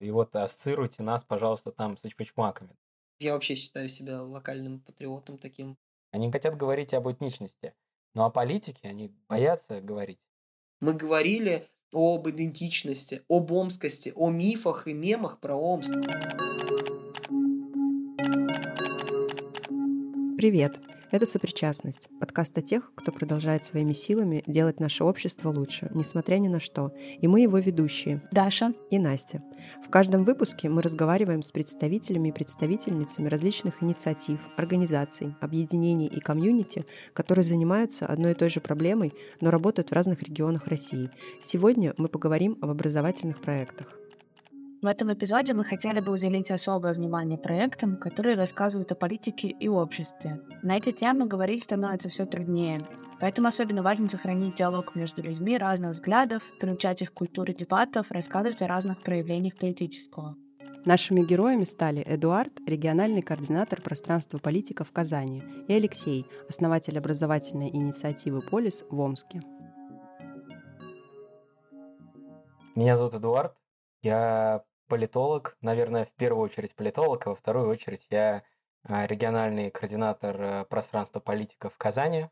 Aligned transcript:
И 0.00 0.10
вот 0.10 0.34
ассоциируйте 0.34 1.02
нас, 1.02 1.24
пожалуйста, 1.24 1.72
там 1.72 1.96
с 1.96 2.08
чпочмаками. 2.08 2.74
Я 3.20 3.34
вообще 3.34 3.54
считаю 3.54 3.90
себя 3.90 4.22
локальным 4.22 4.80
патриотом 4.80 5.36
таким. 5.36 5.76
Они 6.10 6.32
хотят 6.32 6.56
говорить 6.56 6.94
об 6.94 7.06
этничности. 7.06 7.74
Но 8.14 8.24
о 8.24 8.30
политике 8.30 8.88
они 8.88 9.12
боятся 9.28 9.80
говорить. 9.80 10.26
Мы 10.80 10.94
говорили 10.94 11.68
об 11.92 12.28
идентичности, 12.28 13.22
об 13.28 13.52
омскости, 13.52 14.12
о 14.16 14.30
мифах 14.30 14.88
и 14.88 14.94
мемах 14.94 15.38
про 15.38 15.54
Омск. 15.54 15.92
Привет! 20.38 20.89
Это 21.12 21.26
«Сопричастность»– 21.26 22.08
подкаст 22.20 22.56
о 22.56 22.62
тех, 22.62 22.92
кто 22.94 23.10
продолжает 23.10 23.64
своими 23.64 23.92
силами 23.92 24.44
делать 24.46 24.78
наше 24.78 25.02
общество 25.02 25.48
лучше, 25.48 25.90
несмотря 25.92 26.36
ни 26.36 26.46
на 26.46 26.60
что. 26.60 26.90
И 27.20 27.26
мы 27.26 27.40
его 27.40 27.58
ведущие– 27.58 28.22
Даша 28.30 28.74
и 28.92 28.98
Настя. 29.00 29.42
В 29.84 29.90
каждом 29.90 30.24
выпуске 30.24 30.68
мы 30.68 30.82
разговариваем 30.82 31.42
с 31.42 31.50
представителями 31.50 32.28
и 32.28 32.32
представительницами 32.32 33.28
различных 33.28 33.82
инициатив, 33.82 34.38
организаций, 34.56 35.34
объединений 35.40 36.06
и 36.06 36.20
комьюнити, 36.20 36.86
которые 37.12 37.42
занимаются 37.42 38.06
одной 38.06 38.30
и 38.32 38.36
той 38.36 38.48
же 38.48 38.60
проблемой, 38.60 39.12
но 39.40 39.50
работают 39.50 39.90
в 39.90 39.94
разных 39.94 40.22
регионах 40.22 40.68
России. 40.68 41.10
Сегодня 41.42 41.92
мы 41.96 42.08
поговорим 42.08 42.56
об 42.60 42.70
образовательных 42.70 43.40
проектах. 43.40 43.96
В 44.82 44.86
этом 44.86 45.12
эпизоде 45.12 45.52
мы 45.52 45.62
хотели 45.62 46.00
бы 46.00 46.10
уделить 46.10 46.50
особое 46.50 46.94
внимание 46.94 47.36
проектам, 47.36 47.98
которые 47.98 48.34
рассказывают 48.34 48.90
о 48.90 48.94
политике 48.94 49.48
и 49.48 49.68
обществе. 49.68 50.40
На 50.62 50.78
эти 50.78 50.90
темы 50.90 51.26
говорить 51.26 51.64
становится 51.64 52.08
все 52.08 52.24
труднее, 52.24 52.88
поэтому 53.20 53.48
особенно 53.48 53.82
важно 53.82 54.08
сохранить 54.08 54.54
диалог 54.54 54.94
между 54.94 55.22
людьми 55.22 55.58
разных 55.58 55.90
взглядов, 55.90 56.42
приучать 56.58 57.02
их 57.02 57.12
к 57.12 57.14
культуре 57.18 57.52
дебатов, 57.52 58.10
рассказывать 58.10 58.62
о 58.62 58.68
разных 58.68 59.02
проявлениях 59.02 59.54
политического. 59.56 60.34
Нашими 60.86 61.20
героями 61.20 61.64
стали 61.64 62.02
Эдуард, 62.06 62.58
региональный 62.66 63.20
координатор 63.20 63.82
пространства 63.82 64.38
политика 64.38 64.84
в 64.84 64.92
Казани, 64.92 65.42
и 65.68 65.74
Алексей, 65.74 66.24
основатель 66.48 66.96
образовательной 66.96 67.68
инициативы 67.68 68.40
«Полис» 68.40 68.82
в 68.88 68.98
Омске. 68.98 69.42
Меня 72.74 72.96
зовут 72.96 73.12
Эдуард. 73.12 73.54
Я 74.02 74.62
политолог, 74.90 75.56
наверное, 75.62 76.04
в 76.04 76.12
первую 76.12 76.44
очередь 76.44 76.74
политолог, 76.74 77.26
а 77.26 77.30
во 77.30 77.36
вторую 77.36 77.70
очередь 77.70 78.06
я 78.10 78.42
а, 78.82 79.06
региональный 79.06 79.70
координатор 79.70 80.42
э, 80.42 80.64
пространства 80.64 81.20
политика 81.20 81.70
в 81.70 81.78
Казани. 81.78 82.28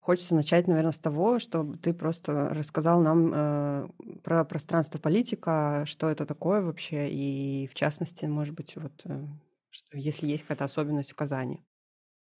Хочется 0.00 0.34
начать, 0.34 0.68
наверное, 0.68 0.92
с 0.92 0.98
того, 0.98 1.38
что 1.38 1.64
ты 1.82 1.94
просто 1.94 2.50
рассказал 2.50 3.00
нам 3.00 3.32
э, 3.32 3.88
про 4.22 4.44
пространство 4.44 4.98
политика, 4.98 5.84
что 5.86 6.10
это 6.10 6.26
такое 6.26 6.60
вообще, 6.60 7.08
и 7.08 7.66
в 7.68 7.74
частности, 7.74 8.26
может 8.26 8.54
быть, 8.54 8.76
вот 8.76 8.92
э, 9.06 9.26
что, 9.70 9.96
если 9.96 10.26
есть 10.26 10.42
какая-то 10.42 10.64
особенность 10.64 11.12
в 11.12 11.14
Казани. 11.14 11.64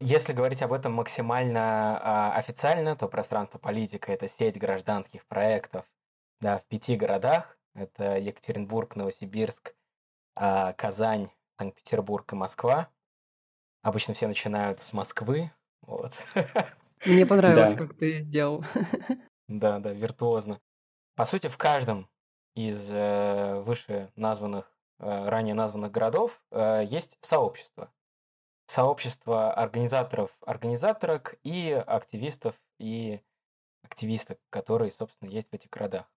Если 0.00 0.32
говорить 0.32 0.62
об 0.62 0.72
этом 0.72 0.92
максимально 0.92 2.00
э, 2.02 2.38
официально, 2.38 2.96
то 2.96 3.08
пространство 3.08 3.58
политика 3.58 4.12
это 4.12 4.28
сеть 4.28 4.58
гражданских 4.58 5.24
проектов 5.26 5.86
да, 6.40 6.58
в 6.58 6.66
пяти 6.66 6.96
городах 6.96 7.58
это 7.74 8.18
Екатеринбург, 8.18 8.96
Новосибирск, 8.96 9.74
а, 10.36 10.72
Казань, 10.74 11.30
Санкт-Петербург 11.58 12.32
и 12.32 12.36
Москва. 12.36 12.88
Обычно 13.82 14.14
все 14.14 14.26
начинают 14.26 14.80
с 14.80 14.92
Москвы. 14.92 15.52
Вот. 15.82 16.12
Мне 17.04 17.26
понравилось, 17.26 17.72
да. 17.72 17.76
как 17.76 17.94
ты 17.94 18.20
сделал. 18.20 18.64
Да, 19.46 19.78
да, 19.78 19.92
виртуозно. 19.92 20.58
По 21.16 21.26
сути, 21.26 21.48
в 21.48 21.58
каждом 21.58 22.08
из 22.54 22.90
э, 22.90 23.60
выше 23.60 24.10
названных, 24.16 24.72
э, 25.00 25.28
ранее 25.28 25.54
названных 25.54 25.90
городов 25.92 26.42
э, 26.50 26.82
есть 26.86 27.18
сообщество. 27.20 27.92
Сообщество 28.66 29.52
организаторов, 29.52 30.34
организаторок 30.46 31.36
и 31.42 31.72
активистов 31.72 32.56
и 32.78 33.20
активисток, 33.82 34.40
которые, 34.48 34.90
собственно, 34.90 35.28
есть 35.28 35.50
в 35.50 35.54
этих 35.54 35.68
городах. 35.68 36.10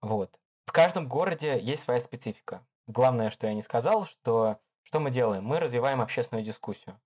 Вот. 0.00 0.40
В 0.70 0.72
каждом 0.72 1.08
городе 1.08 1.58
есть 1.58 1.82
своя 1.82 1.98
специфика. 1.98 2.64
Главное, 2.86 3.30
что 3.30 3.48
я 3.48 3.54
не 3.54 3.60
сказал, 3.60 4.06
что 4.06 4.60
что 4.84 5.00
мы 5.00 5.10
делаем? 5.10 5.42
Мы 5.42 5.58
развиваем 5.58 6.00
общественную 6.00 6.44
дискуссию. 6.44 6.96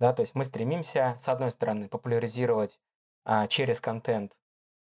Да, 0.00 0.12
то 0.12 0.22
есть 0.22 0.34
мы 0.34 0.44
стремимся, 0.44 1.14
с 1.16 1.28
одной 1.28 1.52
стороны, 1.52 1.88
популяризировать 1.88 2.80
а, 3.24 3.46
через 3.46 3.80
контент 3.80 4.36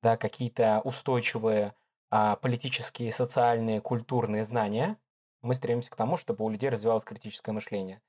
да, 0.02 0.16
какие-то 0.16 0.80
устойчивые 0.82 1.74
а, 2.10 2.34
политические, 2.34 3.12
социальные, 3.12 3.80
культурные 3.80 4.42
знания. 4.42 4.96
Мы 5.40 5.54
стремимся 5.54 5.92
к 5.92 5.96
тому, 5.96 6.16
чтобы 6.16 6.44
у 6.44 6.48
людей 6.48 6.70
развивалось 6.70 7.04
критическое 7.04 7.52
мышление. 7.52 8.02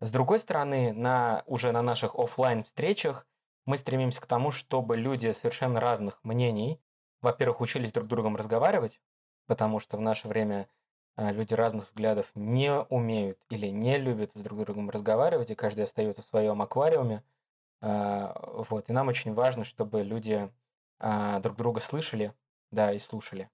С 0.00 0.10
другой 0.10 0.40
стороны, 0.40 0.92
на, 0.92 1.44
уже 1.46 1.70
на 1.70 1.82
наших 1.82 2.16
офлайн 2.16 2.64
встречах 2.64 3.28
мы 3.64 3.78
стремимся 3.78 4.20
к 4.22 4.26
тому, 4.26 4.50
чтобы 4.50 4.96
люди 4.96 5.30
совершенно 5.30 5.78
разных 5.78 6.18
мнений, 6.24 6.80
во-первых, 7.20 7.60
учились 7.60 7.92
друг 7.92 8.06
с 8.06 8.08
другом 8.08 8.34
разговаривать, 8.34 9.00
потому 9.46 9.78
что 9.78 9.96
в 9.96 10.00
наше 10.00 10.28
время 10.28 10.68
а, 11.16 11.30
люди 11.30 11.54
разных 11.54 11.84
взглядов 11.84 12.30
не 12.34 12.72
умеют 12.72 13.38
или 13.50 13.66
не 13.66 13.98
любят 13.98 14.32
с 14.34 14.40
друг 14.40 14.60
другом 14.60 14.90
разговаривать, 14.90 15.50
и 15.50 15.54
каждый 15.54 15.84
остается 15.84 16.22
в 16.22 16.26
своем 16.26 16.62
аквариуме. 16.62 17.22
А, 17.80 18.64
вот. 18.68 18.88
И 18.88 18.92
нам 18.92 19.08
очень 19.08 19.34
важно, 19.34 19.64
чтобы 19.64 20.02
люди 20.02 20.50
а, 20.98 21.40
друг 21.40 21.56
друга 21.56 21.80
слышали, 21.80 22.32
да, 22.70 22.92
и 22.92 22.98
слушали. 22.98 23.50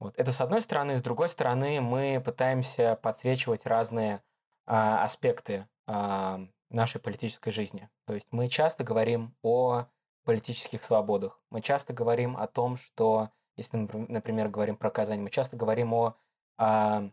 Вот. 0.00 0.14
Это 0.16 0.32
с 0.32 0.40
одной 0.40 0.62
стороны. 0.62 0.96
С 0.96 1.02
другой 1.02 1.28
стороны, 1.28 1.80
мы 1.80 2.20
пытаемся 2.24 2.98
подсвечивать 3.00 3.66
разные 3.66 4.22
аспекты 4.64 5.66
нашей 5.86 7.00
политической 7.00 7.50
жизни. 7.50 7.88
То 8.04 8.12
есть 8.12 8.28
мы 8.32 8.48
часто 8.48 8.84
говорим 8.84 9.34
о 9.42 9.86
политических 10.24 10.84
свободах. 10.84 11.40
Мы 11.48 11.62
часто 11.62 11.94
говорим 11.94 12.36
о 12.36 12.46
том, 12.46 12.76
что 12.76 13.30
если, 13.58 13.76
например, 13.76 14.48
говорим 14.48 14.76
про 14.76 14.90
Казань, 14.90 15.20
мы 15.20 15.30
часто 15.30 15.56
говорим 15.56 15.92
о, 15.92 16.16
о 16.56 17.10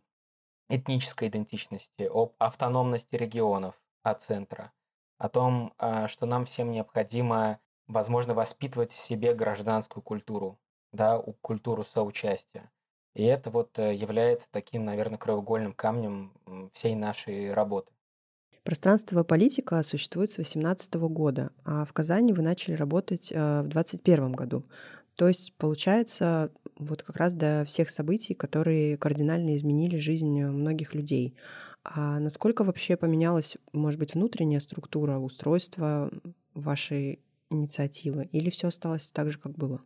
этнической 0.70 1.28
идентичности, 1.28 2.04
об 2.04 2.34
автономности 2.38 3.16
регионов 3.16 3.76
от 4.04 4.22
центра, 4.22 4.72
о 5.18 5.28
том, 5.28 5.74
а, 5.78 6.08
что 6.08 6.26
нам 6.26 6.46
всем 6.46 6.72
необходимо, 6.72 7.60
возможно, 7.88 8.34
воспитывать 8.34 8.92
в 8.92 8.96
себе 8.96 9.34
гражданскую 9.34 10.04
культуру, 10.04 10.60
да, 10.94 11.20
культуру 11.42 11.84
соучастия. 11.84 12.72
И 13.16 13.24
это 13.24 13.50
вот 13.50 13.80
э, 13.80 13.94
является 13.94 14.52
таким, 14.52 14.84
наверное, 14.84 15.18
краеугольным 15.18 15.74
камнем 15.74 16.34
всей 16.74 16.96
нашей 16.96 17.54
работы. 17.54 17.92
Пространство 18.64 19.24
политика 19.24 19.82
существует 19.84 20.32
с 20.32 20.36
2018 20.36 20.96
года, 20.96 21.52
а 21.64 21.86
в 21.86 21.94
Казани 21.94 22.34
вы 22.34 22.42
начали 22.42 22.74
работать 22.74 23.32
э, 23.32 23.62
в 23.62 23.68
2021 23.70 24.34
году. 24.34 24.66
То 25.16 25.28
есть, 25.28 25.54
получается, 25.58 26.52
вот 26.78 27.04
как 27.04 27.16
раз 27.16 27.34
до 27.34 27.64
всех 27.66 27.90
событий, 27.90 28.34
которые 28.34 28.98
кардинально 28.98 29.56
изменили 29.56 29.98
жизнь 29.98 30.42
многих 30.44 30.94
людей. 30.94 31.36
А 31.84 32.20
насколько 32.20 32.64
вообще 32.64 32.98
поменялась, 32.98 33.58
может 33.72 34.00
быть, 34.00 34.16
внутренняя 34.16 34.60
структура, 34.60 35.18
устройство 35.18 36.12
вашей 36.54 37.20
инициативы? 37.50 38.26
Или 38.32 38.50
все 38.50 38.68
осталось 38.68 39.12
так 39.12 39.32
же, 39.32 39.40
как 39.40 39.54
было? 39.54 39.82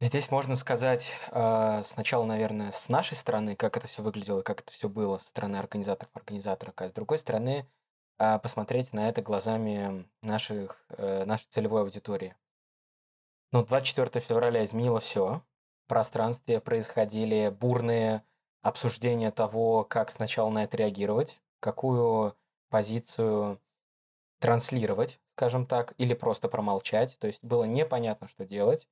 Здесь 0.00 0.32
можно 0.32 0.56
сказать 0.56 1.14
э, 1.30 1.82
сначала, 1.84 2.24
наверное, 2.24 2.72
с 2.72 2.88
нашей 2.88 3.16
стороны, 3.16 3.54
как 3.54 3.76
это 3.76 3.86
все 3.86 4.02
выглядело, 4.02 4.42
как 4.42 4.62
это 4.62 4.72
все 4.72 4.88
было 4.88 5.18
со 5.18 5.28
стороны 5.28 5.56
организаторов, 5.56 6.10
организаторов, 6.14 6.74
а 6.78 6.88
с 6.88 6.92
другой 6.92 7.18
стороны 7.18 7.68
э, 8.18 8.38
посмотреть 8.40 8.92
на 8.92 9.08
это 9.08 9.22
глазами 9.22 10.04
наших, 10.22 10.84
э, 10.88 11.24
нашей 11.24 11.46
целевой 11.50 11.82
аудитории. 11.82 12.34
Но 13.52 13.64
24 13.64 14.24
февраля 14.24 14.64
изменило 14.64 14.98
все. 14.98 15.42
В 15.84 15.88
пространстве 15.88 16.60
происходили 16.60 17.50
бурные 17.50 18.24
обсуждения 18.62 19.30
того, 19.30 19.84
как 19.84 20.10
сначала 20.10 20.48
на 20.50 20.64
это 20.64 20.78
реагировать, 20.78 21.40
какую 21.60 22.34
позицию 22.70 23.60
транслировать, 24.38 25.20
скажем 25.34 25.66
так, 25.66 25.94
или 25.98 26.14
просто 26.14 26.48
промолчать. 26.48 27.18
То 27.18 27.26
есть 27.26 27.44
было 27.44 27.64
непонятно, 27.64 28.26
что 28.26 28.46
делать. 28.46 28.88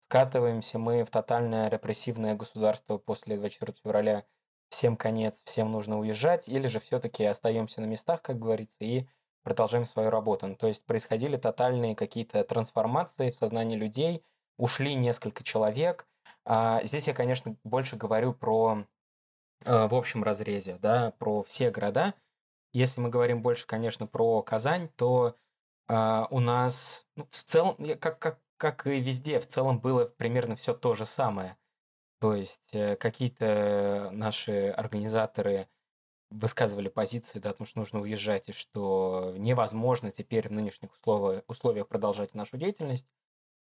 Скатываемся 0.00 0.78
мы 0.78 1.04
в 1.04 1.10
тотальное 1.10 1.68
репрессивное 1.68 2.36
государство 2.36 2.98
после 2.98 3.36
24 3.36 3.74
февраля. 3.82 4.24
Всем 4.68 4.96
конец, 4.96 5.42
всем 5.44 5.72
нужно 5.72 5.98
уезжать, 5.98 6.48
или 6.48 6.66
же 6.68 6.78
все-таки 6.78 7.24
остаемся 7.24 7.80
на 7.80 7.86
местах, 7.86 8.22
как 8.22 8.38
говорится, 8.38 8.78
и 8.80 9.06
продолжаем 9.44 9.84
свою 9.84 10.10
работу. 10.10 10.48
Ну, 10.48 10.56
то 10.56 10.66
есть 10.66 10.84
происходили 10.86 11.36
тотальные 11.36 11.94
какие-то 11.94 12.42
трансформации 12.42 13.30
в 13.30 13.36
сознании 13.36 13.76
людей, 13.76 14.24
ушли 14.56 14.94
несколько 14.96 15.44
человек. 15.44 16.08
А 16.44 16.82
здесь 16.82 17.06
я, 17.06 17.14
конечно, 17.14 17.56
больше 17.62 17.96
говорю 17.96 18.32
про 18.32 18.84
э, 19.64 19.86
в 19.86 19.94
общем 19.94 20.24
разрезе, 20.24 20.78
да, 20.80 21.12
про 21.18 21.42
все 21.42 21.70
города. 21.70 22.14
Если 22.72 23.00
мы 23.00 23.08
говорим 23.10 23.42
больше, 23.42 23.66
конечно, 23.66 24.06
про 24.06 24.42
Казань, 24.42 24.88
то 24.96 25.36
э, 25.88 26.26
у 26.30 26.40
нас 26.40 27.06
ну, 27.14 27.28
в 27.30 27.44
целом, 27.44 27.76
как, 28.00 28.18
как, 28.18 28.40
как 28.56 28.86
и 28.86 28.98
везде, 28.98 29.38
в 29.38 29.46
целом 29.46 29.78
было 29.78 30.06
примерно 30.06 30.56
все 30.56 30.74
то 30.74 30.94
же 30.94 31.06
самое. 31.06 31.56
То 32.20 32.34
есть 32.34 32.74
э, 32.74 32.96
какие-то 32.96 34.08
наши 34.12 34.70
организаторы 34.70 35.68
высказывали 36.34 36.88
позиции, 36.88 37.38
да, 37.38 37.50
о 37.50 37.54
том, 37.54 37.66
что 37.66 37.78
нужно 37.78 38.00
уезжать, 38.00 38.48
и 38.48 38.52
что 38.52 39.34
невозможно 39.36 40.10
теперь 40.10 40.48
в 40.48 40.52
нынешних 40.52 40.90
условиях, 41.46 41.88
продолжать 41.88 42.34
нашу 42.34 42.56
деятельность. 42.56 43.08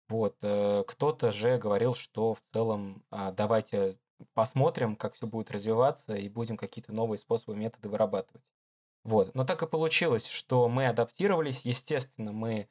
Вот, 0.09 0.37
э, 0.43 0.85
кто-то 0.87 1.33
же 1.33 1.59
говорил, 1.59 1.95
что 1.95 2.35
в 2.35 2.41
целом 2.41 3.05
а, 3.11 3.31
давайте 3.33 3.99
посмотрим, 4.35 4.97
как 4.97 5.15
все 5.15 5.27
будет 5.27 5.51
развиваться, 5.51 6.15
и 6.15 6.29
будем 6.29 6.57
какие-то 6.57 6.93
новые 6.93 7.19
способы, 7.19 7.57
методы 7.57 7.89
вырабатывать. 7.89 8.43
Вот. 9.05 9.35
Но 9.35 9.45
так 9.45 9.63
и 9.63 9.67
получилось, 9.67 10.27
что 10.27 10.69
мы 10.69 10.89
адаптировались, 10.89 11.65
естественно, 11.65 12.33
мы, 12.33 12.69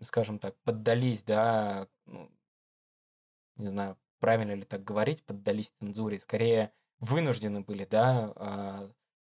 скажем 0.00 0.38
так, 0.38 0.56
поддались, 0.64 1.24
да, 1.24 1.88
ну, 2.06 2.30
не 3.56 3.66
знаю, 3.68 3.96
правильно 4.18 4.52
ли 4.52 4.64
так 4.64 4.82
говорить, 4.84 5.24
поддались 5.24 5.72
цензуре, 5.78 6.18
скорее 6.20 6.72
вынуждены 7.00 7.60
были, 7.60 7.84
да, 7.84 8.32
а, 8.36 8.92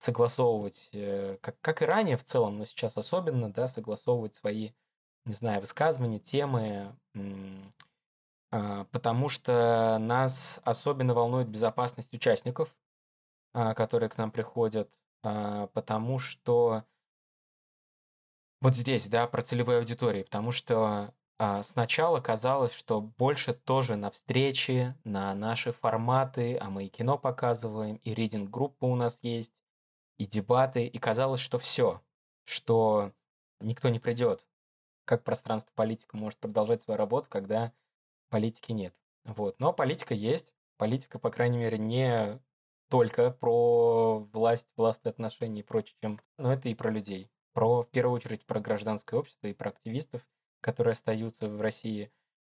согласовывать, 0.02 0.90
э, 0.92 1.38
как, 1.40 1.60
как 1.60 1.82
и 1.82 1.84
ранее 1.84 2.16
в 2.16 2.24
целом, 2.24 2.58
но 2.58 2.64
сейчас 2.64 2.96
особенно, 2.96 3.52
да, 3.52 3.68
согласовывать 3.68 4.34
свои 4.34 4.70
не 5.24 5.34
знаю, 5.34 5.60
высказывания, 5.60 6.18
темы, 6.18 6.96
а, 8.50 8.84
потому 8.86 9.28
что 9.28 9.98
нас 10.00 10.60
особенно 10.64 11.14
волнует 11.14 11.48
безопасность 11.48 12.12
участников, 12.12 12.76
а, 13.54 13.74
которые 13.74 14.08
к 14.08 14.18
нам 14.18 14.30
приходят, 14.30 14.90
а, 15.22 15.68
потому 15.68 16.18
что 16.18 16.84
вот 18.60 18.76
здесь, 18.76 19.08
да, 19.08 19.26
про 19.26 19.42
целевые 19.42 19.78
аудитории, 19.78 20.22
потому 20.22 20.52
что 20.52 21.14
сначала 21.62 22.20
казалось, 22.20 22.72
что 22.72 23.00
больше 23.00 23.52
тоже 23.52 23.96
на 23.96 24.12
встречи, 24.12 24.94
на 25.02 25.34
наши 25.34 25.72
форматы, 25.72 26.56
а 26.56 26.70
мы 26.70 26.84
и 26.84 26.88
кино 26.88 27.18
показываем, 27.18 27.96
и 27.96 28.14
ридинг-группа 28.14 28.84
у 28.84 28.94
нас 28.94 29.18
есть, 29.22 29.61
и 30.18 30.26
дебаты, 30.26 30.86
и 30.86 30.98
казалось, 30.98 31.40
что 31.40 31.58
все, 31.58 32.00
что 32.44 33.12
никто 33.60 33.88
не 33.88 33.98
придет, 33.98 34.46
как 35.04 35.24
пространство 35.24 35.72
политика 35.74 36.16
может 36.16 36.38
продолжать 36.38 36.82
свою 36.82 36.98
работу, 36.98 37.28
когда 37.28 37.72
политики 38.28 38.72
нет. 38.72 38.94
Вот. 39.24 39.58
Но 39.60 39.72
политика 39.72 40.14
есть. 40.14 40.52
Политика, 40.78 41.18
по 41.18 41.30
крайней 41.30 41.58
мере, 41.58 41.78
не 41.78 42.40
только 42.88 43.30
про 43.30 44.18
власть, 44.32 44.68
властные 44.76 45.10
отношения 45.10 45.60
и 45.60 45.64
прочее, 45.64 45.96
чем... 46.02 46.20
но 46.38 46.52
это 46.52 46.68
и 46.68 46.74
про 46.74 46.90
людей. 46.90 47.30
Про, 47.52 47.82
в 47.82 47.90
первую 47.90 48.16
очередь, 48.16 48.44
про 48.46 48.60
гражданское 48.60 49.16
общество 49.16 49.46
и 49.46 49.54
про 49.54 49.70
активистов, 49.70 50.26
которые 50.60 50.92
остаются 50.92 51.48
в 51.48 51.60
России. 51.60 52.10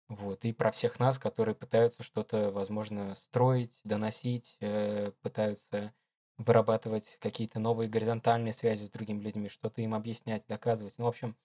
Вот, 0.10 0.44
и 0.44 0.54
про 0.54 0.72
всех 0.72 1.00
нас, 1.00 1.20
которые 1.20 1.56
пытаются 1.56 2.04
что-то, 2.04 2.52
возможно, 2.52 3.16
строить, 3.16 3.80
доносить, 3.84 4.58
э, 4.60 5.12
пытаются 5.22 5.94
вырабатывать 6.40 7.18
какие-то 7.22 7.60
новые 7.60 7.90
горизонтальные 7.90 8.54
связи 8.54 8.84
с 8.84 8.90
другими 8.90 9.22
людьми, 9.22 9.50
что-то 9.50 9.82
им 9.82 9.94
объяснять, 9.94 10.48
доказывать. 10.48 10.96
Ну, 10.98 11.06
в 11.06 11.10
общем, 11.10 11.36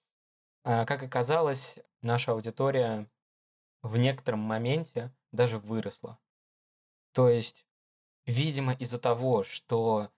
а, 0.62 0.86
как 0.86 1.02
оказалось, 1.02 1.78
наша 2.00 2.32
аудитория 2.32 3.06
в 3.82 3.96
некотором 3.98 4.40
моменте 4.40 5.12
даже 5.32 5.58
выросла. 5.58 6.18
То 7.12 7.28
есть, 7.28 7.66
видимо, 8.24 8.72
из-за 8.72 8.98
того, 8.98 9.42
что 9.42 10.10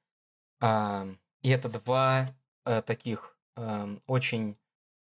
э, 0.61 1.15
и 1.43 1.51
это 1.51 1.69
два 1.69 2.29
э, 2.65 2.83
таких 2.83 3.37
э, 3.57 3.99
очень 4.07 4.57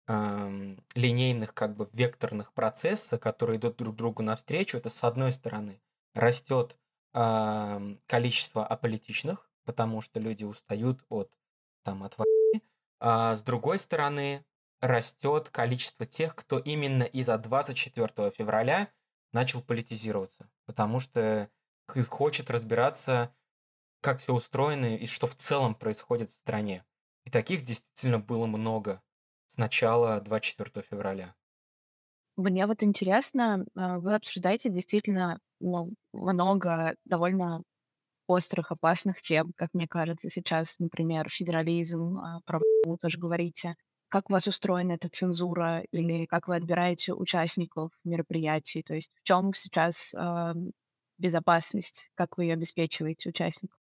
э, 0.07 0.75
линейных, 0.93 1.53
как 1.53 1.75
бы 1.75 1.89
векторных 1.93 2.53
процесса, 2.53 3.17
которые 3.17 3.57
идут 3.57 3.77
друг 3.77 3.95
другу 3.95 4.21
навстречу, 4.21 4.77
это 4.77 4.89
с 4.89 5.03
одной 5.03 5.31
стороны 5.31 5.81
растет 6.13 6.77
э, 7.13 7.95
количество 8.05 8.65
аполитичных, 8.65 9.49
потому 9.65 10.01
что 10.01 10.19
люди 10.19 10.43
устают 10.43 11.03
от 11.09 11.31
там 11.83 12.03
от 12.03 12.17
войны, 12.17 12.61
а 12.99 13.35
с 13.35 13.43
другой 13.43 13.79
стороны 13.79 14.45
растет 14.81 15.49
количество 15.49 16.05
тех, 16.05 16.35
кто 16.35 16.59
именно 16.59 17.03
из-за 17.03 17.37
24 17.37 18.31
февраля 18.31 18.89
начал 19.31 19.61
политизироваться, 19.61 20.49
потому 20.65 20.99
что 20.99 21.49
хочет 22.09 22.49
разбираться, 22.49 23.35
как 24.01 24.19
все 24.19 24.33
устроено 24.33 24.95
и 24.95 25.05
что 25.05 25.27
в 25.27 25.35
целом 25.35 25.75
происходит 25.75 26.29
в 26.29 26.37
стране. 26.37 26.85
И 27.25 27.29
таких 27.29 27.63
действительно 27.63 28.19
было 28.19 28.45
много 28.45 29.01
с 29.47 29.57
начала 29.57 30.19
24 30.19 30.85
февраля. 30.89 31.35
Мне 32.35 32.65
вот 32.65 32.81
интересно, 32.81 33.65
а, 33.75 33.99
вы 33.99 34.15
обсуждаете 34.15 34.69
действительно 34.69 35.39
ну, 35.59 35.93
много 36.11 36.95
довольно 37.05 37.61
острых, 38.27 38.71
опасных 38.71 39.21
тем, 39.21 39.51
как 39.55 39.69
мне 39.73 39.87
кажется, 39.87 40.29
сейчас, 40.29 40.79
например, 40.79 41.29
федерализм, 41.29 42.17
а, 42.17 42.39
про 42.45 42.59
тоже 43.01 43.17
говорите 43.17 43.75
как 44.13 44.29
у 44.29 44.33
вас 44.33 44.45
устроена 44.45 44.91
эта 44.91 45.09
цензура 45.09 45.83
или 45.91 46.27
как 46.27 46.47
вы 46.47 46.55
отбираете 46.55 47.15
участников 47.15 47.89
мероприятий? 48.03 48.83
То 48.83 48.93
есть 48.93 49.09
в 49.15 49.23
чем 49.23 49.55
сейчас 49.55 50.13
э, 50.13 50.53
безопасность, 51.17 52.11
как 52.13 52.37
вы 52.37 52.43
ее 52.43 52.53
обеспечиваете 52.53 53.29
участников? 53.29 53.79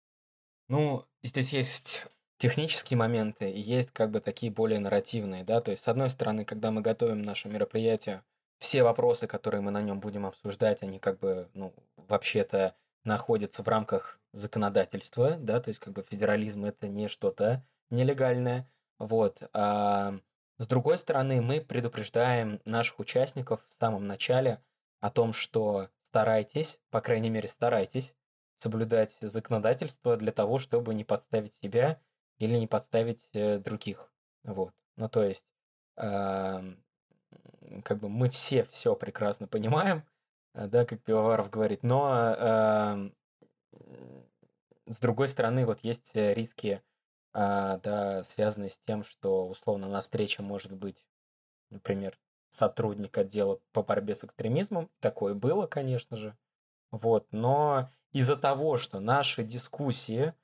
Ну, 0.68 1.04
здесь 1.24 1.52
есть 1.52 2.06
технические 2.38 2.96
моменты 2.96 3.50
и 3.50 3.60
есть 3.60 3.90
как 3.90 4.12
бы 4.12 4.20
такие 4.20 4.52
более 4.52 4.78
нарративные, 4.78 5.42
да, 5.42 5.60
то 5.60 5.72
есть 5.72 5.82
с 5.82 5.88
одной 5.88 6.10
стороны, 6.10 6.44
когда 6.44 6.70
мы 6.70 6.80
готовим 6.80 7.22
наше 7.22 7.48
мероприятие, 7.48 8.22
все 8.60 8.84
вопросы, 8.84 9.26
которые 9.26 9.62
мы 9.62 9.72
на 9.72 9.82
нем 9.82 9.98
будем 9.98 10.26
обсуждать, 10.26 10.84
они 10.84 11.00
как 11.00 11.18
бы, 11.18 11.48
ну, 11.54 11.74
вообще-то 11.96 12.76
находятся 13.02 13.64
в 13.64 13.68
рамках 13.68 14.19
законодательства, 14.32 15.36
да, 15.36 15.60
то 15.60 15.68
есть 15.68 15.80
как 15.80 15.92
бы 15.92 16.02
федерализм 16.02 16.64
это 16.64 16.88
не 16.88 17.08
что-то 17.08 17.64
нелегальное, 17.90 18.70
вот. 18.98 19.42
А 19.52 20.18
с 20.58 20.66
другой 20.66 20.98
стороны, 20.98 21.40
мы 21.40 21.60
предупреждаем 21.60 22.60
наших 22.64 22.98
участников 22.98 23.64
в 23.66 23.72
самом 23.72 24.06
начале 24.06 24.62
о 25.00 25.10
том, 25.10 25.32
что 25.32 25.88
старайтесь, 26.02 26.80
по 26.90 27.00
крайней 27.00 27.30
мере 27.30 27.48
старайтесь, 27.48 28.14
соблюдать 28.56 29.16
законодательство 29.20 30.16
для 30.16 30.32
того, 30.32 30.58
чтобы 30.58 30.92
не 30.94 31.04
подставить 31.04 31.54
себя 31.54 31.98
или 32.38 32.56
не 32.56 32.66
подставить 32.66 33.30
э, 33.32 33.58
других. 33.58 34.12
Вот. 34.44 34.74
Ну, 34.96 35.08
то 35.08 35.22
есть, 35.22 35.46
э, 35.96 36.74
как 37.82 37.98
бы 37.98 38.08
мы 38.08 38.28
все 38.28 38.64
все 38.64 38.94
прекрасно 38.94 39.46
понимаем, 39.46 40.04
э, 40.52 40.66
да, 40.66 40.84
как 40.84 41.00
Пивоваров 41.02 41.48
говорит, 41.48 41.82
но 41.82 42.34
э, 42.36 43.10
с 44.90 44.98
другой 44.98 45.28
стороны, 45.28 45.64
вот 45.66 45.80
есть 45.80 46.16
э, 46.16 46.34
риски 46.34 46.82
а, 47.32 47.78
да, 47.78 48.22
связанные 48.24 48.70
с 48.70 48.78
тем, 48.78 49.04
что 49.04 49.48
условно 49.48 49.88
на 49.88 50.00
встрече 50.00 50.42
может 50.42 50.72
быть, 50.72 51.06
например, 51.70 52.18
сотрудник 52.48 53.16
отдела 53.16 53.60
по 53.72 53.82
борьбе 53.82 54.14
с 54.14 54.24
экстремизмом. 54.24 54.90
Такое 54.98 55.34
было, 55.34 55.66
конечно 55.66 56.16
же. 56.16 56.36
Вот, 56.90 57.28
но 57.30 57.90
из-за 58.12 58.36
того, 58.36 58.76
что 58.76 58.98
наши 58.98 59.44
дискуссии 59.44 60.34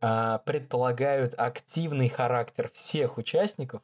а, 0.00 0.38
предполагают 0.38 1.34
активный 1.36 2.08
характер 2.08 2.70
всех 2.72 3.18
участников, 3.18 3.82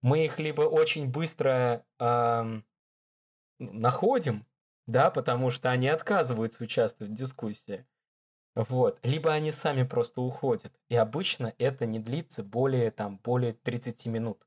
мы 0.00 0.24
их 0.24 0.40
либо 0.40 0.62
очень 0.62 1.08
быстро 1.08 1.86
а, 2.00 2.44
находим, 3.60 4.44
да, 4.88 5.12
потому 5.12 5.50
что 5.52 5.70
они 5.70 5.86
отказываются 5.86 6.64
участвовать 6.64 7.12
в 7.12 7.16
дискуссии, 7.16 7.86
вот. 8.54 8.98
Либо 9.02 9.32
они 9.32 9.52
сами 9.52 9.82
просто 9.82 10.20
уходят. 10.20 10.72
И 10.88 10.96
обычно 10.96 11.54
это 11.58 11.86
не 11.86 11.98
длится 11.98 12.42
более, 12.42 12.90
там, 12.90 13.18
более 13.22 13.52
30 13.54 14.06
минут. 14.06 14.46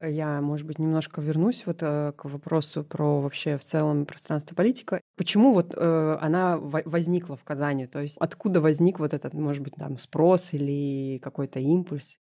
Я, 0.00 0.42
может 0.42 0.66
быть, 0.66 0.78
немножко 0.78 1.22
вернусь 1.22 1.64
вот 1.64 1.82
э, 1.82 2.12
к 2.12 2.26
вопросу 2.26 2.84
про 2.84 3.22
вообще 3.22 3.56
в 3.56 3.62
целом 3.62 4.04
пространство 4.04 4.54
политика. 4.54 5.00
Почему 5.16 5.54
вот 5.54 5.74
э, 5.74 6.18
она 6.20 6.58
возникла 6.58 7.36
в 7.36 7.44
Казани? 7.44 7.86
То 7.86 8.00
есть 8.00 8.18
откуда 8.18 8.60
возник 8.60 8.98
вот 8.98 9.14
этот, 9.14 9.32
может 9.32 9.62
быть, 9.62 9.74
там 9.74 9.96
спрос 9.96 10.52
или 10.52 11.18
какой-то 11.18 11.60
импульс? 11.60 12.18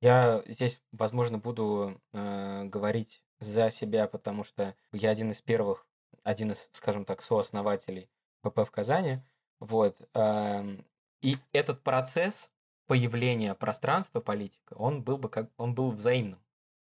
Я 0.00 0.42
здесь, 0.46 0.80
возможно, 0.92 1.38
буду 1.38 2.00
э, 2.12 2.64
говорить 2.64 3.24
за 3.40 3.70
себя, 3.70 4.06
потому 4.06 4.44
что 4.44 4.76
я 4.92 5.10
один 5.10 5.32
из 5.32 5.42
первых, 5.42 5.86
один 6.22 6.52
из, 6.52 6.68
скажем 6.70 7.04
так, 7.04 7.20
сооснователей 7.20 8.10
ПП 8.42 8.60
в 8.60 8.70
Казани. 8.70 9.22
Вот. 9.62 9.96
И 11.22 11.36
этот 11.52 11.82
процесс 11.82 12.50
появления 12.86 13.54
пространства 13.54 14.20
политика, 14.20 14.74
он 14.74 15.02
был 15.02 15.18
бы 15.18 15.28
как 15.28 15.48
он 15.56 15.74
был 15.74 15.92
взаимным. 15.92 16.40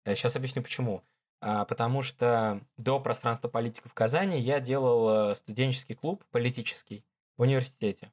Сейчас 0.06 0.36
объясню 0.36 0.62
почему. 0.62 1.02
А, 1.44 1.64
потому 1.64 2.02
что 2.02 2.60
до 2.76 3.00
пространства 3.00 3.48
политика 3.48 3.88
в 3.88 3.94
Казани 3.94 4.40
я 4.40 4.60
делал 4.60 5.30
э, 5.30 5.34
студенческий 5.34 5.96
клуб 5.96 6.24
политический 6.30 7.04
в 7.36 7.42
университете. 7.42 8.12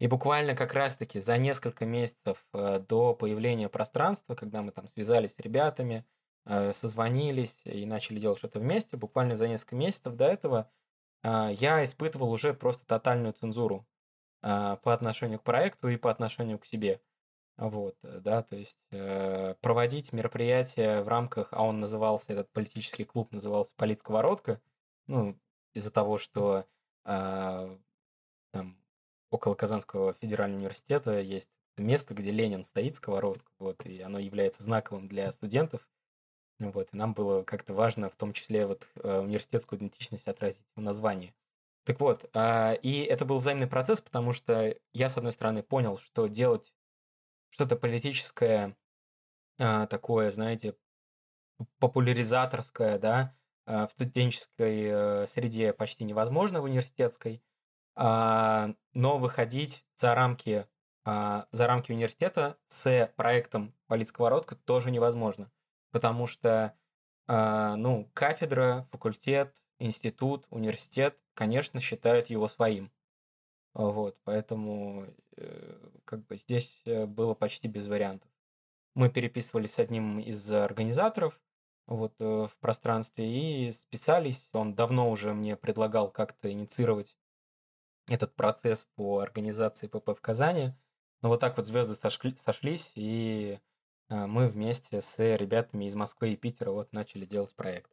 И 0.00 0.08
буквально 0.08 0.56
как 0.56 0.74
раз-таки 0.74 1.20
за 1.20 1.38
несколько 1.38 1.86
месяцев 1.86 2.44
э, 2.52 2.80
до 2.80 3.14
появления 3.14 3.68
пространства, 3.68 4.34
когда 4.34 4.62
мы 4.62 4.72
там 4.72 4.88
связались 4.88 5.34
с 5.34 5.38
ребятами, 5.38 6.04
э, 6.44 6.72
созвонились 6.72 7.60
и 7.66 7.86
начали 7.86 8.18
делать 8.18 8.38
что-то 8.38 8.58
вместе, 8.58 8.96
буквально 8.96 9.36
за 9.36 9.46
несколько 9.46 9.76
месяцев 9.76 10.16
до 10.16 10.24
этого 10.24 10.68
я 11.28 11.82
испытывал 11.84 12.30
уже 12.30 12.54
просто 12.54 12.86
тотальную 12.86 13.32
цензуру 13.32 13.86
а, 14.42 14.76
по 14.76 14.94
отношению 14.94 15.40
к 15.40 15.44
проекту 15.44 15.88
и 15.88 15.96
по 15.96 16.10
отношению 16.10 16.58
к 16.58 16.66
себе. 16.66 17.00
Вот, 17.56 17.96
да, 18.02 18.42
то 18.42 18.54
есть 18.54 18.86
э, 18.90 19.54
проводить 19.62 20.12
мероприятие 20.12 21.02
в 21.02 21.08
рамках, 21.08 21.48
а 21.52 21.62
он 21.62 21.80
назывался, 21.80 22.34
этот 22.34 22.50
политический 22.52 23.04
клуб 23.04 23.32
назывался 23.32 23.74
«Политсковоротка», 23.76 24.60
ну, 25.06 25.38
из-за 25.72 25.90
того, 25.90 26.18
что 26.18 26.66
э, 27.06 27.78
там 28.52 28.76
около 29.30 29.54
Казанского 29.54 30.12
федерального 30.12 30.60
университета 30.60 31.18
есть 31.18 31.56
место, 31.78 32.12
где 32.12 32.30
Ленин 32.30 32.62
стоит, 32.62 32.96
сковородка, 32.96 33.50
вот, 33.58 33.86
и 33.86 34.02
оно 34.02 34.18
является 34.18 34.62
знаковым 34.62 35.08
для 35.08 35.32
студентов, 35.32 35.88
вот, 36.58 36.88
и 36.92 36.96
нам 36.96 37.12
было 37.14 37.42
как-то 37.42 37.74
важно 37.74 38.08
в 38.10 38.16
том 38.16 38.32
числе 38.32 38.66
вот 38.66 38.90
э, 39.02 39.18
университетскую 39.18 39.78
идентичность 39.78 40.28
отразить 40.28 40.64
в 40.74 40.80
названии. 40.80 41.34
Так 41.84 42.00
вот, 42.00 42.28
э, 42.32 42.76
и 42.82 43.02
это 43.02 43.24
был 43.24 43.38
взаимный 43.38 43.66
процесс, 43.66 44.00
потому 44.00 44.32
что 44.32 44.74
я, 44.92 45.08
с 45.08 45.16
одной 45.16 45.32
стороны, 45.32 45.62
понял, 45.62 45.98
что 45.98 46.26
делать 46.26 46.72
что-то 47.50 47.76
политическое, 47.76 48.76
а, 49.58 49.86
такое, 49.86 50.30
знаете, 50.30 50.76
популяризаторское, 51.78 52.98
да, 52.98 53.34
а, 53.64 53.86
в 53.86 53.92
студенческой 53.92 55.22
э, 55.22 55.26
среде 55.26 55.72
почти 55.72 56.04
невозможно, 56.04 56.60
в 56.60 56.64
университетской, 56.64 57.42
а, 57.94 58.74
но 58.92 59.16
выходить 59.16 59.86
за 59.94 60.14
рамки, 60.14 60.66
за 61.06 61.66
рамки 61.68 61.92
университета 61.92 62.58
с 62.66 63.10
проектом 63.16 63.72
«Политсковородка» 63.86 64.56
тоже 64.56 64.90
невозможно, 64.90 65.52
потому 65.96 66.26
что, 66.26 66.74
ну, 67.26 68.10
кафедра, 68.12 68.86
факультет, 68.90 69.56
институт, 69.78 70.46
университет, 70.50 71.18
конечно, 71.32 71.80
считают 71.80 72.28
его 72.28 72.48
своим. 72.48 72.92
Вот, 73.72 74.18
поэтому 74.24 75.06
э, 75.36 75.88
как 76.04 76.26
бы 76.26 76.36
здесь 76.36 76.82
э, 76.84 77.06
было 77.06 77.32
почти 77.32 77.66
без 77.66 77.88
вариантов. 77.88 78.30
Мы 78.94 79.08
переписывались 79.08 79.74
с 79.74 79.78
одним 79.78 80.18
из 80.18 80.50
организаторов 80.50 81.40
вот 81.86 82.14
э, 82.18 82.24
в 82.24 82.56
пространстве 82.58 83.68
и 83.68 83.72
списались. 83.72 84.50
Он 84.52 84.74
давно 84.74 85.10
уже 85.10 85.32
мне 85.32 85.56
предлагал 85.56 86.10
как-то 86.10 86.50
инициировать 86.52 87.16
этот 88.08 88.34
процесс 88.34 88.86
по 88.96 89.20
организации 89.20 89.86
ПП 89.88 90.10
в 90.10 90.20
Казани. 90.20 90.74
Но 91.22 91.30
вот 91.30 91.40
так 91.40 91.56
вот 91.56 91.66
звезды 91.66 91.94
сошли, 91.94 92.34
сошлись, 92.36 92.92
и 92.94 93.58
мы 94.08 94.48
вместе 94.48 95.00
с 95.00 95.18
ребятами 95.18 95.86
из 95.86 95.94
Москвы 95.94 96.32
и 96.32 96.36
Питера 96.36 96.70
вот 96.70 96.92
начали 96.92 97.24
делать 97.24 97.54
проект. 97.54 97.90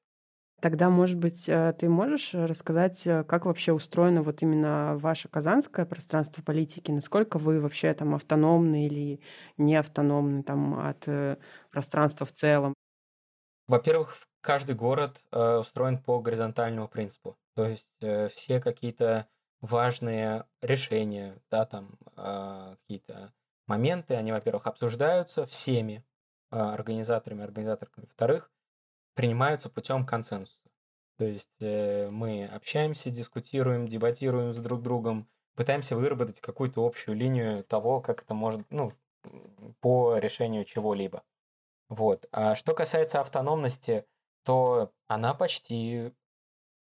Тогда, 0.63 0.89
может 0.89 1.17
быть, 1.17 1.50
э, 1.50 1.74
ты 1.77 1.89
можешь 1.89 2.34
рассказать, 2.34 3.05
э, 3.05 3.25
как 3.25 3.46
вообще 3.46 3.74
устроено 3.74 4.24
вот 4.24 4.41
именно 4.43 4.98
ваше 4.98 5.27
казанское 5.27 5.86
пространство 5.86 6.41
политики? 6.41 6.89
Насколько 6.89 7.38
вы 7.38 7.60
вообще 7.60 7.93
там 7.93 8.15
автономны 8.15 8.86
или 8.86 9.20
не 9.58 9.75
автономны 9.75 10.41
там 10.41 10.79
от 10.79 11.05
э, 11.10 11.36
пространства 11.70 12.25
в 12.25 12.32
целом? 12.32 12.74
Во-первых, 13.67 14.25
каждый 14.39 14.75
город 14.75 15.22
э, 15.34 15.58
устроен 15.58 15.98
по 15.98 16.22
горизонтальному 16.22 16.88
принципу. 16.88 17.36
То 17.55 17.65
есть 17.65 17.91
э, 18.00 18.29
все 18.29 18.62
какие-то 18.62 19.27
важные 19.60 20.46
решения, 20.62 21.41
да, 21.51 21.65
там 21.65 21.98
э, 22.15 22.75
какие-то 22.79 23.34
моменты, 23.67 24.15
они, 24.15 24.32
во-первых, 24.32 24.67
обсуждаются 24.67 25.46
всеми 25.46 26.03
э, 26.51 26.58
организаторами, 26.58 27.43
организаторами. 27.43 28.05
Во-вторых, 28.05 28.51
принимаются 29.13 29.70
путем 29.70 30.05
консенсуса. 30.05 30.70
То 31.17 31.25
есть 31.25 31.62
э, 31.62 32.10
мы 32.10 32.46
общаемся, 32.46 33.12
дискутируем, 33.12 33.88
дебатируем 33.88 34.53
с 34.53 34.62
друг 34.62 34.82
другом, 34.82 35.27
пытаемся 35.55 35.96
выработать 35.96 36.41
какую-то 36.41 36.86
общую 36.86 37.15
линию 37.15 37.63
того, 37.63 38.01
как 38.01 38.24
это 38.24 38.34
может, 38.34 38.65
ну, 38.72 38.93
по 39.79 40.17
решению 40.17 40.65
чего-либо. 40.65 41.24
Вот. 41.89 42.25
А 42.32 42.55
что 42.55 42.74
касается 42.74 43.22
автономности, 43.22 44.05
то 44.43 44.91
она 45.08 45.34
почти, 45.34 46.12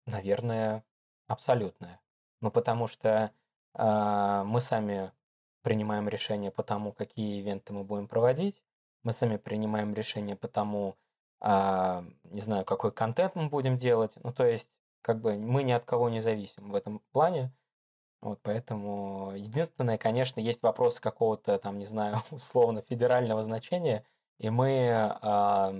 наверное, 0.07 0.85
абсолютная. 1.27 2.01
Ну, 2.41 2.51
потому 2.51 2.87
что 2.87 3.33
э, 3.75 4.43
мы 4.47 4.61
сами 4.61 5.13
принимаем 5.63 6.09
решения 6.09 6.51
по 6.51 6.63
тому, 6.63 6.93
какие 6.93 7.41
ивенты 7.41 7.73
мы 7.73 7.85
будем 7.85 8.09
проводить, 8.09 8.63
мы 9.03 9.13
сами 9.13 9.37
принимаем 9.37 9.95
решения 9.95 10.37
по 10.37 10.49
тому, 10.49 10.97
а, 11.41 12.05
не 12.25 12.41
знаю, 12.41 12.65
какой 12.65 12.93
контент 12.93 13.35
мы 13.35 13.49
будем 13.49 13.77
делать. 13.77 14.15
Ну, 14.23 14.33
то 14.33 14.45
есть, 14.47 14.79
как 15.03 15.21
бы 15.21 15.37
мы 15.37 15.63
ни 15.63 15.73
от 15.73 15.85
кого 15.85 16.09
не 16.11 16.21
зависим 16.21 16.71
в 16.71 16.75
этом 16.75 17.01
плане. 17.13 17.53
Вот, 18.21 18.41
поэтому 18.43 19.33
единственное, 19.35 19.97
конечно, 19.97 20.41
есть 20.41 20.63
вопрос 20.63 21.01
какого-то 21.01 21.59
там, 21.59 21.79
не 21.79 21.87
знаю, 21.87 22.17
условно 22.31 22.83
федерального 22.83 23.43
значения, 23.43 24.05
и 24.39 24.51
мы, 24.51 24.91
а, 25.23 25.73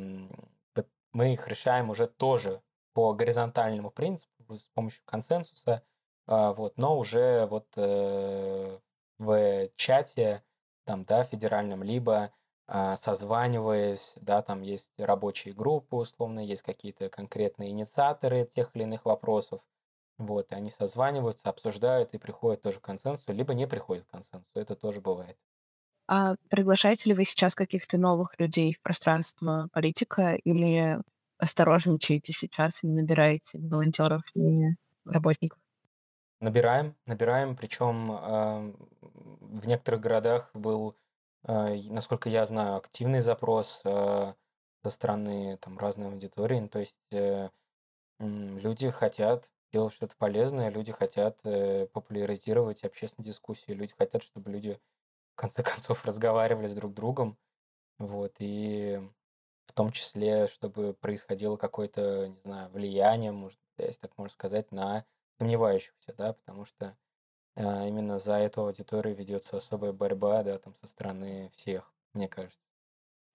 мы 1.13 1.33
их 1.33 1.49
решаем 1.49 1.91
уже 1.91 2.07
тоже 2.07 2.63
по 2.95 3.13
горизонтальному 3.15 3.91
принципу, 3.91 4.57
с 4.57 4.69
помощью 4.69 5.03
консенсуса, 5.05 5.83
а, 6.27 6.53
вот, 6.53 6.77
но 6.77 6.99
уже 6.99 7.47
вот 7.47 7.67
э, 7.77 8.79
в 9.21 9.71
чате, 9.77 10.45
там, 10.85 11.05
да, 11.05 11.25
федеральном, 11.25 11.85
либо 11.85 12.33
а, 12.67 12.97
созваниваясь, 12.97 14.15
да, 14.21 14.43
там 14.43 14.63
есть 14.63 14.93
рабочие 14.99 15.55
группы, 15.55 15.97
условно, 15.97 16.41
есть 16.41 16.63
какие-то 16.63 17.09
конкретные 17.11 17.71
инициаторы 17.71 18.47
тех 18.47 18.75
или 18.77 18.85
иных 18.85 19.05
вопросов, 19.05 19.63
вот, 20.19 20.53
и 20.53 20.57
они 20.57 20.71
созваниваются, 20.71 21.49
обсуждают 21.51 22.15
и 22.15 22.19
приходят 22.19 22.63
тоже 22.63 22.81
к 22.81 22.85
консенсусу, 22.85 23.33
либо 23.33 23.55
не 23.55 23.67
приходят 23.69 24.07
к 24.07 24.11
консенсусу, 24.11 24.61
это 24.61 24.77
тоже 24.77 25.01
бывает. 25.03 25.39
А 26.09 26.35
приглашаете 26.51 27.11
ли 27.11 27.15
вы 27.15 27.25
сейчас 27.25 27.55
каких-то 27.55 27.97
новых 27.99 28.39
людей 28.39 28.75
в 28.75 28.81
пространство 28.83 29.69
политика 29.73 30.35
или 30.35 30.99
осторожничаете 31.39 32.33
сейчас 32.33 32.83
и 32.85 32.89
набираете 32.89 33.59
волонтеров 33.59 34.23
и 34.35 34.71
работников? 35.07 35.60
Набираем, 36.41 36.97
набираем, 37.07 37.55
причем 37.57 38.11
э, 38.13 38.73
в 39.41 39.67
некоторых 39.67 40.01
городах 40.01 40.51
был 40.55 40.97
а, 41.45 41.75
насколько 41.89 42.29
я 42.29 42.45
знаю, 42.45 42.77
активный 42.77 43.21
запрос 43.21 43.81
а, 43.85 44.35
со 44.83 44.91
стороны 44.91 45.57
там 45.59 45.79
разной 45.79 46.09
аудитории. 46.09 46.61
Ну, 46.61 46.69
то 46.69 46.81
есть 46.81 46.99
э, 47.13 47.49
люди 48.19 48.91
хотят 48.91 49.53
делать 49.73 49.95
что-то 49.95 50.17
полезное, 50.17 50.71
люди 50.71 50.93
хотят 50.93 51.41
э, 51.45 51.87
популяризировать 51.93 52.85
общественную 52.85 53.31
дискуссию, 53.33 53.77
люди 53.77 53.95
хотят, 53.97 54.23
чтобы 54.23 54.51
люди 54.51 54.79
в 55.35 55.37
конце 55.37 55.63
концов 55.63 56.05
разговаривали 56.05 56.67
с 56.67 56.75
друг 56.75 56.95
другом. 56.95 57.39
Вот, 57.99 58.37
и 58.39 59.01
в 59.67 59.73
том 59.73 59.93
числе, 59.93 60.49
чтобы 60.49 60.95
происходило 60.95 61.57
какое-то, 61.57 62.29
не 62.29 62.41
знаю, 62.45 62.71
влияние, 62.71 63.33
может, 63.33 63.61
если 63.79 64.01
так 64.01 64.13
можно 64.17 64.33
сказать, 64.33 64.73
на 64.73 65.05
сомневающихся, 65.41 66.15
да, 66.19 66.35
потому 66.35 66.67
что 66.67 66.97
а, 67.57 67.87
именно 67.87 68.19
за 68.19 68.35
эту 68.35 68.63
аудиторию 68.63 69.17
ведется 69.17 69.57
особая 69.57 69.93
борьба, 69.93 70.43
да, 70.43 70.59
там 70.59 70.75
со 70.77 70.87
стороны 70.87 71.51
всех, 71.55 71.93
мне 72.13 72.29
кажется. 72.29 72.61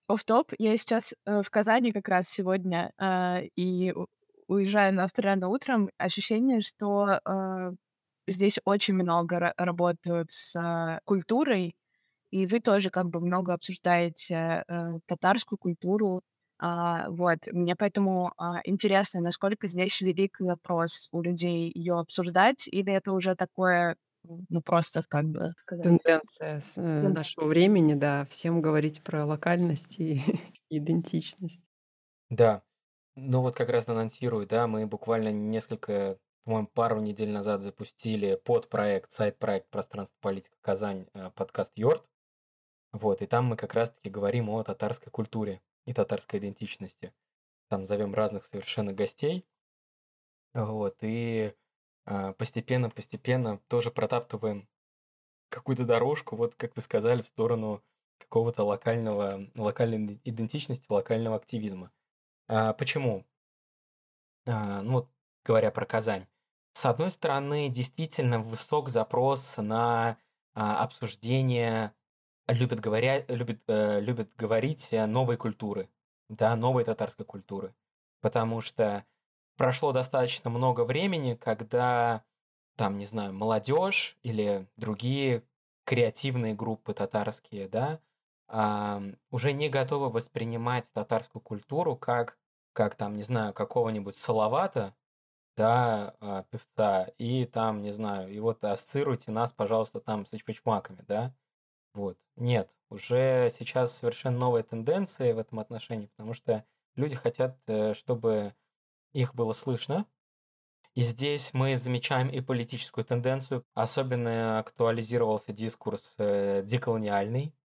Оф-топ. 0.08 0.54
Я 0.60 0.78
сейчас 0.78 1.16
э, 1.26 1.42
в 1.42 1.50
Казани 1.50 1.92
как 1.92 2.08
раз 2.08 2.30
сегодня 2.30 2.92
э, 3.00 3.46
и 3.56 3.92
уезжаю 4.48 4.94
на 4.94 5.08
рано 5.18 5.48
утром. 5.50 5.90
Ощущение, 5.98 6.62
что 6.62 7.20
э, 7.26 7.72
здесь 8.28 8.60
очень 8.66 8.94
много 8.94 9.56
работают 9.58 10.32
с 10.32 10.56
э, 10.56 11.00
культурой, 11.06 11.76
и 12.30 12.46
вы 12.46 12.60
тоже 12.60 12.92
как 12.92 13.08
бы 13.08 13.20
много 13.20 13.54
обсуждаете 13.54 14.64
э, 14.68 15.00
татарскую 15.08 15.58
культуру. 15.58 16.22
А, 16.58 17.10
вот, 17.10 17.48
мне 17.52 17.76
поэтому 17.76 18.34
а, 18.38 18.62
интересно, 18.64 19.20
насколько 19.20 19.68
здесь 19.68 20.00
велик 20.02 20.40
вопрос 20.40 21.10
у 21.12 21.22
людей 21.22 21.72
ее 21.74 22.00
обсуждать, 22.00 22.68
или 22.72 22.94
это 22.94 23.12
уже 23.12 23.36
такое 23.36 23.98
ну, 24.50 24.62
просто 24.62 25.04
как 25.08 25.26
бы 25.26 25.54
сказать. 25.58 25.84
Тенденция 25.84 26.60
с, 26.60 26.78
э, 26.78 26.82
нашего 26.82 27.46
времени, 27.46 27.94
да, 27.94 28.26
всем 28.26 28.62
говорить 28.62 29.04
про 29.04 29.26
локальность 29.26 30.00
и 30.00 30.22
идентичность. 30.70 31.62
Да. 32.30 32.64
Ну 33.16 33.42
вот 33.42 33.56
как 33.56 33.70
раз 33.70 33.88
анонсирую, 33.88 34.48
да, 34.48 34.68
мы 34.68 34.86
буквально 34.88 35.32
несколько, 35.32 36.18
по-моему, 36.44 36.68
пару 36.68 37.00
недель 37.00 37.30
назад 37.30 37.62
запустили 37.62 38.36
под 38.44 38.70
проект, 38.70 39.12
сайт-проект 39.12 39.70
«Пространство 39.70 40.18
политика 40.20 40.58
Казань» 40.62 41.06
э, 41.14 41.30
подкаст 41.36 41.74
«Йорт». 41.78 42.04
Вот, 42.92 43.22
и 43.22 43.26
там 43.26 43.46
мы 43.46 43.58
как 43.58 43.74
раз-таки 43.74 44.10
говорим 44.10 44.50
о 44.50 44.64
татарской 44.64 45.12
культуре 45.12 45.62
и 45.86 45.94
татарской 45.94 46.40
идентичности. 46.40 47.14
Там 47.70 47.86
зовем 47.86 48.14
разных 48.14 48.46
совершенно 48.46 48.94
гостей. 48.94 49.46
Вот, 50.54 50.98
и 51.02 51.54
постепенно-постепенно 52.06 53.54
а, 53.54 53.58
тоже 53.68 53.92
протаптываем 53.92 54.70
какую-то 55.50 55.86
дорожку, 55.86 56.36
вот 56.36 56.56
как 56.56 56.76
вы 56.76 56.82
сказали, 56.82 57.22
в 57.22 57.28
сторону 57.28 57.84
какого-то 58.18 58.64
локального, 58.64 59.48
локальной 59.56 60.20
идентичности, 60.24 60.86
локального 60.90 61.36
активизма. 61.36 61.92
А, 62.48 62.74
почему? 62.74 63.26
А, 64.46 64.82
ну 64.82 64.92
вот, 64.94 65.10
говоря 65.44 65.72
про 65.72 65.86
Казань. 65.86 66.28
с 66.74 66.86
одной 66.86 67.12
стороны, 67.12 67.70
действительно 67.70 68.40
высок 68.40 68.90
запрос 68.90 69.58
на 69.58 70.18
а, 70.54 70.84
обсуждение, 70.84 71.94
любят, 72.48 72.80
говоря, 72.80 73.24
любят, 73.28 73.62
э, 73.68 74.00
любят 74.02 74.30
говорить 74.36 74.92
новой 74.92 75.38
культуры, 75.38 75.90
да, 76.30 76.56
новой 76.56 76.84
татарской 76.84 77.26
культуры. 77.26 77.74
Потому 78.22 78.62
что 78.62 79.06
прошло 79.58 79.92
достаточно 79.92 80.50
много 80.50 80.84
времени, 80.84 81.36
когда, 81.36 82.24
там, 82.76 82.98
не 82.98 83.06
знаю, 83.06 83.34
молодежь 83.34 84.18
или 84.24 84.68
другие 84.78 85.44
креативные 85.86 86.56
группы 86.56 86.94
татарские, 86.94 87.68
да, 87.68 88.00
а, 88.48 89.02
уже 89.32 89.54
не 89.54 89.70
готовы 89.70 90.10
воспринимать 90.10 90.92
татарскую 90.94 91.42
культуру 91.42 91.96
как, 91.96 92.38
как 92.74 92.96
там, 92.96 93.16
не 93.16 93.24
знаю, 93.24 93.54
какого-нибудь 93.54 94.16
салавата, 94.18 94.96
да, 95.56 96.16
а, 96.20 96.44
певца, 96.44 97.08
и 97.18 97.46
там, 97.46 97.82
не 97.82 97.92
знаю, 97.92 98.32
и 98.32 98.40
вот 98.40 98.64
ассоциируйте 98.64 99.32
нас, 99.32 99.54
пожалуйста, 99.54 100.00
там 100.00 100.26
с 100.26 100.36
чпачмаками, 100.36 101.04
да, 101.08 101.34
вот. 101.96 102.18
Нет, 102.36 102.76
уже 102.90 103.50
сейчас 103.50 103.96
совершенно 103.98 104.38
новая 104.38 104.64
тенденция 104.64 105.34
в 105.34 105.40
этом 105.40 105.60
отношении, 105.60 106.08
потому 106.08 106.34
что 106.34 106.66
люди 106.98 107.16
хотят, 107.16 107.58
э, 107.68 107.94
чтобы 107.94 108.54
их 109.14 109.34
было 109.34 109.54
слышно. 109.54 110.06
И 110.94 111.02
здесь 111.04 111.54
мы 111.54 111.78
замечаем 111.78 112.28
и 112.30 112.42
политическую 112.42 113.06
тенденцию. 113.06 113.66
Особенно 113.74 114.60
актуализировался 114.60 115.54
дискурс 115.54 116.16
э, 116.18 116.64
деколониальный. 116.66 117.56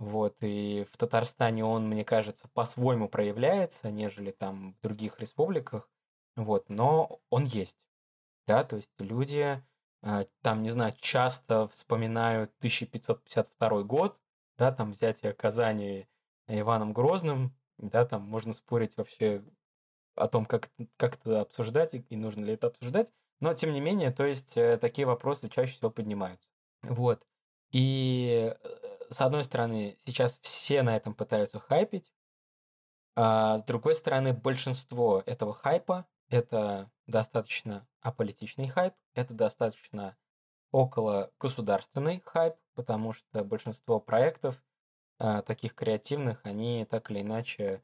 Вот, 0.00 0.36
и 0.40 0.84
в 0.90 0.96
Татарстане 0.96 1.64
он, 1.64 1.88
мне 1.88 2.04
кажется, 2.04 2.48
по-своему 2.54 3.08
проявляется, 3.08 3.92
нежели 3.92 4.32
там 4.32 4.74
в 4.74 4.80
других 4.80 5.20
республиках. 5.20 5.88
Вот, 6.34 6.68
но 6.68 7.20
он 7.30 7.44
есть. 7.44 7.86
Да, 8.48 8.64
то 8.64 8.74
есть 8.74 8.90
люди 8.98 9.62
там, 10.42 10.62
не 10.62 10.70
знаю, 10.70 10.94
часто 11.00 11.68
вспоминают 11.68 12.50
1552 12.58 13.82
год, 13.82 14.20
да, 14.58 14.72
там 14.72 14.92
взятие 14.92 15.32
Казани 15.32 16.08
Иваном 16.48 16.92
Грозным, 16.92 17.56
да, 17.78 18.04
там 18.04 18.22
можно 18.22 18.52
спорить 18.52 18.96
вообще 18.96 19.44
о 20.16 20.28
том, 20.28 20.44
как, 20.44 20.70
как 20.96 21.16
это 21.16 21.40
обсуждать 21.40 21.94
и 21.94 22.16
нужно 22.16 22.44
ли 22.44 22.54
это 22.54 22.68
обсуждать. 22.68 23.12
Но, 23.40 23.54
тем 23.54 23.72
не 23.72 23.80
менее, 23.80 24.12
то 24.12 24.24
есть 24.24 24.56
э, 24.56 24.76
такие 24.78 25.06
вопросы 25.06 25.48
чаще 25.48 25.72
всего 25.72 25.90
поднимаются. 25.90 26.48
Вот. 26.82 27.26
И, 27.72 28.54
э, 28.62 29.06
с 29.10 29.20
одной 29.20 29.44
стороны, 29.44 29.96
сейчас 30.04 30.38
все 30.42 30.82
на 30.82 30.96
этом 30.96 31.14
пытаются 31.14 31.58
хайпить, 31.58 32.12
а 33.14 33.58
с 33.58 33.64
другой 33.64 33.94
стороны, 33.94 34.32
большинство 34.32 35.22
этого 35.26 35.54
хайпа– 35.54 36.06
это 36.32 36.90
достаточно 37.06 37.86
аполитичный 38.00 38.68
хайп, 38.68 38.94
это 39.14 39.34
достаточно 39.34 40.16
около 40.70 41.30
государственный 41.38 42.22
хайп, 42.24 42.54
потому 42.74 43.12
что 43.12 43.44
большинство 43.44 44.00
проектов 44.00 44.64
а, 45.18 45.42
таких 45.42 45.74
креативных, 45.74 46.40
они 46.44 46.86
так 46.88 47.10
или 47.10 47.20
иначе 47.20 47.82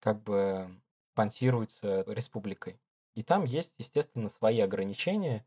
как 0.00 0.22
бы 0.22 0.68
спонсируются 1.12 2.02
республикой. 2.08 2.80
И 3.14 3.22
там 3.22 3.44
есть, 3.44 3.76
естественно, 3.78 4.28
свои 4.28 4.60
ограничения, 4.60 5.46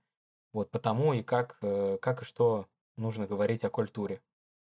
вот 0.54 0.72
потому 0.72 1.14
и 1.14 1.22
как, 1.22 1.58
э, 1.62 1.98
как 2.02 2.22
и 2.22 2.26
что 2.26 2.68
нужно 2.96 3.28
говорить 3.28 3.66
о 3.66 3.70
культуре. 3.70 4.22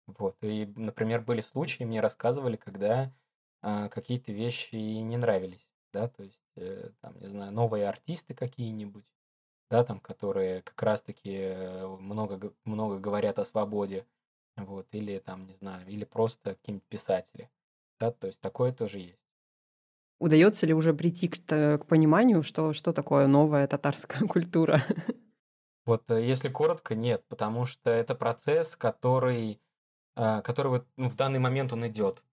Вот. 0.08 0.38
И, 0.42 0.66
например, 0.78 1.22
были 1.22 1.42
случаи, 1.42 1.84
мне 1.84 2.00
рассказывали, 2.00 2.56
когда 2.56 3.14
а, 3.62 3.90
какие-то 3.90 4.32
вещи 4.32 4.76
не 4.76 5.18
нравились, 5.18 5.72
да, 5.94 6.08
то 6.10 6.24
есть, 6.24 6.43
э, 6.43 6.43
там, 7.02 7.20
не 7.20 7.28
знаю, 7.28 7.52
новые 7.52 7.88
артисты 7.88 8.34
какие-нибудь, 8.34 9.06
да, 9.70 9.84
там, 9.84 10.00
которые 10.00 10.62
как 10.62 10.82
раз-таки 10.82 11.36
э, 11.36 11.88
много, 11.88 12.54
много 12.66 13.00
говорят 13.00 13.40
о 13.40 13.46
свободе, 13.46 14.06
вот, 14.56 14.88
или 14.92 15.20
там, 15.20 15.48
не 15.48 15.54
знаю, 15.56 15.88
или 15.88 16.06
просто 16.06 16.56
какие-нибудь 16.56 16.88
писатели, 16.88 17.50
да, 18.00 18.12
то 18.12 18.28
есть 18.28 18.42
такое 18.42 18.72
тоже 18.72 19.00
есть. 19.00 19.20
Удается 20.20 20.66
ли 20.66 20.74
уже 20.74 20.94
прийти 20.94 21.28
к, 21.28 21.38
к 21.38 21.86
пониманию, 21.86 22.44
что, 22.44 22.72
что 22.74 22.94
такое 22.94 23.28
новая 23.28 23.68
татарская 23.68 24.28
культура? 24.28 24.82
Вот 25.86 26.10
э, 26.12 26.24
если 26.26 26.50
коротко, 26.50 26.96
нет, 26.96 27.26
потому 27.28 27.66
что 27.66 27.90
это 27.90 28.16
процесс, 28.16 28.76
который, 28.76 29.60
э, 30.16 30.42
который 30.42 30.68
вот, 30.68 30.88
ну, 30.98 31.10
в 31.10 31.16
данный 31.16 31.40
момент 31.40 31.74
он 31.74 31.88
идет. 31.88 32.24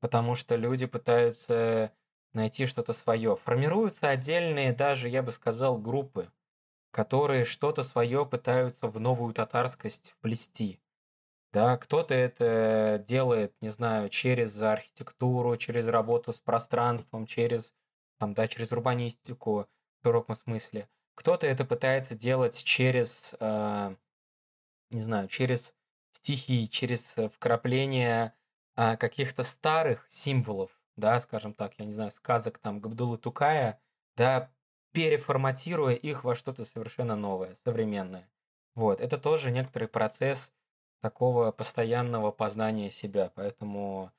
Потому 0.00 0.34
что 0.34 0.56
люди 0.56 0.86
пытаются 0.86 1.92
найти 2.36 2.66
что-то 2.66 2.92
свое. 2.92 3.34
Формируются 3.34 4.08
отдельные 4.08 4.72
даже, 4.72 5.08
я 5.08 5.22
бы 5.22 5.32
сказал, 5.32 5.78
группы, 5.78 6.30
которые 6.92 7.44
что-то 7.44 7.82
свое 7.82 8.24
пытаются 8.24 8.86
в 8.86 9.00
новую 9.00 9.34
татарскость 9.34 10.10
вплести. 10.10 10.78
Да, 11.52 11.78
кто-то 11.78 12.14
это 12.14 13.02
делает, 13.06 13.54
не 13.62 13.70
знаю, 13.70 14.10
через 14.10 14.60
архитектуру, 14.60 15.56
через 15.56 15.86
работу 15.86 16.32
с 16.32 16.38
пространством, 16.38 17.26
через, 17.26 17.74
там, 18.18 18.34
да, 18.34 18.46
через 18.46 18.70
урбанистику 18.72 19.66
в 20.00 20.06
широком 20.06 20.34
смысле. 20.34 20.88
Кто-то 21.14 21.46
это 21.46 21.64
пытается 21.64 22.14
делать 22.14 22.62
через, 22.62 23.34
э, 23.40 23.96
не 24.90 25.00
знаю, 25.00 25.28
через 25.28 25.74
стихи, 26.12 26.68
через 26.68 27.16
вкрапление 27.34 28.34
э, 28.76 28.98
каких-то 28.98 29.42
старых 29.42 30.04
символов, 30.10 30.75
да, 30.96 31.18
скажем 31.20 31.54
так, 31.54 31.74
я 31.78 31.84
не 31.84 31.92
знаю, 31.92 32.10
сказок 32.10 32.58
там 32.58 32.80
Габдулы 32.80 33.18
Тукая, 33.18 33.80
да, 34.16 34.50
переформатируя 34.92 35.94
их 35.94 36.24
во 36.24 36.34
что-то 36.34 36.64
совершенно 36.64 37.16
новое, 37.16 37.54
современное. 37.54 38.30
Вот, 38.74 39.00
это 39.00 39.18
тоже 39.18 39.50
некоторый 39.50 39.88
процесс 39.88 40.54
такого 41.00 41.52
постоянного 41.52 42.30
познания 42.30 42.90
себя. 42.90 43.30
Поэтому 43.34 44.12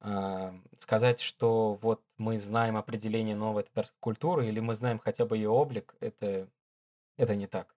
э, 0.00 0.52
сказать, 0.76 1.20
что 1.20 1.74
вот 1.82 2.02
мы 2.18 2.38
знаем 2.38 2.76
определение 2.76 3.36
новой 3.36 3.64
татарской 3.64 3.98
культуры 4.00 4.46
или 4.46 4.60
мы 4.60 4.74
знаем 4.74 4.98
хотя 4.98 5.24
бы 5.26 5.36
ее 5.36 5.50
облик, 5.50 5.94
это, 6.00 6.48
это 7.16 7.34
не 7.34 7.46
так. 7.46 7.76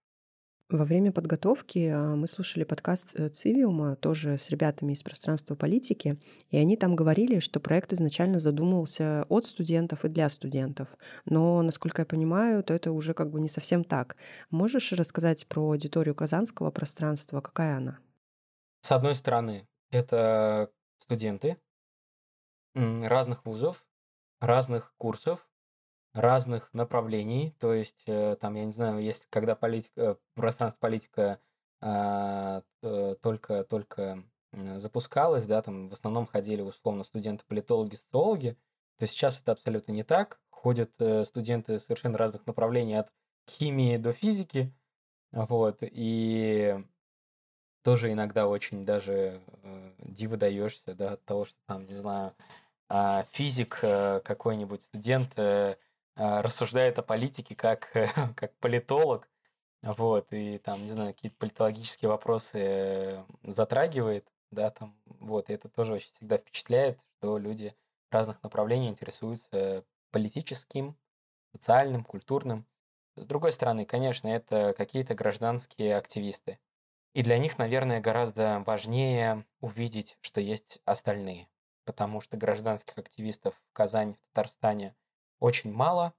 Во 0.69 0.83
время 0.83 1.13
подготовки 1.13 1.87
а, 1.87 2.17
мы 2.17 2.27
слушали 2.27 2.65
подкаст 2.65 3.15
э, 3.15 3.29
Цивиума, 3.29 3.95
тоже 3.95 4.37
с 4.37 4.49
ребятами 4.49 4.91
из 4.91 5.01
пространства 5.01 5.55
политики, 5.55 6.21
и 6.49 6.57
они 6.57 6.75
там 6.75 6.93
говорили, 6.93 7.39
что 7.39 7.61
проект 7.61 7.93
изначально 7.93 8.41
задумывался 8.41 9.25
от 9.29 9.45
студентов 9.45 10.03
и 10.03 10.09
для 10.09 10.27
студентов. 10.27 10.89
Но, 11.23 11.61
насколько 11.61 12.01
я 12.01 12.05
понимаю, 12.05 12.65
то 12.65 12.73
это 12.73 12.91
уже 12.91 13.13
как 13.13 13.29
бы 13.31 13.39
не 13.39 13.47
совсем 13.47 13.85
так. 13.85 14.17
Можешь 14.49 14.91
рассказать 14.91 15.47
про 15.47 15.71
аудиторию 15.71 16.13
казанского 16.13 16.69
пространства? 16.69 17.39
Какая 17.39 17.77
она? 17.77 17.99
С 18.81 18.91
одной 18.91 19.15
стороны, 19.15 19.69
это 19.89 20.69
студенты 20.99 21.55
разных 22.75 23.45
вузов, 23.45 23.87
разных 24.41 24.93
курсов, 24.97 25.46
разных 26.17 26.73
направлений. 26.73 27.55
То 27.59 27.73
есть, 27.73 28.03
э, 28.07 28.35
там, 28.39 28.55
я 28.55 28.65
не 28.65 28.71
знаю, 28.71 28.99
если 28.99 29.25
когда 29.29 29.55
политика, 29.55 30.17
пространство 30.33 30.79
политика 30.79 31.39
а, 31.79 32.63
только, 33.21 33.63
только 33.63 34.23
запускалось, 34.51 35.45
да, 35.45 35.61
там 35.61 35.89
в 35.89 35.93
основном 35.93 36.25
ходили 36.25 36.61
условно 36.61 37.03
студенты-политологи, 37.03 37.95
социологи, 37.95 38.57
то 38.97 39.05
сейчас 39.05 39.39
это 39.39 39.51
абсолютно 39.51 39.91
не 39.91 40.03
так. 40.03 40.39
Ходят 40.49 40.91
э, 40.99 41.23
студенты 41.23 41.77
совершенно 41.77 42.17
разных 42.17 42.47
направлений 42.47 42.95
от 42.95 43.11
химии 43.47 43.97
до 43.97 44.11
физики, 44.11 44.73
вот, 45.31 45.77
и 45.81 46.83
тоже 47.83 48.11
иногда 48.11 48.47
очень 48.47 48.85
даже 48.85 49.41
э, 49.63 49.91
диво 49.99 50.35
даешься, 50.35 50.95
да, 50.95 51.13
от 51.13 51.23
того, 51.25 51.45
что 51.45 51.59
там, 51.67 51.85
не 51.85 51.95
знаю, 51.95 52.33
э, 52.89 53.23
физик 53.31 53.79
э, 53.83 54.19
какой-нибудь 54.21 54.81
студент 54.81 55.33
э, 55.37 55.75
э, 55.75 55.75
рассуждает 56.17 56.99
о 56.99 57.03
политике 57.03 57.55
как, 57.55 57.91
как 58.35 58.53
политолог, 58.57 59.29
вот, 59.81 60.27
и 60.31 60.57
там, 60.57 60.83
не 60.83 60.89
знаю, 60.89 61.13
какие-то 61.13 61.37
политологические 61.37 62.09
вопросы 62.09 62.59
э, 62.59 63.23
затрагивает, 63.43 64.27
да, 64.51 64.71
там, 64.71 64.97
вот, 65.05 65.49
и 65.49 65.53
это 65.53 65.69
тоже 65.69 65.93
очень 65.93 66.09
всегда 66.09 66.37
впечатляет, 66.37 66.99
что 67.17 67.37
люди 67.37 67.75
разных 68.11 68.41
направлений 68.41 68.89
интересуются 68.89 69.83
политическим, 70.11 70.97
социальным, 71.51 72.03
культурным. 72.03 72.65
С 73.15 73.25
другой 73.25 73.51
стороны, 73.51 73.85
конечно, 73.85 74.27
это 74.27 74.73
какие-то 74.75 75.13
гражданские 75.15 75.95
активисты, 75.95 76.59
и 77.13 77.23
для 77.23 77.37
них, 77.37 77.57
наверное, 77.57 77.99
гораздо 77.99 78.63
важнее 78.65 79.45
увидеть, 79.59 80.17
что 80.21 80.39
есть 80.39 80.81
остальные. 80.85 81.47
Потому 81.83 82.21
что 82.21 82.37
гражданских 82.37 82.97
активистов 82.97 83.55
в 83.55 83.73
Казани, 83.73 84.13
в 84.13 84.21
Татарстане 84.33 84.93
очень 85.39 85.71
мало. 85.73 86.13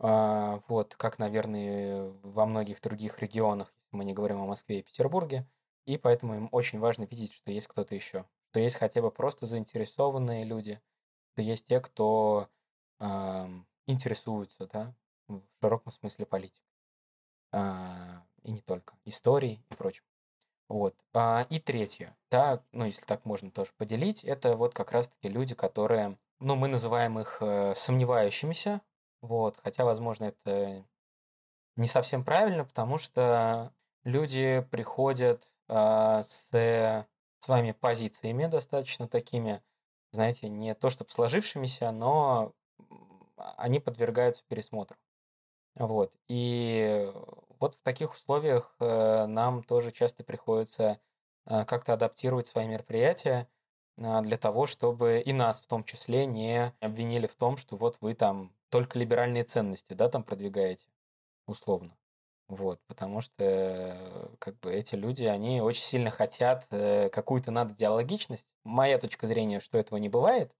А, 0.00 0.60
вот, 0.68 0.96
как, 0.96 1.18
наверное, 1.18 2.12
во 2.22 2.46
многих 2.46 2.80
других 2.82 3.20
регионах, 3.20 3.74
мы 3.92 4.04
не 4.04 4.14
говорим 4.14 4.40
о 4.40 4.46
Москве 4.46 4.80
и 4.80 4.82
Петербурге. 4.82 5.46
И 5.86 5.98
поэтому 5.98 6.34
им 6.34 6.48
очень 6.52 6.78
важно 6.80 7.04
видеть, 7.04 7.34
что 7.34 7.50
есть 7.50 7.68
кто-то 7.68 7.94
еще. 7.94 8.26
Что 8.50 8.60
есть 8.60 8.76
хотя 8.76 9.02
бы 9.02 9.10
просто 9.10 9.46
заинтересованные 9.46 10.44
люди. 10.44 10.80
Что 11.32 11.42
есть 11.42 11.66
те, 11.68 11.80
кто 11.80 12.48
э, 13.00 13.48
интересуются, 13.86 14.66
да, 14.68 14.94
в 15.28 15.42
широком 15.62 15.92
смысле 15.92 16.26
политикой. 16.26 16.64
а, 17.52 18.24
и 18.42 18.52
не 18.52 18.60
только, 18.60 18.94
истории 19.04 19.64
и 19.70 19.74
прочим. 19.74 20.04
Вот. 20.68 20.96
А, 21.14 21.46
и 21.50 21.60
третье, 21.60 22.16
да, 22.30 22.64
ну, 22.72 22.86
если 22.86 23.04
так 23.04 23.24
можно 23.24 23.50
тоже 23.50 23.72
поделить, 23.78 24.24
это 24.24 24.56
вот 24.56 24.74
как 24.74 24.92
раз-таки 24.92 25.28
люди, 25.28 25.54
которые, 25.54 26.18
ну, 26.44 26.56
мы 26.56 26.68
называем 26.68 27.18
их 27.18 27.38
э, 27.40 27.74
сомневающимися, 27.74 28.82
вот, 29.22 29.58
хотя, 29.62 29.84
возможно, 29.84 30.24
это 30.24 30.84
не 31.76 31.86
совсем 31.86 32.22
правильно, 32.22 32.64
потому 32.64 32.98
что 32.98 33.72
люди 34.04 34.66
приходят 34.70 35.42
э, 35.68 36.22
с 36.22 37.06
своими 37.40 37.72
позициями 37.72 38.46
достаточно 38.46 39.08
такими, 39.08 39.62
знаете, 40.12 40.48
не 40.50 40.74
то 40.74 40.90
чтобы 40.90 41.10
сложившимися, 41.10 41.90
но 41.90 42.52
они 43.56 43.80
подвергаются 43.80 44.44
пересмотру. 44.46 44.96
Вот. 45.74 46.12
И 46.28 47.10
вот 47.58 47.76
в 47.76 47.82
таких 47.82 48.12
условиях 48.12 48.74
э, 48.80 49.26
нам 49.26 49.62
тоже 49.62 49.92
часто 49.92 50.24
приходится 50.24 51.00
э, 51.46 51.64
как-то 51.64 51.94
адаптировать 51.94 52.46
свои 52.46 52.68
мероприятия 52.68 53.48
для 53.96 54.36
того, 54.36 54.66
чтобы 54.66 55.22
и 55.24 55.32
нас 55.32 55.60
в 55.60 55.66
том 55.66 55.84
числе 55.84 56.26
не 56.26 56.72
обвинили 56.80 57.26
в 57.26 57.36
том, 57.36 57.56
что 57.56 57.76
вот 57.76 57.98
вы 58.00 58.14
там 58.14 58.52
только 58.70 58.98
либеральные 58.98 59.44
ценности, 59.44 59.94
да, 59.94 60.08
там 60.08 60.24
продвигаете, 60.24 60.88
условно. 61.46 61.96
Вот, 62.48 62.80
потому 62.88 63.20
что 63.20 64.30
как 64.38 64.58
бы 64.60 64.72
эти 64.72 64.96
люди, 64.96 65.24
они 65.24 65.62
очень 65.62 65.82
сильно 65.82 66.10
хотят 66.10 66.66
какую-то 66.68 67.50
надо 67.50 67.72
диалогичность. 67.74 68.52
Моя 68.64 68.98
точка 68.98 69.26
зрения, 69.26 69.60
что 69.60 69.78
этого 69.78 69.98
не 69.98 70.08
бывает, 70.08 70.52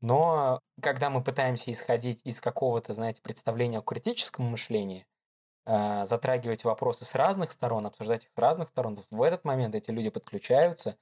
но 0.00 0.60
когда 0.82 1.10
мы 1.10 1.22
пытаемся 1.22 1.72
исходить 1.72 2.20
из 2.24 2.40
какого-то, 2.40 2.94
знаете, 2.94 3.22
представления 3.22 3.78
о 3.78 3.82
критическом 3.82 4.46
мышлении, 4.46 5.06
э, 5.66 6.04
затрагивать 6.06 6.64
вопросы 6.64 7.04
с 7.04 7.14
разных 7.14 7.52
сторон, 7.52 7.86
обсуждать 7.86 8.24
их 8.24 8.30
с 8.34 8.38
разных 8.38 8.68
сторон, 8.68 8.98
в 9.10 9.22
этот 9.22 9.44
момент 9.44 9.74
эти 9.74 9.90
люди 9.90 10.10
подключаются 10.10 10.96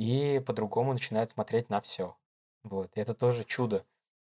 и 0.00 0.40
по-другому 0.40 0.92
начинают 0.92 1.30
смотреть 1.30 1.70
на 1.70 1.80
все. 1.80 2.16
Вот. 2.62 2.90
И 2.96 3.00
это 3.00 3.14
тоже 3.14 3.44
чудо. 3.44 3.84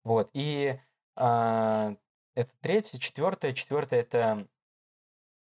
Вот. 0.05 0.31
И 0.33 0.79
э, 1.17 1.97
это 2.35 2.51
третье. 2.61 2.99
Четвертое. 2.99 3.53
Четвертое 3.53 4.01
это... 4.01 4.49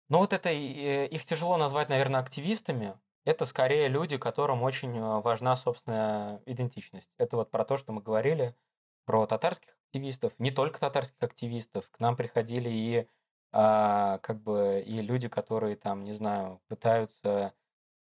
Ну 0.10 0.20
вот 0.20 0.34
это... 0.34 0.50
Э, 0.50 1.08
их 1.08 1.26
тяжело 1.26 1.58
назвать, 1.58 1.90
наверное, 1.90 2.20
активистами. 2.20 2.98
Это 3.26 3.46
скорее 3.46 3.88
люди, 3.88 4.18
которым 4.18 4.64
очень 4.64 4.98
э, 4.98 5.22
важна 5.22 5.56
собственная 5.56 6.42
идентичность. 6.46 7.12
Это 7.18 7.38
вот 7.38 7.50
про 7.50 7.66
то, 7.66 7.78
что 7.78 7.92
мы 7.92 8.02
говорили– 8.02 8.56
про 9.08 9.26
татарских 9.26 9.76
активистов, 9.88 10.34
не 10.38 10.52
только 10.52 10.80
татарских 10.82 11.24
активистов, 11.24 11.90
к 11.90 12.00
нам 12.02 12.18
приходили 12.18 12.70
и 12.70 13.08
а, 13.54 14.18
как 14.20 14.44
бы 14.44 14.84
и 14.86 15.02
люди, 15.02 15.30
которые 15.30 15.78
там, 15.78 16.04
не 16.04 16.12
знаю, 16.12 16.62
пытаются 16.68 17.24
а, 17.24 17.54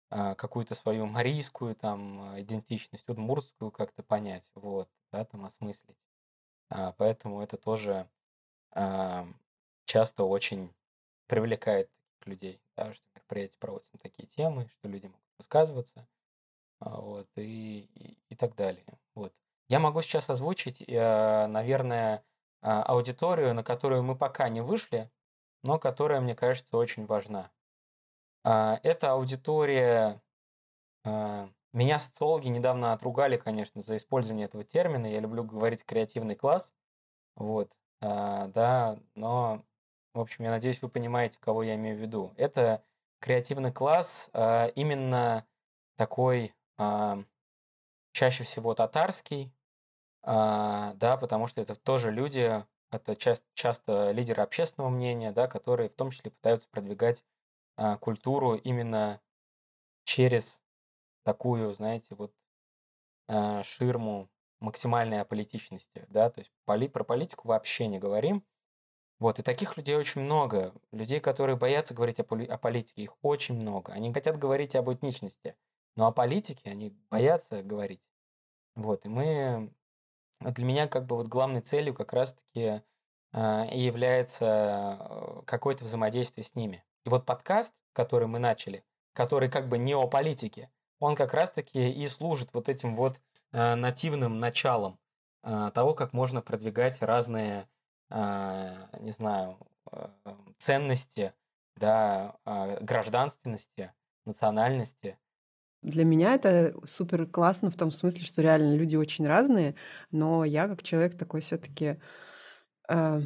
какую-то 0.10 0.76
свою 0.76 1.06
марийскую 1.08 1.76
там 1.76 2.40
идентичность, 2.40 3.10
удмуртскую 3.10 3.72
как-то 3.72 4.04
понять, 4.04 4.50
вот, 4.56 4.90
да, 5.12 5.26
там 5.26 5.46
осмыслить. 5.46 5.98
А, 6.70 6.94
поэтому 6.94 7.42
это 7.42 7.58
тоже 7.58 8.10
а, 8.72 9.28
часто 9.86 10.24
очень 10.24 10.74
привлекает 11.28 11.90
людей, 12.26 12.62
да, 12.76 12.94
что 12.94 13.04
мероприятия 13.16 13.58
проводятся 13.60 13.94
на 13.94 14.00
такие 14.00 14.28
темы, 14.28 14.68
что 14.70 14.88
люди 14.88 15.08
могут 15.08 15.22
высказываться, 15.38 16.08
а, 16.80 17.00
вот, 17.00 17.28
и, 17.36 17.82
и, 17.96 18.18
и 18.30 18.36
так 18.36 18.56
далее. 18.56 19.00
Вот. 19.14 19.34
Я 19.68 19.80
могу 19.80 20.02
сейчас 20.02 20.30
озвучить, 20.30 20.82
э, 20.82 21.48
наверное, 21.48 22.24
а, 22.62 22.84
аудиторию, 22.84 23.54
на 23.54 23.64
которую 23.64 24.04
мы 24.04 24.16
пока 24.16 24.50
не 24.50 24.62
вышли, 24.62 25.12
но 25.64 25.80
которая, 25.80 26.22
мне 26.22 26.36
кажется, 26.36 26.78
очень 26.78 27.06
важна. 27.06 27.52
А, 28.46 28.80
это 28.84 29.12
аудитория... 29.12 30.22
А, 31.04 31.50
меня 31.74 32.00
социологи 32.00 32.48
недавно 32.48 32.94
отругали, 32.94 33.36
конечно, 33.36 33.82
за 33.82 33.98
использование 33.98 34.46
этого 34.46 34.64
термина. 34.64 35.08
Я 35.08 35.20
люблю 35.20 35.44
говорить 35.44 35.84
креативный 35.84 36.36
класс. 36.36 36.74
Вот, 37.36 37.74
да, 38.00 38.98
но, 39.14 39.66
в 40.14 40.22
общем, 40.22 40.46
я 40.46 40.52
надеюсь, 40.52 40.82
вы 40.82 40.88
понимаете, 40.88 41.38
кого 41.42 41.64
я 41.64 41.76
имею 41.76 41.98
в 41.98 42.00
виду. 42.00 42.34
Это 42.38 42.82
креативный 43.20 43.74
класс 43.74 44.30
именно 44.76 45.46
такой 45.98 46.56
чаще 48.14 48.46
всего 48.46 48.74
татарский, 48.74 49.54
а, 50.24 50.94
да, 50.94 51.18
потому 51.18 51.48
что 51.48 51.60
это 51.60 51.76
тоже 51.76 52.10
люди, 52.10 52.64
это 52.90 53.16
часто, 53.18 53.46
часто 53.54 54.12
лидеры 54.12 54.42
общественного 54.42 54.90
мнения, 54.90 55.34
да, 55.34 55.48
которые 55.48 55.90
в 55.90 55.96
том 55.96 56.10
числе 56.12 56.32
пытаются 56.32 56.70
продвигать 56.70 57.26
а, 57.76 57.98
культуру 57.98 58.56
именно 58.56 59.22
через 60.04 60.62
такую, 61.24 61.74
знаете, 61.74 62.16
вот 62.16 62.34
а, 63.28 63.64
ширму 63.64 64.30
максимальной 64.60 65.22
аполитичности, 65.22 66.06
да, 66.10 66.30
то 66.30 66.40
есть 66.40 66.52
поли, 66.66 66.88
про 66.88 67.04
политику 67.04 67.48
вообще 67.48 67.88
не 67.88 68.00
говорим. 68.00 68.46
Вот, 69.20 69.40
и 69.40 69.44
таких 69.44 69.78
людей 69.78 69.96
очень 69.96 70.22
много. 70.22 70.74
Людей, 70.92 71.20
которые 71.22 71.56
боятся 71.56 71.94
говорить 71.94 72.20
о, 72.20 72.24
поли, 72.24 72.46
о 72.46 72.58
политике, 72.58 73.04
их 73.04 73.16
очень 73.22 73.56
много. 73.56 73.94
Они 73.94 74.12
хотят 74.14 74.38
говорить 74.38 74.76
об 74.76 74.90
этничности, 74.90 75.56
но 75.96 76.08
о 76.08 76.12
политике 76.12 76.70
они 76.70 76.94
боятся 77.10 77.64
говорить. 77.64 78.06
Вот, 78.76 79.06
и 79.06 79.10
мы 79.10 79.74
для 80.42 80.66
меня 80.66 80.88
как 80.88 81.06
бы 81.06 81.16
вот 81.16 81.28
главной 81.28 81.62
целью 81.62 81.94
как 81.94 82.12
раз-таки 82.12 82.82
э, 83.32 83.74
и 83.74 83.80
является 83.80 84.98
э, 85.00 85.42
какое-то 85.46 85.86
взаимодействие 85.86 86.44
с 86.44 86.56
ними. 86.56 86.84
И 87.06 87.10
вот 87.10 87.26
подкаст, 87.26 87.76
который 87.94 88.28
мы 88.28 88.40
начали, 88.40 88.84
который 89.14 89.50
как 89.50 89.70
бы 89.70 89.78
не 89.78 89.94
о 89.94 90.08
политике, 90.08 90.72
он 91.00 91.16
как 91.16 91.34
раз-таки 91.34 91.92
и 91.92 92.08
служит 92.08 92.50
вот 92.54 92.68
этим 92.68 92.96
вот 92.96 93.22
э, 93.52 93.76
нативным 93.76 94.40
началом 94.40 94.98
э, 95.44 95.70
того, 95.74 95.94
как 95.94 96.14
можно 96.14 96.42
продвигать 96.42 97.02
разные, 97.04 97.68
э, 98.10 98.88
не 99.00 99.12
знаю, 99.12 99.60
э, 99.92 100.08
ценности, 100.58 101.34
да, 101.76 102.38
э, 102.46 102.80
гражданственности, 102.82 103.94
национальности, 104.26 105.20
для 105.86 106.04
меня 106.04 106.34
это 106.34 106.74
супер 106.86 107.28
классно 107.28 107.70
в 107.70 107.76
том 107.76 107.92
смысле, 107.92 108.26
что 108.26 108.42
реально 108.42 108.76
люди 108.76 108.96
очень 108.96 109.28
разные, 109.28 109.76
но 110.10 110.44
я 110.44 110.68
как 110.68 110.82
человек 110.82 111.16
такой 111.16 111.42
все-таки 111.42 112.00
э, 112.90 113.22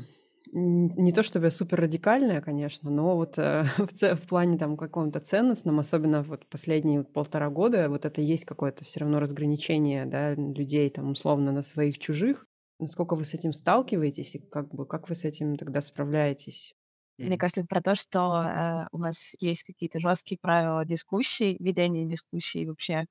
не 0.51 1.11
то 1.11 1.23
чтобы 1.23 1.51
супер 1.51 1.81
радикальная, 1.81 2.41
конечно, 2.41 2.89
но 2.89 3.15
вот 3.15 3.37
э, 3.37 3.63
в, 3.77 4.15
в 4.15 4.27
плане 4.27 4.57
там 4.57 4.77
каком-то 4.77 5.19
ценностном, 5.19 5.79
особенно 5.79 6.23
вот 6.23 6.47
последние 6.47 7.03
полтора 7.03 7.49
года, 7.49 7.89
вот 7.89 8.05
это 8.05 8.21
есть 8.21 8.45
какое-то 8.45 8.83
все 8.85 9.01
равно 9.01 9.19
разграничение 9.19 10.05
да, 10.05 10.33
людей 10.35 10.89
там 10.89 11.11
условно 11.11 11.51
на 11.51 11.61
своих 11.61 11.99
чужих. 11.99 12.45
Насколько 12.79 13.15
вы 13.15 13.25
с 13.25 13.33
этим 13.33 13.53
сталкиваетесь 13.53 14.35
и 14.35 14.39
как 14.39 14.73
бы 14.73 14.85
как 14.85 15.09
вы 15.09 15.15
с 15.15 15.25
этим 15.25 15.55
тогда 15.57 15.81
справляетесь? 15.81 16.75
Мне 17.17 17.37
кажется, 17.37 17.65
про 17.65 17.81
то, 17.81 17.95
что 17.95 18.41
э, 18.41 18.87
у 18.93 18.97
нас 18.97 19.35
есть 19.39 19.63
какие-то 19.63 19.99
жесткие 19.99 20.39
правила 20.41 20.85
дискуссий, 20.85 21.57
ведения 21.59 22.05
дискуссий 22.05 22.65
вообще 22.65 23.05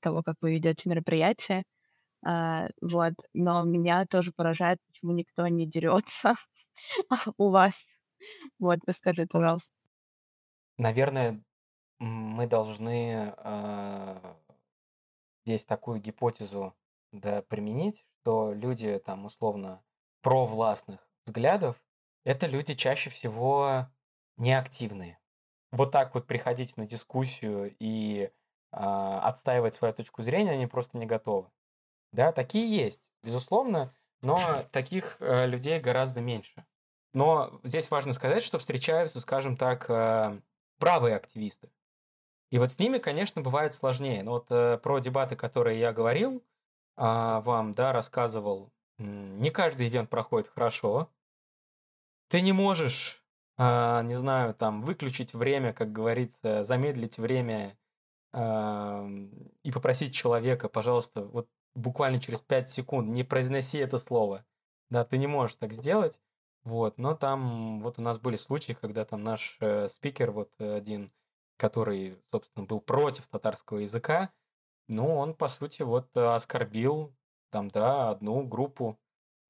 того, 0.00 0.22
как 0.22 0.36
вы 0.40 0.54
ведете 0.54 0.88
мероприятие. 0.88 1.62
Э, 2.26 2.68
вот. 2.80 3.14
Но 3.34 3.62
меня 3.64 4.06
тоже 4.06 4.32
поражает, 4.32 4.78
почему 4.86 5.12
никто 5.12 5.46
не 5.48 5.66
дерется 5.66 6.34
у 7.38 7.50
вас. 7.50 7.86
Вот, 8.58 8.80
расскажи, 8.86 9.26
пожалуйста. 9.26 9.72
Наверное, 10.78 11.42
мы 11.98 12.46
должны 12.46 13.34
э, 13.36 14.34
здесь 15.44 15.64
такую 15.64 16.00
гипотезу 16.00 16.74
да, 17.12 17.42
применить, 17.42 18.06
что 18.22 18.52
люди 18.52 18.98
там 19.04 19.26
условно 19.26 19.82
провластных 20.22 21.06
взглядов 21.26 21.82
это 22.24 22.46
люди 22.46 22.74
чаще 22.74 23.10
всего 23.10 23.88
неактивные. 24.36 25.18
Вот 25.72 25.90
так 25.90 26.14
вот 26.14 26.26
приходить 26.26 26.76
на 26.76 26.86
дискуссию 26.86 27.74
и 27.80 28.30
э, 28.30 28.30
отстаивать 28.70 29.74
свою 29.74 29.92
точку 29.92 30.22
зрения, 30.22 30.52
они 30.52 30.66
просто 30.66 30.98
не 30.98 31.06
готовы. 31.06 31.50
Да, 32.12 32.32
такие 32.32 32.66
есть, 32.66 33.10
безусловно, 33.22 33.94
но 34.22 34.38
таких 34.70 35.16
э, 35.20 35.46
людей 35.46 35.78
гораздо 35.80 36.20
меньше. 36.20 36.64
Но 37.14 37.60
здесь 37.62 37.90
важно 37.90 38.12
сказать, 38.12 38.42
что 38.42 38.58
встречаются, 38.58 39.20
скажем 39.20 39.56
так, 39.56 39.88
э, 39.88 40.40
правые 40.78 41.16
активисты. 41.16 41.70
И 42.50 42.58
вот 42.58 42.70
с 42.70 42.78
ними, 42.78 42.98
конечно, 42.98 43.42
бывает 43.42 43.74
сложнее. 43.74 44.22
Но 44.22 44.32
вот 44.32 44.46
э, 44.50 44.78
про 44.78 44.98
дебаты, 44.98 45.36
которые 45.36 45.80
я 45.80 45.92
говорил, 45.92 46.36
э, 46.36 46.42
вам, 46.96 47.72
да, 47.72 47.92
рассказывал, 47.92 48.72
не 48.98 49.50
каждый 49.50 49.88
ивент 49.88 50.10
проходит 50.10 50.48
хорошо, 50.48 51.10
ты 52.28 52.40
не 52.40 52.52
можешь, 52.52 53.22
а, 53.58 54.02
не 54.02 54.14
знаю, 54.14 54.54
там, 54.54 54.80
выключить 54.80 55.34
время, 55.34 55.74
как 55.74 55.92
говорится, 55.92 56.64
замедлить 56.64 57.18
время 57.18 57.76
а, 58.32 59.06
и 59.62 59.70
попросить 59.70 60.14
человека, 60.14 60.70
пожалуйста, 60.70 61.24
вот 61.24 61.48
буквально 61.74 62.20
через 62.20 62.40
5 62.40 62.68
секунд 62.68 63.08
не 63.08 63.24
произноси 63.24 63.78
это 63.78 63.98
слово. 63.98 64.44
Да, 64.90 65.04
ты 65.04 65.18
не 65.18 65.26
можешь 65.26 65.56
так 65.56 65.72
сделать. 65.72 66.20
Вот, 66.64 66.98
но 66.98 67.14
там 67.14 67.80
вот 67.80 67.98
у 67.98 68.02
нас 68.02 68.18
были 68.18 68.36
случаи, 68.36 68.74
когда 68.74 69.04
там 69.04 69.24
наш 69.24 69.56
э, 69.60 69.88
спикер, 69.88 70.30
вот 70.30 70.52
один, 70.60 71.12
который, 71.56 72.16
собственно, 72.26 72.66
был 72.66 72.80
против 72.80 73.26
татарского 73.26 73.78
языка, 73.78 74.30
ну, 74.88 75.16
он, 75.16 75.34
по 75.34 75.48
сути, 75.48 75.82
вот 75.82 76.16
оскорбил 76.16 77.14
там, 77.50 77.68
да, 77.68 78.10
одну 78.10 78.44
группу. 78.46 78.98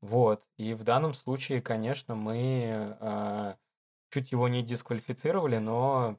Вот. 0.00 0.44
И 0.56 0.74
в 0.74 0.84
данном 0.84 1.14
случае, 1.14 1.62
конечно, 1.62 2.14
мы 2.14 2.96
э, 3.00 3.54
чуть 4.10 4.32
его 4.32 4.48
не 4.48 4.62
дисквалифицировали, 4.62 5.58
но... 5.58 6.18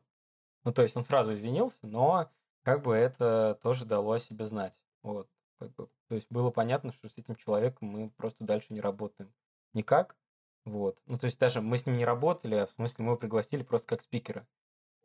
Ну, 0.63 0.73
то 0.73 0.81
есть 0.81 0.95
он 0.95 1.03
сразу 1.03 1.33
извинился, 1.33 1.79
но 1.85 2.31
как 2.63 2.83
бы 2.83 2.95
это 2.95 3.59
тоже 3.61 3.85
дало 3.85 4.13
о 4.13 4.19
себе 4.19 4.45
знать. 4.45 4.81
Вот. 5.01 5.27
То 5.59 5.89
есть 6.09 6.27
было 6.29 6.51
понятно, 6.51 6.91
что 6.91 7.09
с 7.09 7.17
этим 7.17 7.35
человеком 7.35 7.87
мы 7.87 8.09
просто 8.11 8.43
дальше 8.43 8.73
не 8.73 8.81
работаем. 8.81 9.33
Никак. 9.73 10.17
Вот. 10.65 11.01
Ну, 11.05 11.17
то 11.17 11.25
есть 11.25 11.39
даже 11.39 11.61
мы 11.61 11.77
с 11.77 11.85
ним 11.85 11.97
не 11.97 12.05
работали, 12.05 12.55
а 12.55 12.67
в 12.67 12.71
смысле 12.71 13.05
мы 13.05 13.11
его 13.11 13.17
пригласили 13.17 13.63
просто 13.63 13.87
как 13.87 14.01
спикера. 14.01 14.47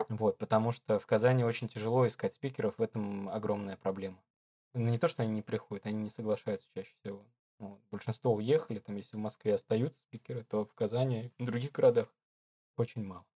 Вот, 0.09 0.39
потому 0.39 0.71
что 0.73 0.99
в 0.99 1.07
Казани 1.07 1.45
очень 1.45 1.69
тяжело 1.69 2.07
искать 2.07 2.33
спикеров, 2.33 2.79
в 2.79 2.83
этом 2.83 3.29
огромная 3.29 3.77
проблема. 3.77 4.23
Ну, 4.75 4.89
не 4.89 4.99
то, 4.99 5.09
что 5.09 5.23
они 5.23 5.33
не 5.33 5.43
приходят, 5.43 5.87
они 5.87 6.03
не 6.03 6.11
соглашаются 6.11 6.69
чаще 6.75 6.95
всего. 7.01 7.27
Вот. 7.59 7.81
Большинство 7.91 8.33
уехали, 8.33 8.79
там, 8.79 8.95
если 8.97 9.17
в 9.17 9.21
Москве 9.21 9.55
остаются 9.55 10.01
спикеры, 10.03 10.45
то 10.45 10.65
в 10.65 10.75
Казани 10.75 11.33
и 11.39 11.43
в 11.43 11.47
других 11.47 11.73
городах 11.73 12.09
очень 12.77 13.05
мало. 13.05 13.27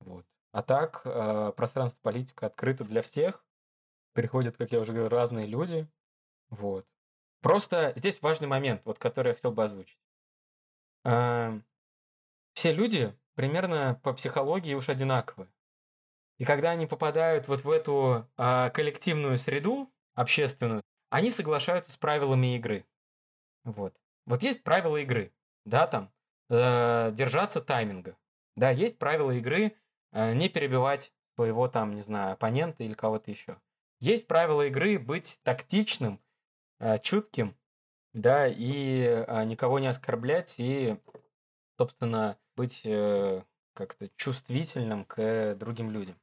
Вот. 0.00 0.26
А 0.50 0.62
так, 0.62 1.02
э, 1.04 1.52
пространство 1.56 2.00
политика 2.02 2.46
открыто 2.46 2.84
для 2.84 3.02
всех. 3.02 3.44
Приходят, 4.14 4.56
как 4.56 4.72
я 4.72 4.80
уже 4.80 4.92
говорил, 4.92 5.08
разные 5.08 5.46
люди. 5.46 5.86
Вот. 6.50 6.86
Просто 7.40 7.92
здесь 7.96 8.20
важный 8.22 8.48
момент, 8.48 8.82
вот, 8.84 8.98
который 8.98 9.28
я 9.28 9.34
хотел 9.34 9.52
бы 9.52 9.64
озвучить. 9.64 9.98
Э, 11.04 11.60
все 12.54 12.72
люди 12.72 13.16
примерно 13.34 14.00
по 14.02 14.12
психологии 14.12 14.74
уж 14.74 14.88
одинаковые. 14.88 15.48
И 16.38 16.44
когда 16.44 16.70
они 16.70 16.86
попадают 16.86 17.48
вот 17.48 17.64
в 17.64 17.70
эту 17.70 18.28
э, 18.36 18.70
коллективную 18.70 19.36
среду, 19.36 19.92
общественную, 20.14 20.82
они 21.10 21.30
соглашаются 21.30 21.92
с 21.92 21.96
правилами 21.96 22.56
игры. 22.56 22.84
Вот. 23.64 23.94
Вот 24.26 24.42
есть 24.42 24.62
правила 24.62 24.96
игры, 24.98 25.32
да, 25.64 25.86
там, 25.86 26.12
э, 26.50 27.10
держаться 27.12 27.60
тайминга. 27.60 28.16
Да, 28.56 28.70
есть 28.70 28.98
правила 28.98 29.30
игры, 29.30 29.76
э, 30.12 30.34
не 30.34 30.48
перебивать 30.48 31.12
своего 31.34 31.68
там, 31.68 31.94
не 31.94 32.02
знаю, 32.02 32.32
оппонента 32.32 32.82
или 32.82 32.94
кого-то 32.94 33.30
еще. 33.30 33.60
Есть 34.00 34.26
правила 34.26 34.66
игры 34.66 34.98
быть 34.98 35.40
тактичным, 35.44 36.20
чутким, 37.02 37.56
да, 38.14 38.46
и 38.46 39.02
э, 39.02 39.44
никого 39.44 39.78
не 39.78 39.86
оскорблять, 39.86 40.56
и, 40.58 40.96
собственно, 41.76 42.36
быть 42.56 42.82
э, 42.84 43.42
как-то 43.74 44.08
чувствительным 44.16 45.04
к 45.04 45.54
другим 45.54 45.90
людям. 45.90 46.16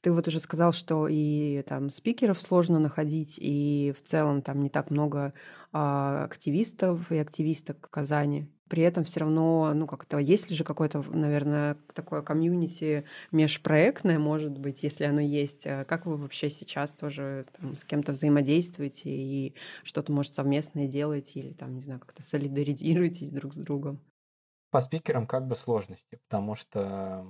Ты 0.00 0.12
вот 0.12 0.26
уже 0.28 0.40
сказал, 0.40 0.72
что 0.72 1.08
и 1.08 1.62
там 1.62 1.90
спикеров 1.90 2.40
сложно 2.40 2.78
находить, 2.78 3.36
и 3.38 3.92
в 3.96 4.02
целом 4.02 4.40
там 4.40 4.62
не 4.62 4.70
так 4.70 4.90
много 4.90 5.34
а, 5.72 6.24
активистов 6.24 7.12
и 7.12 7.18
активисток 7.18 7.86
в 7.86 7.90
Казани. 7.90 8.48
При 8.70 8.84
этом 8.84 9.04
все 9.04 9.20
равно, 9.20 9.74
ну 9.74 9.86
как-то, 9.86 10.18
есть 10.18 10.48
ли 10.48 10.56
же 10.56 10.64
какое-то, 10.64 11.02
наверное, 11.02 11.76
такое 11.92 12.22
комьюнити 12.22 13.04
межпроектное, 13.32 14.18
может 14.18 14.58
быть, 14.58 14.82
если 14.84 15.04
оно 15.04 15.20
есть. 15.20 15.66
А 15.66 15.84
как 15.84 16.06
вы 16.06 16.16
вообще 16.16 16.48
сейчас 16.50 16.94
тоже 16.94 17.44
там, 17.60 17.76
с 17.76 17.84
кем-то 17.84 18.12
взаимодействуете 18.12 19.10
и 19.10 19.56
что-то, 19.82 20.12
может, 20.12 20.34
совместное 20.34 20.86
делаете 20.86 21.40
или 21.40 21.52
там, 21.52 21.74
не 21.74 21.82
знаю, 21.82 22.00
как-то 22.00 22.22
солидаризируетесь 22.22 23.30
друг 23.30 23.54
с 23.54 23.58
другом? 23.58 24.00
По 24.70 24.80
спикерам 24.80 25.26
как 25.26 25.48
бы 25.48 25.56
сложности, 25.56 26.20
потому 26.28 26.54
что, 26.54 27.26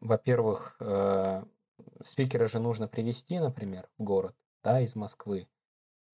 во-первых, 0.00 0.76
э, 0.80 1.44
спикера 2.02 2.46
же 2.46 2.58
нужно 2.58 2.88
привести, 2.88 3.38
например, 3.38 3.86
в 3.98 4.02
город, 4.02 4.34
да, 4.62 4.80
из 4.80 4.96
Москвы, 4.96 5.46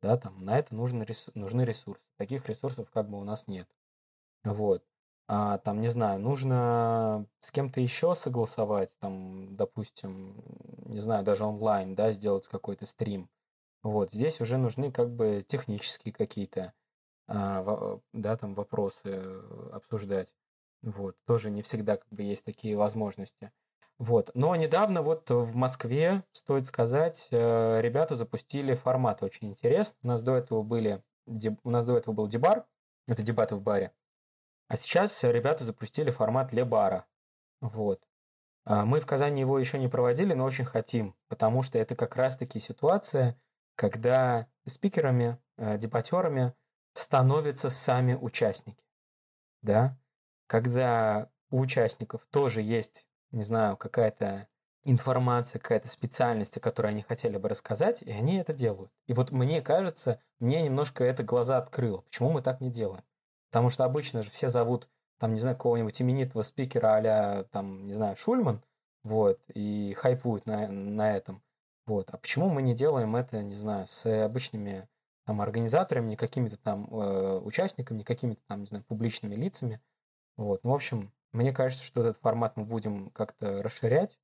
да, 0.02 0.16
там, 0.18 0.38
на 0.38 0.58
это 0.58 0.74
нужны, 0.74 1.04
ресурсы, 1.04 1.32
нужны 1.38 1.62
ресурсы. 1.62 2.08
Таких 2.16 2.48
ресурсов 2.48 2.90
как 2.90 3.10
бы 3.10 3.18
у 3.20 3.24
нас 3.24 3.48
нет. 3.48 3.68
Вот. 4.44 4.84
А, 5.28 5.58
там, 5.58 5.80
не 5.80 5.88
знаю, 5.88 6.20
нужно 6.20 7.26
с 7.40 7.52
кем-то 7.52 7.80
еще 7.80 8.14
согласовать, 8.14 8.98
там, 9.00 9.56
допустим, 9.56 10.42
не 10.86 11.00
знаю, 11.00 11.24
даже 11.24 11.44
онлайн, 11.44 11.94
да, 11.94 12.12
сделать 12.12 12.48
какой-то 12.48 12.86
стрим. 12.86 13.30
Вот, 13.82 14.10
здесь 14.10 14.40
уже 14.40 14.58
нужны 14.58 14.90
как 14.90 15.14
бы 15.14 15.44
технические 15.46 16.12
какие-то, 16.12 16.72
а, 17.28 18.00
да, 18.12 18.36
там, 18.36 18.54
вопросы 18.54 19.22
обсуждать. 19.72 20.34
Вот, 20.82 21.16
тоже 21.26 21.50
не 21.50 21.62
всегда 21.62 21.96
как 21.96 22.08
бы 22.10 22.22
есть 22.22 22.44
такие 22.44 22.76
возможности. 22.76 23.52
Вот. 23.98 24.30
Но 24.34 24.56
недавно 24.56 25.02
вот 25.02 25.28
в 25.30 25.54
Москве, 25.56 26.24
стоит 26.32 26.66
сказать, 26.66 27.28
э, 27.30 27.80
ребята 27.82 28.16
запустили 28.16 28.74
формат 28.74 29.22
очень 29.22 29.48
интересный. 29.50 29.98
У 30.02 30.06
нас 30.08 30.22
до 30.22 30.36
этого 30.36 30.62
были 30.62 31.02
у 31.64 31.70
нас 31.70 31.86
до 31.86 31.96
этого 31.96 32.14
был 32.14 32.26
дебар, 32.26 32.64
это 33.06 33.22
дебаты 33.22 33.54
в 33.54 33.62
баре. 33.62 33.92
А 34.70 34.76
сейчас 34.76 35.24
ребята 35.24 35.64
запустили 35.64 36.10
формат 36.10 36.48
для 36.48 36.64
бара. 36.64 37.04
Вот. 37.60 38.00
А 38.64 38.84
мы 38.84 39.00
в 39.00 39.06
Казани 39.06 39.40
его 39.40 39.58
еще 39.58 39.78
не 39.78 39.88
проводили, 39.88 40.32
но 40.32 40.44
очень 40.44 40.64
хотим, 40.64 41.16
потому 41.28 41.62
что 41.62 41.76
это 41.76 41.96
как 41.96 42.14
раз-таки 42.14 42.60
ситуация, 42.60 43.36
когда 43.74 44.46
спикерами, 44.66 45.38
э, 45.56 45.76
дебатерами 45.76 46.54
становятся 46.92 47.68
сами 47.68 48.14
участники. 48.14 48.86
Да? 49.60 49.98
Когда 50.46 51.28
у 51.50 51.58
участников 51.58 52.26
тоже 52.30 52.62
есть 52.62 53.08
не 53.32 53.42
знаю, 53.42 53.76
какая-то 53.76 54.46
информация, 54.84 55.58
какая-то 55.58 55.88
специальность, 55.88 56.56
о 56.56 56.60
которой 56.60 56.92
они 56.92 57.02
хотели 57.02 57.36
бы 57.38 57.48
рассказать, 57.48 58.02
и 58.02 58.10
они 58.12 58.36
это 58.36 58.52
делают. 58.52 58.92
И 59.06 59.14
вот 59.14 59.30
мне 59.30 59.60
кажется, 59.62 60.20
мне 60.38 60.62
немножко 60.62 61.04
это 61.04 61.24
глаза 61.24 61.58
открыло. 61.58 62.02
Почему 62.02 62.30
мы 62.30 62.40
так 62.40 62.60
не 62.60 62.70
делаем? 62.70 63.02
Потому 63.50 63.68
что 63.68 63.84
обычно 63.84 64.22
же 64.22 64.30
все 64.30 64.48
зовут, 64.48 64.88
там, 65.18 65.34
не 65.34 65.40
знаю, 65.40 65.56
какого-нибудь 65.56 66.00
именитого 66.00 66.42
спикера 66.42 66.96
а 66.96 67.44
там, 67.44 67.84
не 67.84 67.94
знаю, 67.94 68.16
Шульман, 68.16 68.62
вот, 69.02 69.40
и 69.54 69.94
хайпуют 69.96 70.46
на, 70.46 70.68
на 70.68 71.16
этом. 71.16 71.42
Вот. 71.86 72.10
А 72.10 72.16
почему 72.16 72.48
мы 72.48 72.62
не 72.62 72.74
делаем 72.74 73.16
это, 73.16 73.42
не 73.42 73.56
знаю, 73.56 73.86
с 73.88 74.24
обычными 74.24 74.88
там 75.24 75.40
организаторами, 75.40 76.10
не 76.10 76.16
какими-то 76.16 76.56
там 76.56 76.86
э, 76.90 77.38
участниками, 77.38 77.98
не 77.98 78.04
какими-то 78.04 78.42
там, 78.46 78.60
не 78.60 78.66
знаю, 78.66 78.84
публичными 78.84 79.34
лицами. 79.34 79.80
Вот. 80.36 80.62
Ну, 80.64 80.70
в 80.70 80.74
общем, 80.74 81.12
мне 81.32 81.52
кажется, 81.52 81.84
что 81.84 82.00
этот 82.00 82.16
формат 82.16 82.56
мы 82.56 82.64
будем 82.64 83.10
как-то 83.10 83.62
расширять. 83.62 84.18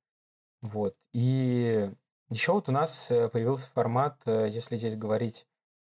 Вот. 0.61 0.95
И 1.13 1.91
еще 2.29 2.53
вот 2.53 2.69
у 2.69 2.71
нас 2.71 3.11
э, 3.11 3.29
появился 3.29 3.69
формат, 3.71 4.23
э, 4.25 4.49
если 4.49 4.77
здесь 4.77 4.95
говорить 4.95 5.47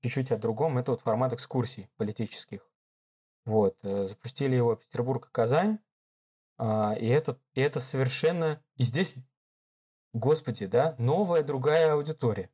чуть-чуть 0.02 0.32
о 0.32 0.38
другом, 0.38 0.78
это 0.78 0.92
вот 0.92 1.00
формат 1.00 1.32
экскурсий 1.32 1.88
политических. 1.96 2.69
Вот. 3.44 3.76
Э, 3.84 4.04
запустили 4.04 4.56
его 4.56 4.76
Петербург 4.76 5.28
и. 5.30 5.80
А, 6.58 6.94
это, 6.94 7.38
и 7.54 7.60
это 7.60 7.80
совершенно... 7.80 8.62
И 8.76 8.84
здесь, 8.84 9.16
господи, 10.12 10.66
да, 10.66 10.94
новая 10.98 11.42
другая 11.42 11.94
аудитория. 11.94 12.50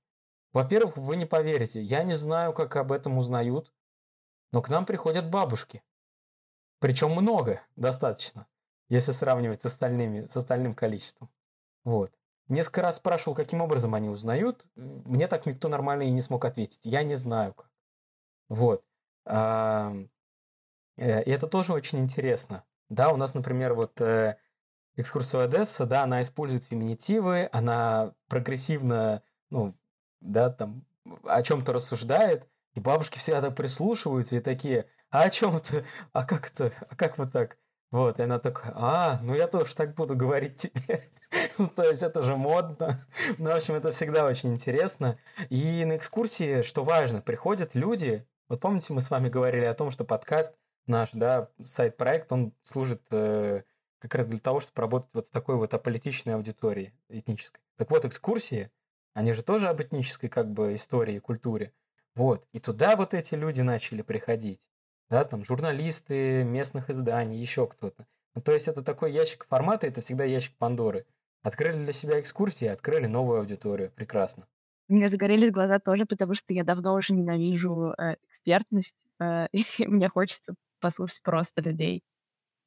Во-первых, 0.52 0.96
вы 0.96 1.16
не 1.16 1.26
поверите, 1.26 1.82
я 1.82 2.02
не 2.02 2.14
знаю, 2.14 2.52
как 2.52 2.76
об 2.76 2.92
этом 2.92 3.18
узнают, 3.18 3.74
но 4.52 4.62
к 4.62 4.68
нам 4.68 4.86
приходят 4.86 5.28
бабушки. 5.28 5.82
Причем 6.78 7.10
много, 7.10 7.60
достаточно, 7.74 8.46
если 8.88 9.12
сравнивать 9.12 9.62
с, 9.62 9.66
остальными, 9.66 10.26
с 10.28 10.36
остальным 10.36 10.74
количеством. 10.74 11.30
Вот. 11.84 12.12
Несколько 12.48 12.82
раз 12.82 12.96
спрашивал, 12.96 13.34
каким 13.34 13.60
образом 13.60 13.94
они 13.94 14.08
узнают. 14.08 14.66
Мне 14.76 15.26
так 15.26 15.46
никто 15.46 15.68
нормально 15.68 16.04
и 16.04 16.10
не 16.10 16.20
смог 16.20 16.44
ответить. 16.44 16.86
Я 16.86 17.02
не 17.02 17.16
знаю 17.16 17.54
как. 17.54 17.70
Вот. 18.48 18.84
Э, 20.96 21.22
и 21.22 21.30
это 21.30 21.46
тоже 21.46 21.72
очень 21.72 22.00
интересно. 22.00 22.64
Да, 22.88 23.10
у 23.10 23.16
нас, 23.16 23.34
например, 23.34 23.74
вот 23.74 24.00
э, 24.00 24.36
экскурсия 24.96 25.42
Одесса, 25.42 25.86
да, 25.86 26.04
она 26.04 26.22
использует 26.22 26.64
феминитивы, 26.64 27.48
она 27.52 28.14
прогрессивно, 28.28 29.22
ну, 29.50 29.74
да, 30.20 30.50
там, 30.50 30.84
о 31.24 31.42
чем-то 31.42 31.72
рассуждает, 31.72 32.48
и 32.74 32.80
бабушки 32.80 33.18
всегда 33.18 33.50
прислушиваются 33.50 34.36
и 34.36 34.40
такие, 34.40 34.86
а 35.10 35.22
о 35.22 35.30
чем 35.30 35.56
это? 35.56 35.84
А 36.12 36.24
как 36.24 36.50
это? 36.50 36.72
А 36.88 36.96
как 36.96 37.18
вы 37.18 37.26
так? 37.26 37.58
Вот, 37.90 38.18
и 38.18 38.22
она 38.22 38.38
такая, 38.38 38.72
а, 38.74 39.20
ну 39.22 39.34
я 39.34 39.46
тоже 39.46 39.74
так 39.74 39.94
буду 39.94 40.16
говорить 40.16 40.56
теперь. 40.56 41.10
ну, 41.58 41.68
то 41.68 41.84
есть 41.84 42.02
это 42.02 42.22
же 42.22 42.36
модно. 42.36 43.00
ну, 43.38 43.50
в 43.50 43.54
общем, 43.54 43.74
это 43.74 43.92
всегда 43.92 44.26
очень 44.26 44.52
интересно. 44.52 45.18
И 45.48 45.84
на 45.84 45.96
экскурсии, 45.96 46.62
что 46.62 46.82
важно, 46.84 47.22
приходят 47.22 47.74
люди, 47.74 48.26
вот 48.48 48.60
помните, 48.60 48.92
мы 48.92 49.00
с 49.00 49.10
вами 49.10 49.28
говорили 49.28 49.64
о 49.64 49.74
том, 49.74 49.90
что 49.90 50.04
подкаст 50.04 50.54
наш, 50.88 51.12
да, 51.12 51.50
сайт-проект, 51.62 52.32
он 52.32 52.52
служит 52.62 53.02
э, 53.10 53.62
как 53.98 54.14
раз 54.14 54.26
для 54.26 54.38
того, 54.38 54.60
чтобы 54.60 54.80
работать 54.82 55.10
вот 55.14 55.26
с 55.26 55.30
такой 55.30 55.56
вот 55.56 55.74
аполитичной 55.74 56.34
аудиторией 56.34 56.92
этнической. 57.08 57.60
Так 57.76 57.90
вот, 57.90 58.04
экскурсии, 58.04 58.70
они 59.14 59.32
же 59.32 59.42
тоже 59.42 59.68
об 59.68 59.80
этнической 59.80 60.28
как 60.28 60.50
бы 60.52 60.74
истории 60.74 61.16
и 61.16 61.20
культуре. 61.20 61.72
Вот, 62.14 62.48
и 62.52 62.58
туда 62.58 62.96
вот 62.96 63.14
эти 63.14 63.34
люди 63.34 63.60
начали 63.60 64.02
приходить. 64.02 64.68
да, 65.10 65.24
там 65.24 65.44
журналисты 65.44 66.44
местных 66.44 66.90
изданий, 66.90 67.38
еще 67.38 67.66
кто-то. 67.66 68.06
Ну, 68.34 68.42
то 68.42 68.52
есть 68.52 68.68
это 68.68 68.82
такой 68.82 69.12
ящик 69.12 69.46
формата, 69.46 69.86
это 69.86 70.00
всегда 70.00 70.24
ящик 70.24 70.56
Пандоры. 70.56 71.06
Открыли 71.42 71.76
для 71.76 71.92
себя 71.92 72.20
экскурсии, 72.20 72.66
открыли 72.66 73.06
новую 73.06 73.40
аудиторию. 73.40 73.92
Прекрасно. 73.92 74.46
У 74.88 74.94
меня 74.94 75.08
загорелись 75.08 75.50
глаза 75.50 75.78
тоже, 75.78 76.06
потому 76.06 76.34
что 76.34 76.52
я 76.52 76.64
давно 76.64 76.94
уже 76.94 77.14
ненавижу 77.14 77.94
э, 77.96 78.16
экспертность, 78.28 78.96
э, 79.20 79.46
и 79.52 79.86
мне 79.86 80.08
хочется 80.08 80.54
послушать 80.80 81.22
просто 81.22 81.62
людей. 81.62 82.02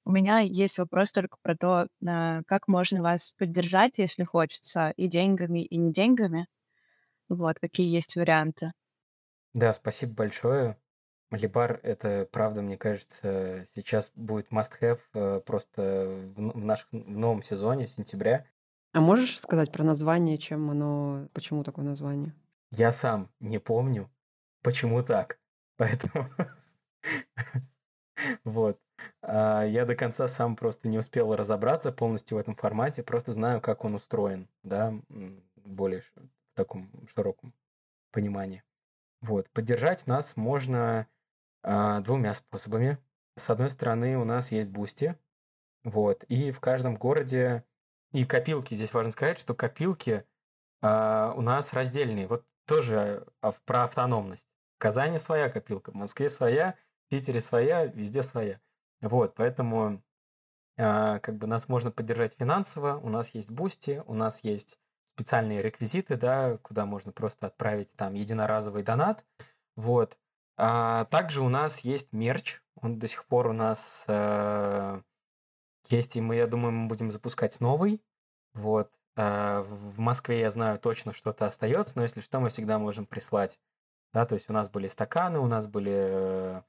У 0.05 0.11
меня 0.11 0.39
есть 0.39 0.79
вопрос 0.79 1.11
только 1.11 1.37
про 1.41 1.55
то, 1.55 1.87
как 2.47 2.67
можно 2.67 3.01
вас 3.01 3.31
поддержать, 3.33 3.93
если 3.97 4.23
хочется, 4.23 4.91
и 4.91 5.07
деньгами, 5.07 5.63
и 5.63 5.77
не 5.77 5.91
деньгами. 5.91 6.47
Вот, 7.27 7.59
какие 7.59 7.93
есть 7.93 8.15
варианты. 8.15 8.71
Да, 9.53 9.73
спасибо 9.73 10.13
большое. 10.13 10.77
Малибар, 11.29 11.79
это 11.83 12.27
правда, 12.31 12.61
мне 12.63 12.75
кажется, 12.75 13.63
сейчас 13.63 14.11
будет 14.15 14.51
must-have 14.51 14.99
э, 15.13 15.41
просто 15.45 16.31
в, 16.35 16.57
нашем 16.57 16.87
в 16.91 17.17
новом 17.17 17.43
сезоне, 17.43 17.85
сентября. 17.85 18.45
А 18.93 18.99
можешь 18.99 19.39
сказать 19.39 19.71
про 19.71 19.83
название, 19.83 20.39
чем 20.39 20.71
оно, 20.71 21.27
почему 21.33 21.63
такое 21.63 21.85
название? 21.85 22.33
Я 22.71 22.91
сам 22.91 23.29
не 23.39 23.59
помню, 23.59 24.09
почему 24.63 25.03
так. 25.03 25.39
Поэтому 25.77 26.27
вот. 28.43 28.79
А 29.21 29.63
я 29.63 29.86
до 29.86 29.95
конца 29.95 30.27
сам 30.27 30.55
просто 30.55 30.89
не 30.89 30.97
успел 30.97 31.36
разобраться 31.36 31.91
полностью 31.91 32.38
в 32.38 32.41
этом 32.41 32.55
формате, 32.55 33.03
просто 33.03 33.32
знаю, 33.32 33.62
как 33.62 33.86
он 33.86 33.95
устроен, 33.95 34.49
да, 34.63 34.93
более 35.55 36.01
в 36.01 36.12
таком 36.55 36.89
широком 37.08 37.53
понимании. 38.12 38.63
Вот. 39.21 39.49
Поддержать 39.49 40.08
нас 40.08 40.38
можно 40.38 41.08
а, 41.63 41.99
двумя 42.01 42.34
способами. 42.34 42.97
С 43.36 43.49
одной 43.49 43.69
стороны, 43.69 44.17
у 44.17 44.25
нас 44.25 44.51
есть 44.51 44.71
Бусти, 44.71 45.17
вот, 45.84 46.23
и 46.25 46.51
в 46.51 46.60
каждом 46.60 46.95
городе 46.95 47.63
и 48.12 48.25
копилки. 48.25 48.73
Здесь 48.73 48.93
важно 48.93 49.12
сказать, 49.12 49.39
что 49.39 49.53
копилки 49.53 50.25
а, 50.82 51.34
у 51.36 51.41
нас 51.41 51.73
раздельные. 51.73 52.27
Вот 52.27 52.45
тоже 52.65 53.25
про 53.65 53.84
автономность. 53.84 54.53
В 54.75 54.79
Казани 54.79 55.17
своя 55.17 55.49
копилка, 55.49 55.91
в 55.91 55.95
Москве 55.95 56.29
своя, 56.29 56.75
Питере 57.09 57.41
своя, 57.41 57.85
везде 57.85 58.23
своя. 58.23 58.59
Вот, 59.01 59.35
поэтому 59.35 60.01
а, 60.77 61.19
как 61.19 61.37
бы 61.37 61.47
нас 61.47 61.67
можно 61.67 61.91
поддержать 61.91 62.35
финансово. 62.37 62.97
У 63.03 63.09
нас 63.09 63.35
есть 63.35 63.51
Бусти, 63.51 64.01
у 64.07 64.13
нас 64.13 64.43
есть 64.43 64.79
специальные 65.05 65.61
реквизиты, 65.61 66.15
да, 66.15 66.57
куда 66.57 66.85
можно 66.85 67.11
просто 67.11 67.47
отправить 67.47 67.93
там 67.97 68.13
единоразовый 68.13 68.83
донат. 68.83 69.25
Вот. 69.75 70.17
А 70.57 71.05
также 71.05 71.41
у 71.41 71.49
нас 71.49 71.81
есть 71.81 72.13
мерч. 72.13 72.61
Он 72.75 72.97
до 72.97 73.07
сих 73.07 73.25
пор 73.25 73.47
у 73.47 73.53
нас 73.53 74.05
э, 74.07 75.01
есть, 75.89 76.15
и 76.15 76.21
мы, 76.21 76.35
я 76.37 76.47
думаю, 76.47 76.71
мы 76.71 76.87
будем 76.87 77.11
запускать 77.11 77.59
новый. 77.59 78.01
Вот. 78.53 78.93
Э, 79.17 79.61
в 79.61 79.99
Москве, 79.99 80.39
я 80.39 80.51
знаю, 80.51 80.79
точно 80.79 81.11
что-то 81.11 81.45
остается, 81.45 81.97
но 81.97 82.03
если 82.03 82.21
что, 82.21 82.39
мы 82.39 82.47
всегда 82.49 82.79
можем 82.79 83.05
прислать. 83.05 83.59
Да, 84.13 84.25
то 84.25 84.35
есть 84.35 84.49
у 84.49 84.53
нас 84.53 84.69
были 84.69 84.87
стаканы, 84.87 85.39
у 85.39 85.47
нас 85.47 85.67
были 85.67 86.63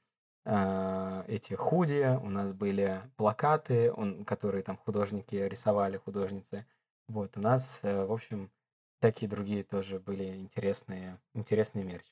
э 0.45 1.23
эти 1.27 1.53
худи, 1.53 2.17
у 2.21 2.29
нас 2.29 2.51
были 2.53 3.01
плакаты, 3.15 3.91
он, 3.93 4.25
которые 4.25 4.63
там 4.63 4.77
художники 4.77 5.35
рисовали, 5.35 5.97
художницы. 5.97 6.65
Вот, 7.07 7.37
у 7.37 7.39
нас, 7.39 7.81
э, 7.83 8.05
в 8.05 8.11
общем, 8.11 8.51
такие 8.99 9.29
другие 9.29 9.63
тоже 9.63 9.99
были 9.99 10.35
интересные, 10.35 11.19
интересный 11.33 11.83
мерч 11.83 12.05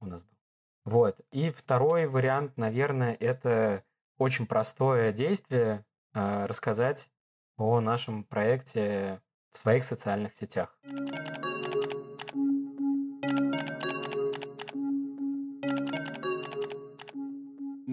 у 0.00 0.06
нас 0.06 0.24
был. 0.24 0.36
Вот. 0.84 1.20
И 1.30 1.50
второй 1.50 2.06
вариант, 2.06 2.56
наверное, 2.56 3.14
это 3.14 3.82
очень 4.18 4.46
простое 4.46 5.12
действие 5.12 5.84
э, 6.14 6.44
рассказать 6.46 7.10
о 7.56 7.80
нашем 7.80 8.24
проекте 8.24 9.20
в 9.50 9.58
своих 9.58 9.84
социальных 9.84 10.34
сетях. 10.34 10.76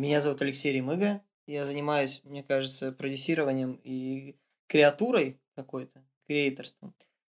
Меня 0.01 0.19
зовут 0.19 0.41
Алексей 0.41 0.73
Ремыга. 0.73 1.21
Я 1.45 1.63
занимаюсь, 1.63 2.23
мне 2.23 2.41
кажется, 2.41 2.91
продюсированием 2.91 3.79
и 3.83 4.35
креатурой 4.65 5.39
какой-то 5.53 6.03
креаторством. 6.25 6.95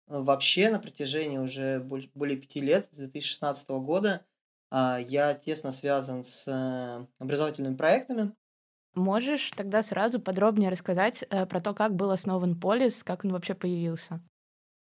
Вообще 0.06 0.70
на 0.70 0.78
протяжении 0.78 1.38
уже 1.38 1.80
более 1.80 2.36
пяти 2.36 2.60
лет, 2.60 2.86
с 2.92 2.98
2016 2.98 3.68
года, 3.70 4.24
а, 4.70 5.00
я 5.00 5.34
тесно 5.34 5.72
связан 5.72 6.24
с 6.24 6.46
э, 6.46 7.04
образовательными 7.18 7.74
проектами. 7.74 8.32
Можешь 8.94 9.50
тогда 9.56 9.82
сразу 9.82 10.20
подробнее 10.20 10.70
рассказать 10.70 11.24
э, 11.30 11.46
про 11.46 11.60
то, 11.60 11.74
как 11.74 11.96
был 11.96 12.12
основан 12.12 12.60
Полис, 12.60 13.02
как 13.02 13.24
он 13.24 13.32
вообще 13.32 13.54
появился? 13.54 14.22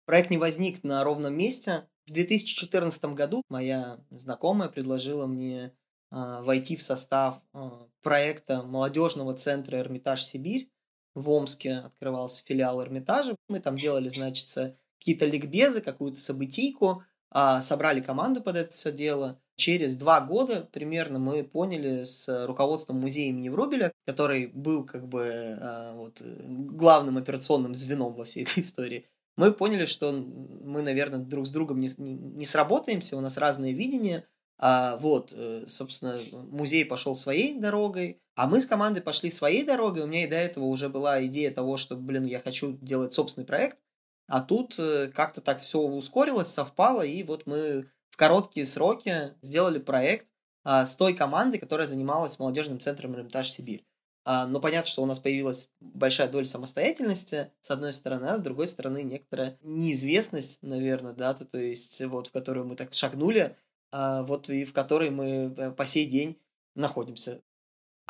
Проект 0.07 0.31
не 0.31 0.39
возник 0.39 0.83
на 0.83 1.03
ровном 1.03 1.37
месте. 1.37 1.87
В 2.07 2.11
2014 2.11 3.05
году 3.13 3.43
моя 3.49 3.99
знакомая 4.09 4.69
предложила 4.69 5.27
мне 5.27 5.73
войти 6.09 6.75
в 6.75 6.81
состав 6.81 7.41
а, 7.53 7.87
проекта 8.01 8.63
молодежного 8.63 9.33
центра 9.33 9.77
«Эрмитаж 9.77 10.23
Сибирь», 10.23 10.69
в 11.13 11.29
Омске 11.29 11.73
открывался 11.73 12.45
филиал 12.45 12.81
Эрмитажа. 12.81 13.35
Мы 13.49 13.59
там 13.59 13.77
делали, 13.77 14.07
значит, 14.07 14.77
какие-то 14.99 15.25
ликбезы, 15.25 15.81
какую-то 15.81 16.19
событийку, 16.19 17.03
а, 17.31 17.61
собрали 17.61 18.01
команду 18.01 18.41
под 18.41 18.55
это 18.55 18.71
все 18.71 18.91
дело. 18.91 19.41
Через 19.55 19.97
два 19.97 20.21
года 20.21 20.69
примерно 20.71 21.17
мы 21.17 21.43
поняли 21.43 22.03
с 22.03 22.45
руководством 22.45 22.99
музея 22.99 23.29
имени 23.29 23.49
Врубеля, 23.49 23.91
который 24.05 24.47
был 24.47 24.85
как 24.85 25.07
бы 25.07 25.57
а, 25.59 25.93
вот, 25.95 26.21
главным 26.21 27.17
операционным 27.17 27.73
звеном 27.73 28.13
во 28.13 28.23
всей 28.23 28.43
этой 28.43 28.61
истории, 28.61 29.07
мы 29.35 29.51
поняли, 29.51 29.85
что 29.85 30.11
мы, 30.11 30.81
наверное, 30.81 31.19
друг 31.19 31.45
с 31.45 31.51
другом 31.51 31.79
не, 31.79 31.89
не, 31.97 32.13
не 32.13 32.45
сработаемся, 32.45 33.17
у 33.17 33.21
нас 33.21 33.37
разные 33.37 33.73
видения– 33.73 34.25
а, 34.59 34.97
вот, 34.97 35.31
э, 35.33 35.65
собственно, 35.67 36.19
музей 36.31 36.83
пошел 36.85 37.15
своей 37.15 37.59
дорогой, 37.59 38.21
а 38.35 38.47
мы 38.47 38.59
с 38.59 38.65
командой 38.65 39.01
пошли 39.01 39.29
своей 39.29 39.63
дорогой. 39.63 40.03
У 40.03 40.07
меня 40.07 40.25
и 40.25 40.29
до 40.29 40.35
этого 40.35 40.65
уже 40.65 40.89
была 40.89 41.23
идея 41.25 41.51
того, 41.51 41.77
что, 41.77 41.95
блин, 41.95 42.25
я 42.25 42.39
хочу 42.39 42.77
делать 42.81 43.13
собственный 43.13 43.45
проект. 43.45 43.77
А 44.27 44.41
тут 44.41 44.77
э, 44.79 45.11
как-то 45.13 45.41
так 45.41 45.59
все 45.59 45.79
ускорилось, 45.79 46.47
совпало, 46.47 47.01
и 47.01 47.23
вот 47.23 47.45
мы 47.45 47.87
в 48.09 48.17
короткие 48.17 48.65
сроки 48.65 49.35
сделали 49.41 49.79
проект 49.79 50.27
а, 50.63 50.85
с 50.85 50.95
той 50.95 51.13
командой, 51.13 51.59
которая 51.59 51.87
занималась 51.87 52.39
молодежным 52.39 52.79
центром 52.79 53.15
Эрмитаж 53.15 53.49
Сибирь. 53.49 53.85
А, 54.25 54.45
но 54.45 54.59
понятно, 54.59 54.89
что 54.89 55.03
у 55.03 55.05
нас 55.05 55.19
появилась 55.19 55.69
большая 55.79 56.27
доля 56.27 56.43
самостоятельности, 56.43 57.51
с 57.61 57.71
одной 57.71 57.93
стороны, 57.93 58.25
а 58.25 58.35
с 58.35 58.41
другой 58.41 58.67
стороны 58.67 59.03
некоторая 59.03 59.57
неизвестность, 59.61 60.59
наверное, 60.61 61.13
да, 61.13 61.33
то, 61.33 61.45
то 61.45 61.57
есть 61.57 62.03
вот 62.03 62.27
в 62.27 62.31
которую 62.33 62.65
мы 62.65 62.75
так 62.75 62.93
шагнули, 62.93 63.55
вот 63.91 64.49
и 64.49 64.65
в 64.65 64.73
которой 64.73 65.09
мы 65.09 65.53
э, 65.57 65.71
по 65.71 65.85
сей 65.85 66.05
день 66.05 66.39
находимся. 66.75 67.41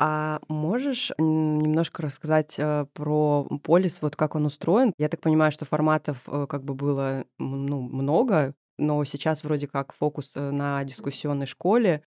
А 0.00 0.40
можешь 0.48 1.10
немножко 1.18 2.02
рассказать 2.02 2.54
э, 2.58 2.86
про 2.92 3.48
полис, 3.62 4.00
вот 4.00 4.16
как 4.16 4.34
он 4.34 4.46
устроен? 4.46 4.92
Я 4.98 5.08
так 5.08 5.20
понимаю, 5.20 5.50
что 5.52 5.64
форматов 5.64 6.18
э, 6.26 6.46
как 6.48 6.64
бы 6.64 6.74
было 6.74 7.24
ну, 7.38 7.80
много, 7.80 8.54
но 8.78 9.02
сейчас 9.04 9.42
вроде 9.42 9.66
как 9.66 9.94
фокус 9.94 10.32
на 10.34 10.84
дискуссионной 10.84 11.46
школе. 11.46 12.04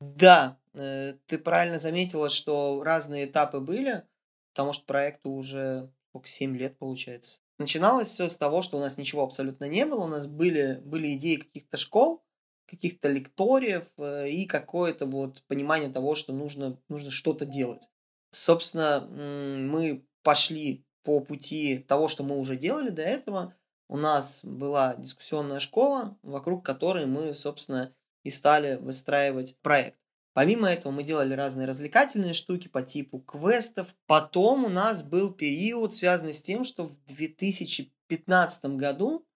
Да, 0.00 0.58
ты 0.72 1.38
правильно 1.38 1.78
заметила, 1.78 2.28
что 2.28 2.82
разные 2.82 3.26
этапы 3.26 3.60
были, 3.60 4.04
потому 4.52 4.72
что 4.72 4.84
проекту 4.86 5.30
уже 5.30 5.92
сколько, 6.12 6.28
7 6.28 6.56
лет 6.56 6.78
получается. 6.78 7.40
Начиналось 7.58 8.08
все 8.08 8.28
с 8.28 8.36
того, 8.36 8.60
что 8.60 8.76
у 8.76 8.80
нас 8.80 8.98
ничего 8.98 9.22
абсолютно 9.22 9.66
не 9.66 9.86
было, 9.86 10.04
у 10.04 10.08
нас 10.08 10.26
были, 10.26 10.80
были 10.84 11.14
идеи 11.14 11.36
каких-то 11.36 11.78
школ, 11.78 12.22
каких-то 12.72 13.08
лекториев 13.08 13.84
э, 13.98 14.30
и 14.30 14.46
какое-то 14.46 15.04
вот 15.04 15.42
понимание 15.46 15.90
того, 15.90 16.14
что 16.14 16.32
нужно, 16.32 16.78
нужно 16.88 17.10
что-то 17.10 17.44
делать. 17.44 17.90
Собственно, 18.30 19.06
мы 19.10 20.06
пошли 20.22 20.86
по 21.04 21.20
пути 21.20 21.78
того, 21.78 22.08
что 22.08 22.24
мы 22.24 22.38
уже 22.38 22.56
делали 22.56 22.88
до 22.88 23.02
этого. 23.02 23.54
У 23.88 23.98
нас 23.98 24.40
была 24.42 24.94
дискуссионная 24.96 25.60
школа, 25.60 26.16
вокруг 26.22 26.64
которой 26.64 27.04
мы, 27.04 27.34
собственно, 27.34 27.94
и 28.24 28.30
стали 28.30 28.76
выстраивать 28.76 29.58
проект. 29.60 29.98
Помимо 30.32 30.70
этого 30.70 30.92
мы 30.92 31.02
делали 31.02 31.34
разные 31.34 31.66
развлекательные 31.66 32.32
штуки 32.32 32.68
по 32.68 32.82
типу 32.82 33.18
квестов. 33.18 33.94
Потом 34.06 34.64
у 34.64 34.68
нас 34.70 35.02
был 35.02 35.30
период, 35.30 35.92
связанный 35.94 36.32
с 36.32 36.40
тем, 36.40 36.64
что 36.64 36.84
в 36.84 37.04
2015 37.08 38.64
году 38.76 39.26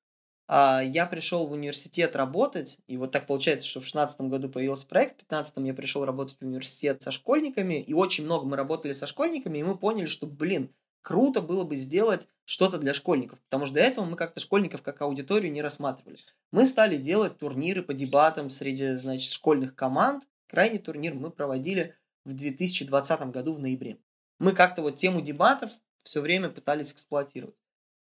я 0.48 1.06
пришел 1.10 1.46
в 1.46 1.52
университет 1.52 2.14
работать, 2.14 2.78
и 2.86 2.96
вот 2.96 3.10
так 3.10 3.26
получается, 3.26 3.66
что 3.66 3.80
в 3.80 3.82
2016 3.82 4.20
году 4.22 4.48
появился 4.48 4.86
проект, 4.86 5.14
в 5.14 5.28
2015 5.28 5.66
я 5.66 5.74
пришел 5.74 6.04
работать 6.04 6.36
в 6.38 6.44
университет 6.44 7.02
со 7.02 7.10
школьниками, 7.10 7.80
и 7.80 7.92
очень 7.92 8.24
много 8.24 8.46
мы 8.46 8.56
работали 8.56 8.92
со 8.92 9.06
школьниками, 9.06 9.58
и 9.58 9.62
мы 9.62 9.76
поняли, 9.76 10.06
что, 10.06 10.26
блин, 10.26 10.72
круто 11.02 11.40
было 11.40 11.64
бы 11.64 11.76
сделать 11.76 12.26
что-то 12.44 12.78
для 12.78 12.92
школьников, 12.92 13.40
потому 13.42 13.66
что 13.66 13.76
до 13.76 13.80
этого 13.80 14.04
мы 14.04 14.16
как-то 14.16 14.40
школьников 14.40 14.82
как 14.82 15.02
аудиторию 15.02 15.52
не 15.52 15.62
рассматривали. 15.62 16.18
Мы 16.50 16.66
стали 16.66 16.96
делать 16.96 17.38
турниры 17.38 17.82
по 17.82 17.94
дебатам 17.94 18.50
среди, 18.50 18.96
значит, 18.96 19.32
школьных 19.32 19.74
команд. 19.74 20.24
Крайний 20.48 20.78
турнир 20.78 21.14
мы 21.14 21.30
проводили 21.30 21.94
в 22.24 22.32
2020 22.34 23.20
году 23.30 23.52
в 23.52 23.60
ноябре. 23.60 23.98
Мы 24.38 24.52
как-то 24.52 24.82
вот 24.82 24.96
тему 24.96 25.20
дебатов 25.20 25.70
все 26.02 26.20
время 26.20 26.50
пытались 26.50 26.92
эксплуатировать. 26.92 27.56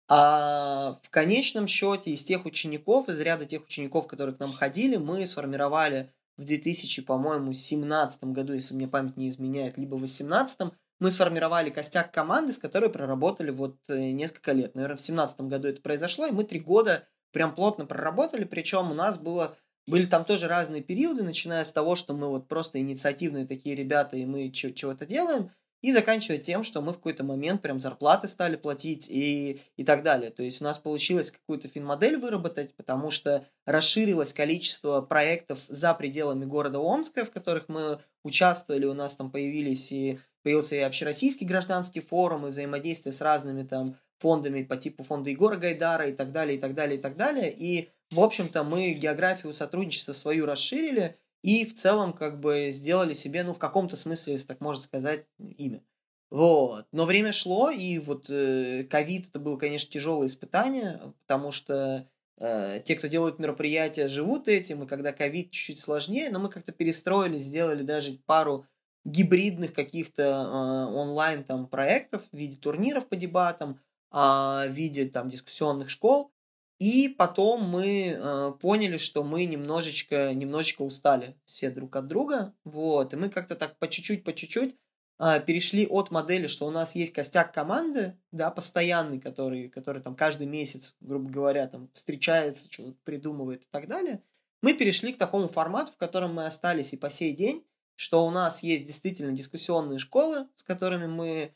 А 0.09 0.98
в 1.02 1.11
конечном 1.11 1.66
счете 1.66 2.12
из 2.12 2.24
тех 2.24 2.46
учеников, 2.46 3.09
из 3.09 3.20
ряда 3.20 3.44
тех 3.44 3.64
учеников, 3.64 4.06
которые 4.06 4.34
к 4.34 4.40
нам 4.40 4.52
ходили, 4.52 4.96
мы 4.96 5.26
сформировали 5.26 6.11
в 6.38 6.44
2000, 6.44 7.02
по-моему, 7.02 7.52
17 7.52 8.24
году, 8.24 8.54
если 8.54 8.74
мне 8.74 8.88
память 8.88 9.16
не 9.16 9.28
изменяет, 9.28 9.76
либо 9.76 9.96
в 9.96 10.00
18 10.00 10.72
мы 11.00 11.11
сформировали 11.11 11.70
костяк 11.70 12.12
команды, 12.12 12.52
с 12.52 12.59
которой 12.59 12.90
проработали 12.90 13.50
вот 13.50 13.76
э, 13.88 14.11
несколько 14.11 14.52
лет. 14.52 14.74
Наверное, 14.74 14.96
в 14.96 15.00
17 15.00 15.40
году 15.42 15.68
это 15.68 15.80
произошло, 15.80 16.26
и 16.26 16.32
мы 16.32 16.44
три 16.44 16.59
года 16.59 17.06
прям 17.32 17.54
плотно 17.54 17.86
проработали, 17.86 18.44
причем 18.44 18.90
у 18.90 18.94
нас 18.94 19.18
было 19.18 19.56
были 19.86 20.04
там 20.04 20.26
тоже 20.26 20.48
разные 20.48 20.82
периоды, 20.82 21.22
начиная 21.22 21.64
с 21.64 21.72
того, 21.72 21.96
что 21.96 22.12
мы 22.14 22.28
вот 22.28 22.46
просто 22.46 22.78
инициативные 22.78 23.46
такие 23.46 23.74
ребята, 23.74 24.16
и 24.16 24.26
мы 24.26 24.50
чего-то 24.50 25.06
делаем, 25.06 25.50
и 25.81 25.93
заканчивая 25.93 26.39
тем, 26.39 26.64
что 26.64 26.81
мы 26.81 26.93
в 26.93 26.97
какой-то 26.97 27.24
момент 27.24 27.62
прям 27.62 27.79
зарплаты 27.79 28.26
стали 28.26 28.57
платить 28.57 29.09
и, 29.09 29.61
и 29.76 29.85
так 29.85 30.03
далее. 30.03 30.31
То 30.31 30.43
есть 30.43 30.61
у 30.61 30.64
нас 30.64 30.79
получилось 30.79 31.31
какую-то 31.31 31.68
финмодель 31.68 32.16
выработать, 32.16 32.74
потому 32.74 33.11
что 33.11 33.47
расширилось 33.64 34.33
количество 34.33 35.01
проектов 35.03 35.61
за 35.68 35.95
пределами 35.95 36.45
города 36.45 36.81
Омска, 36.81 37.24
в 37.24 37.31
которых 37.31 37.68
мы 37.68 38.01
участвовали. 38.24 38.87
У 38.87 38.95
нас 38.95 39.14
там 39.14 39.31
появились 39.31 39.93
и 39.93 40.18
появился 40.43 40.76
и 40.76 40.81
общероссийский 40.81 41.47
гражданский 41.47 42.01
форум, 42.01 42.47
и 42.47 42.51
взаимодействие 42.51 43.12
с 43.12 43.20
разными 43.20 43.62
там 43.62 43.97
фондами 44.18 44.64
по 44.64 44.76
типу 44.76 45.05
фонда 45.05 45.31
Егора 45.31 45.57
Гайдара 45.57 46.09
и 46.09 46.12
так 46.12 46.33
далее, 46.33 46.59
и 46.59 46.61
так 46.61 46.74
далее, 46.74 46.99
и 46.99 47.01
так 47.01 47.16
далее. 47.16 47.55
И, 47.57 47.89
в 48.11 48.18
общем-то, 48.18 48.64
мы 48.64 48.95
географию 48.95 49.53
сотрудничества 49.53 50.12
свою 50.12 50.45
расширили– 50.45 51.16
и 51.43 51.64
в 51.64 51.74
целом 51.74 52.12
как 52.12 52.41
бы 52.41 52.70
сделали 52.72 53.14
себе, 53.14 53.43
ну, 53.45 53.53
в 53.53 53.59
каком-то 53.59 53.97
смысле, 53.97 54.34
если 54.34 54.47
так 54.47 54.61
можно 54.61 54.82
сказать, 54.82 55.26
имя. 55.39 55.82
Вот. 56.30 56.86
Но 56.93 57.07
время 57.07 57.32
шло, 57.32 57.70
и 57.70 57.99
вот 57.99 58.28
э, 58.28 58.84
ковид 58.84 59.26
э, 59.26 59.28
это 59.30 59.39
было, 59.39 59.57
конечно, 59.57 59.91
тяжелое 59.91 60.26
испытание, 60.26 61.01
потому 61.22 61.51
что 61.51 62.07
э, 62.36 62.82
те, 62.84 62.97
кто 62.97 63.07
делают 63.07 63.39
мероприятия, 63.39 64.09
живут 64.09 64.47
этим, 64.47 64.82
и 64.82 64.86
когда 64.86 65.12
ковид 65.12 65.51
чуть-чуть 65.51 65.80
сложнее, 65.80 66.28
но 66.30 66.39
мы 66.39 66.51
как-то 66.51 66.72
перестроили, 66.72 67.39
сделали 67.39 67.82
даже 67.82 68.18
пару 68.26 68.66
гибридных 69.07 69.72
каких-то 69.72 70.22
э, 70.22 70.95
онлайн 70.95 71.45
там 71.45 71.66
проектов 71.66 72.28
в 72.30 72.36
виде 72.36 72.59
турниров 72.59 73.09
по 73.09 73.16
дебатам, 73.16 73.80
э, 74.12 74.16
в 74.16 74.70
виде 74.70 75.07
там 75.07 75.30
дискуссионных 75.30 75.89
школ, 75.89 76.30
и 76.79 77.09
потом 77.09 77.64
мы 77.64 78.16
э, 78.16 78.53
поняли, 78.61 78.99
что 78.99 79.24
мы 79.24 79.45
немножечко, 79.47 80.33
немножечко 80.33 80.83
устали 80.83 81.37
все 81.45 81.70
друг 81.70 81.97
от 81.97 82.07
друга. 82.07 82.55
Вот. 82.64 83.12
И 83.12 83.16
мы 83.16 83.31
как-то 83.31 83.57
так 83.57 83.79
по 83.79 83.89
чуть-чуть, 83.89 84.22
по 84.22 84.33
чуть-чуть 84.33 84.76
э, 85.18 85.41
перешли 85.45 85.87
от 85.89 86.12
модели, 86.12 86.47
что 86.47 86.66
у 86.66 86.70
нас 86.70 86.95
есть 86.95 87.12
костяк 87.12 87.53
команды, 87.53 88.16
да, 88.31 88.51
постоянный, 88.53 89.18
который, 89.18 89.68
который 89.68 90.01
там 90.01 90.14
каждый 90.14 90.47
месяц, 90.47 90.97
грубо 91.01 91.29
говоря, 91.29 91.66
там 91.66 91.91
встречается, 91.93 92.70
что-то 92.70 92.97
придумывает 93.03 93.62
и 93.62 93.68
так 93.70 93.89
далее. 93.89 94.22
Мы 94.62 94.74
перешли 94.74 95.12
к 95.12 95.18
такому 95.18 95.49
формату, 95.49 95.91
в 95.93 95.97
котором 95.97 96.35
мы 96.35 96.47
остались 96.47 96.93
и 96.93 96.97
по 96.97 97.11
сей 97.11 97.33
день, 97.33 97.64
что 97.97 98.24
у 98.24 98.31
нас 98.31 98.62
есть 98.62 98.87
действительно 98.87 99.33
дискуссионные 99.33 99.99
школы, 99.99 100.47
с 100.55 100.62
которыми 100.62 101.07
мы 101.07 101.55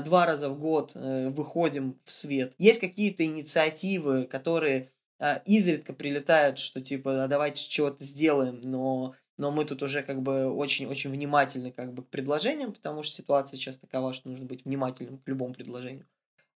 два 0.00 0.26
раза 0.26 0.50
в 0.50 0.58
год 0.58 0.92
э, 0.94 1.30
выходим 1.30 1.98
в 2.04 2.12
свет. 2.12 2.52
Есть 2.58 2.80
какие-то 2.80 3.24
инициативы, 3.24 4.24
которые 4.24 4.90
а, 5.18 5.36
изредка 5.46 5.94
прилетают, 5.94 6.58
что 6.58 6.82
типа, 6.82 7.24
а 7.24 7.28
давайте 7.28 7.66
чего-то 7.68 8.04
сделаем, 8.04 8.60
но 8.62 9.14
но 9.38 9.50
мы 9.50 9.64
тут 9.64 9.82
уже 9.82 10.02
как 10.02 10.20
бы 10.20 10.52
очень-очень 10.52 11.10
внимательны 11.10 11.72
как 11.72 11.94
бы 11.94 12.02
к 12.02 12.10
предложениям, 12.10 12.74
потому 12.74 13.02
что 13.02 13.14
ситуация 13.14 13.56
сейчас 13.56 13.78
такова, 13.78 14.12
что 14.12 14.28
нужно 14.28 14.44
быть 14.44 14.66
внимательным 14.66 15.16
к 15.16 15.26
любому 15.26 15.54
предложению. 15.54 16.06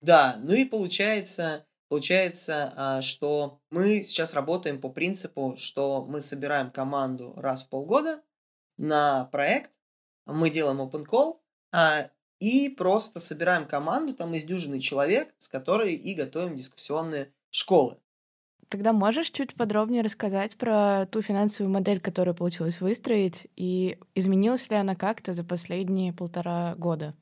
Да, 0.00 0.36
ну 0.42 0.52
и 0.52 0.64
получается, 0.64 1.64
получается, 1.88 2.98
что 3.02 3.60
мы 3.70 4.02
сейчас 4.02 4.34
работаем 4.34 4.80
по 4.80 4.88
принципу, 4.88 5.54
что 5.56 6.04
мы 6.04 6.20
собираем 6.20 6.72
команду 6.72 7.34
раз 7.36 7.62
в 7.62 7.68
полгода 7.68 8.20
на 8.78 9.26
проект, 9.26 9.70
мы 10.26 10.50
делаем 10.50 10.80
open 10.80 11.06
call, 11.06 11.38
и 12.42 12.68
просто 12.68 13.20
собираем 13.20 13.68
команду 13.68 14.14
там 14.14 14.34
из 14.34 14.42
дюжины 14.42 14.80
человек, 14.80 15.32
с 15.38 15.46
которой 15.46 15.94
и 15.94 16.12
готовим 16.14 16.56
дискуссионные 16.56 17.32
школы. 17.50 17.98
Тогда 18.68 18.92
можешь 18.92 19.30
чуть 19.30 19.54
подробнее 19.54 20.02
рассказать 20.02 20.56
про 20.56 21.06
ту 21.06 21.22
финансовую 21.22 21.72
модель, 21.72 22.00
которую 22.00 22.34
получилось 22.34 22.80
выстроить, 22.80 23.46
и 23.54 23.96
изменилась 24.16 24.68
ли 24.70 24.76
она 24.76 24.96
как-то 24.96 25.34
за 25.34 25.44
последние 25.44 26.12
полтора 26.12 26.74
года? 26.74 27.14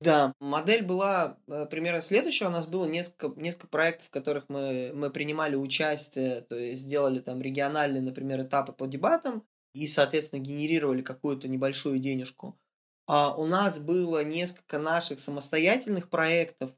Да, 0.00 0.32
модель 0.40 0.82
была 0.82 1.36
э, 1.46 1.66
примерно 1.66 2.00
следующая. 2.00 2.46
У 2.46 2.50
нас 2.50 2.66
было 2.66 2.86
несколько, 2.86 3.38
несколько 3.38 3.68
проектов, 3.68 4.08
в 4.08 4.10
которых 4.10 4.48
мы, 4.48 4.90
мы 4.94 5.10
принимали 5.10 5.54
участие, 5.54 6.40
то 6.40 6.56
есть 6.56 6.80
сделали 6.80 7.20
там 7.20 7.40
региональные, 7.40 8.02
например, 8.02 8.40
этапы 8.40 8.72
по 8.72 8.86
дебатам 8.86 9.44
и, 9.74 9.86
соответственно, 9.86 10.40
генерировали 10.40 11.02
какую-то 11.02 11.46
небольшую 11.46 12.00
денежку. 12.00 12.58
А 13.06 13.34
у 13.34 13.46
нас 13.46 13.78
было 13.78 14.24
несколько 14.24 14.78
наших 14.78 15.18
самостоятельных 15.18 16.08
проектов, 16.08 16.70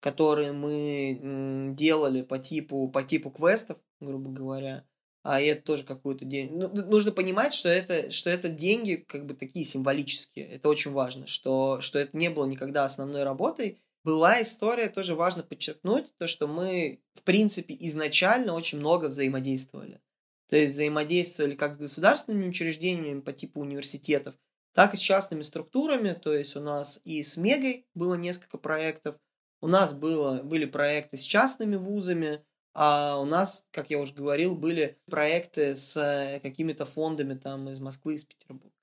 которые 0.00 0.52
мы 0.52 1.74
делали 1.76 2.22
по 2.22 2.38
типу, 2.38 2.88
по 2.88 3.02
типу 3.02 3.30
квестов, 3.30 3.78
грубо 4.00 4.30
говоря. 4.30 4.84
А 5.22 5.40
это 5.40 5.62
тоже 5.62 5.84
какую-то 5.84 6.24
деньги. 6.24 6.52
Ну, 6.52 6.68
нужно 6.68 7.12
понимать, 7.12 7.52
что 7.52 7.68
это, 7.68 8.10
что 8.10 8.30
это 8.30 8.48
деньги 8.48 9.04
как 9.06 9.26
бы 9.26 9.34
такие 9.34 9.66
символические. 9.66 10.46
Это 10.46 10.68
очень 10.68 10.92
важно, 10.92 11.26
что, 11.26 11.80
что 11.82 11.98
это 11.98 12.16
не 12.16 12.30
было 12.30 12.46
никогда 12.46 12.84
основной 12.84 13.22
работой. 13.22 13.78
Была 14.02 14.40
история, 14.40 14.88
тоже 14.88 15.14
важно 15.14 15.42
подчеркнуть, 15.42 16.06
то, 16.16 16.26
что 16.26 16.46
мы, 16.46 17.02
в 17.12 17.22
принципе, 17.22 17.76
изначально 17.80 18.54
очень 18.54 18.78
много 18.78 19.06
взаимодействовали. 19.06 20.00
То 20.48 20.56
есть 20.56 20.72
взаимодействовали 20.72 21.54
как 21.54 21.74
с 21.74 21.78
государственными 21.78 22.48
учреждениями 22.48 23.20
по 23.20 23.32
типу 23.32 23.60
университетов, 23.60 24.34
так 24.72 24.94
и 24.94 24.96
с 24.96 25.00
частными 25.00 25.42
структурами, 25.42 26.12
то 26.12 26.32
есть 26.32 26.56
у 26.56 26.60
нас 26.60 27.00
и 27.04 27.22
с 27.22 27.36
Мегой 27.36 27.86
было 27.94 28.14
несколько 28.14 28.58
проектов, 28.58 29.18
у 29.60 29.66
нас 29.66 29.92
было, 29.92 30.42
были 30.42 30.64
проекты 30.64 31.16
с 31.16 31.22
частными 31.22 31.76
вузами, 31.76 32.44
а 32.72 33.18
у 33.20 33.24
нас, 33.24 33.66
как 33.72 33.90
я 33.90 33.98
уже 33.98 34.14
говорил, 34.14 34.54
были 34.54 34.98
проекты 35.10 35.74
с 35.74 36.40
какими-то 36.42 36.84
фондами 36.84 37.34
там 37.34 37.68
из 37.68 37.80
Москвы, 37.80 38.14
из 38.14 38.24
Петербурга. 38.24 38.74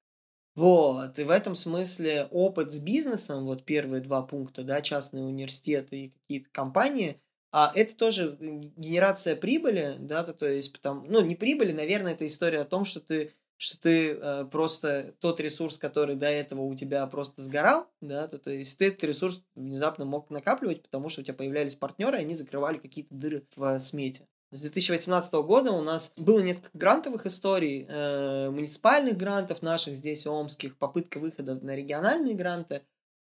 Вот, 0.55 1.19
и 1.19 1.23
в 1.23 1.29
этом 1.29 1.53
смысле 1.53 2.27
опыт 2.31 2.73
с 2.73 2.79
бизнесом, 2.79 3.45
вот 3.45 3.63
первые 3.63 4.01
два 4.01 4.23
пункта, 4.23 4.63
да, 4.63 4.81
частные 4.81 5.23
университеты 5.23 5.97
и 5.97 6.09
какие-то 6.09 6.49
компании, 6.51 7.21
а 7.51 7.71
это 7.75 7.95
тоже 7.95 8.37
генерация 8.39 9.35
прибыли, 9.35 9.95
да, 9.99 10.23
то, 10.23 10.33
то 10.33 10.47
есть, 10.47 10.73
потому, 10.73 11.05
ну, 11.07 11.21
не 11.21 11.35
прибыли, 11.35 11.71
наверное, 11.71 12.13
это 12.13 12.25
история 12.25 12.61
о 12.61 12.65
том, 12.65 12.85
что 12.85 12.99
ты 12.99 13.33
что 13.57 13.79
ты 13.79 14.11
э, 14.11 14.45
просто 14.45 15.15
тот 15.19 15.39
ресурс, 15.39 15.77
который 15.77 16.15
до 16.15 16.27
этого 16.27 16.61
у 16.61 16.75
тебя 16.75 17.05
просто 17.07 17.41
сгорал, 17.43 17.87
да, 18.01 18.27
то, 18.27 18.37
то 18.37 18.51
есть 18.51 18.77
ты 18.77 18.87
этот 18.87 19.03
ресурс 19.03 19.43
внезапно 19.55 20.05
мог 20.05 20.29
накапливать, 20.29 20.83
потому 20.83 21.09
что 21.09 21.21
у 21.21 21.23
тебя 21.23 21.33
появлялись 21.33 21.75
партнеры, 21.75 22.17
и 22.17 22.21
они 22.21 22.35
закрывали 22.35 22.77
какие-то 22.77 23.13
дыры 23.13 23.47
в 23.55 23.79
смете. 23.79 24.27
С 24.51 24.61
2018 24.61 25.33
года 25.33 25.71
у 25.71 25.81
нас 25.81 26.13
было 26.15 26.39
несколько 26.39 26.69
грантовых 26.73 27.25
историй, 27.25 27.85
э, 27.89 28.49
муниципальных 28.49 29.17
грантов 29.17 29.61
наших 29.61 29.95
здесь, 29.95 30.25
омских, 30.25 30.77
попытка 30.77 31.19
выхода 31.19 31.55
на 31.55 31.75
региональные 31.75 32.35
гранты. 32.35 32.83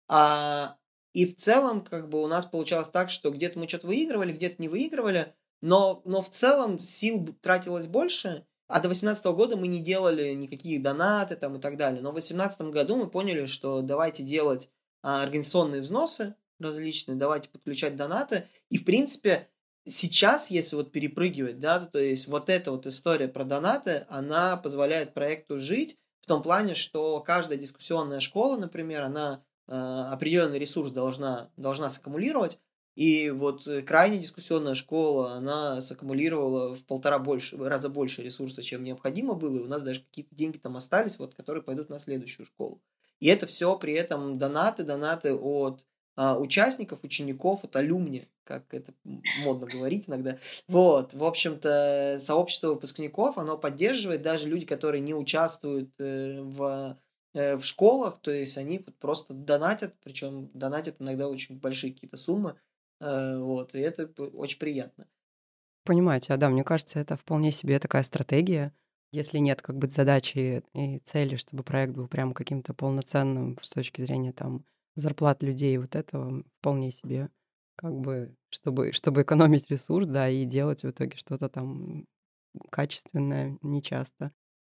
А, 0.07 0.77
и 1.13 1.25
в 1.25 1.35
целом, 1.35 1.83
как 1.83 2.07
бы 2.07 2.23
у 2.23 2.27
нас 2.27 2.45
получалось 2.45 2.87
так, 2.89 3.09
что 3.09 3.31
где-то 3.31 3.59
мы 3.59 3.67
что-то 3.67 3.87
выигрывали, 3.87 4.31
где-то 4.31 4.61
не 4.61 4.69
выигрывали, 4.69 5.33
но, 5.61 6.01
но 6.05 6.21
в 6.21 6.29
целом 6.29 6.79
сил 6.79 7.27
тратилось 7.41 7.87
больше, 7.87 8.45
а 8.69 8.75
до 8.75 8.87
2018 8.87 9.25
года 9.25 9.57
мы 9.57 9.67
не 9.67 9.79
делали 9.79 10.29
никакие 10.33 10.79
донаты 10.79 11.35
там 11.35 11.57
и 11.57 11.59
так 11.59 11.75
далее. 11.75 12.01
Но 12.01 12.11
в 12.11 12.13
2018 12.13 12.61
году 12.71 12.97
мы 12.97 13.09
поняли, 13.09 13.47
что 13.47 13.81
давайте 13.81 14.21
делать 14.23 14.69
а, 15.01 15.23
организационные 15.23 15.81
взносы 15.81 16.35
различные, 16.59 17.17
давайте 17.17 17.49
подключать 17.49 17.95
донаты. 17.95 18.47
И, 18.69 18.77
в 18.77 18.85
принципе, 18.85 19.49
сейчас, 19.85 20.51
если 20.51 20.75
вот 20.75 20.91
перепрыгивать, 20.91 21.59
да, 21.59 21.79
то 21.79 21.99
есть 21.99 22.27
вот 22.27 22.49
эта 22.49 22.71
вот 22.71 22.85
история 22.85 23.27
про 23.27 23.43
донаты, 23.43 24.05
она 24.09 24.55
позволяет 24.55 25.13
проекту 25.13 25.59
жить 25.59 25.97
в 26.21 26.27
том 26.27 26.43
плане, 26.43 26.75
что 26.75 27.19
каждая 27.21 27.57
дискуссионная 27.57 28.19
школа, 28.19 28.57
например, 28.57 29.03
она 29.03 29.43
э, 29.67 29.73
определенный 29.73 30.59
ресурс 30.59 30.91
должна, 30.91 31.49
должна 31.57 31.89
саккумулировать, 31.89 32.59
и 32.99 33.29
вот 33.29 33.65
э, 33.65 33.81
крайне 33.81 34.17
дискуссионная 34.17 34.75
школа, 34.75 35.35
она 35.35 35.79
саккумулировала 35.79 36.75
в 36.75 36.83
полтора 36.83 37.17
больше, 37.17 37.55
раза 37.55 37.87
больше 37.87 38.21
ресурса, 38.21 38.61
чем 38.61 38.83
необходимо 38.83 39.35
было, 39.35 39.55
и 39.55 39.61
у 39.61 39.67
нас 39.67 39.83
даже 39.83 40.01
какие-то 40.01 40.35
деньги 40.35 40.57
там 40.57 40.75
остались, 40.75 41.17
вот, 41.17 41.33
которые 41.33 41.63
пойдут 41.63 41.89
на 41.89 41.97
следующую 41.97 42.45
школу. 42.45 42.81
И 43.21 43.27
это 43.27 43.47
все 43.47 43.77
при 43.77 43.93
этом 43.93 44.37
донаты, 44.37 44.83
донаты 44.83 45.33
от 45.33 45.85
а, 46.17 46.37
участников, 46.37 47.05
учеников, 47.05 47.63
от 47.63 47.77
алюмни, 47.77 48.27
как 48.43 48.73
это 48.73 48.93
модно 49.45 49.65
говорить 49.67 50.09
иногда. 50.09 50.37
Вот, 50.67 51.13
в 51.13 51.23
общем-то, 51.23 52.19
сообщество 52.21 52.73
выпускников, 52.73 53.37
оно 53.37 53.57
поддерживает 53.57 54.23
даже 54.23 54.49
люди, 54.49 54.65
которые 54.65 54.99
не 54.99 55.13
участвуют 55.13 55.91
э, 55.99 56.41
в 56.41 56.99
э, 57.33 57.55
в 57.55 57.63
школах, 57.63 58.19
то 58.19 58.31
есть 58.31 58.57
они 58.57 58.79
просто 58.99 59.33
донатят, 59.33 59.95
причем 60.03 60.49
донатят 60.53 60.97
иногда 60.99 61.29
очень 61.29 61.57
большие 61.57 61.93
какие-то 61.93 62.17
суммы, 62.17 62.57
вот, 62.99 63.75
и 63.75 63.79
это 63.79 64.05
очень 64.17 64.59
приятно. 64.59 65.07
Понимаю 65.85 66.21
тебя, 66.21 66.37
да, 66.37 66.49
мне 66.49 66.63
кажется, 66.63 66.99
это 66.99 67.15
вполне 67.17 67.51
себе 67.51 67.79
такая 67.79 68.03
стратегия, 68.03 68.73
если 69.11 69.39
нет 69.39 69.61
как 69.61 69.77
бы 69.77 69.87
задачи 69.87 70.63
и 70.73 70.99
цели, 70.99 71.35
чтобы 71.35 71.63
проект 71.63 71.93
был 71.93 72.07
прям 72.07 72.33
каким-то 72.33 72.73
полноценным 72.73 73.57
с 73.61 73.69
точки 73.69 74.03
зрения 74.03 74.33
там 74.33 74.65
зарплат 74.95 75.41
людей, 75.41 75.77
вот 75.77 75.95
этого 75.95 76.43
вполне 76.59 76.91
себе 76.91 77.29
как 77.75 77.95
бы, 77.95 78.35
чтобы, 78.49 78.91
чтобы 78.91 79.21
экономить 79.21 79.71
ресурс, 79.71 80.05
да, 80.05 80.29
и 80.29 80.43
делать 80.45 80.83
в 80.83 80.89
итоге 80.89 81.15
что-то 81.17 81.49
там 81.49 82.05
качественное 82.71 83.57
нечасто. 83.61 84.31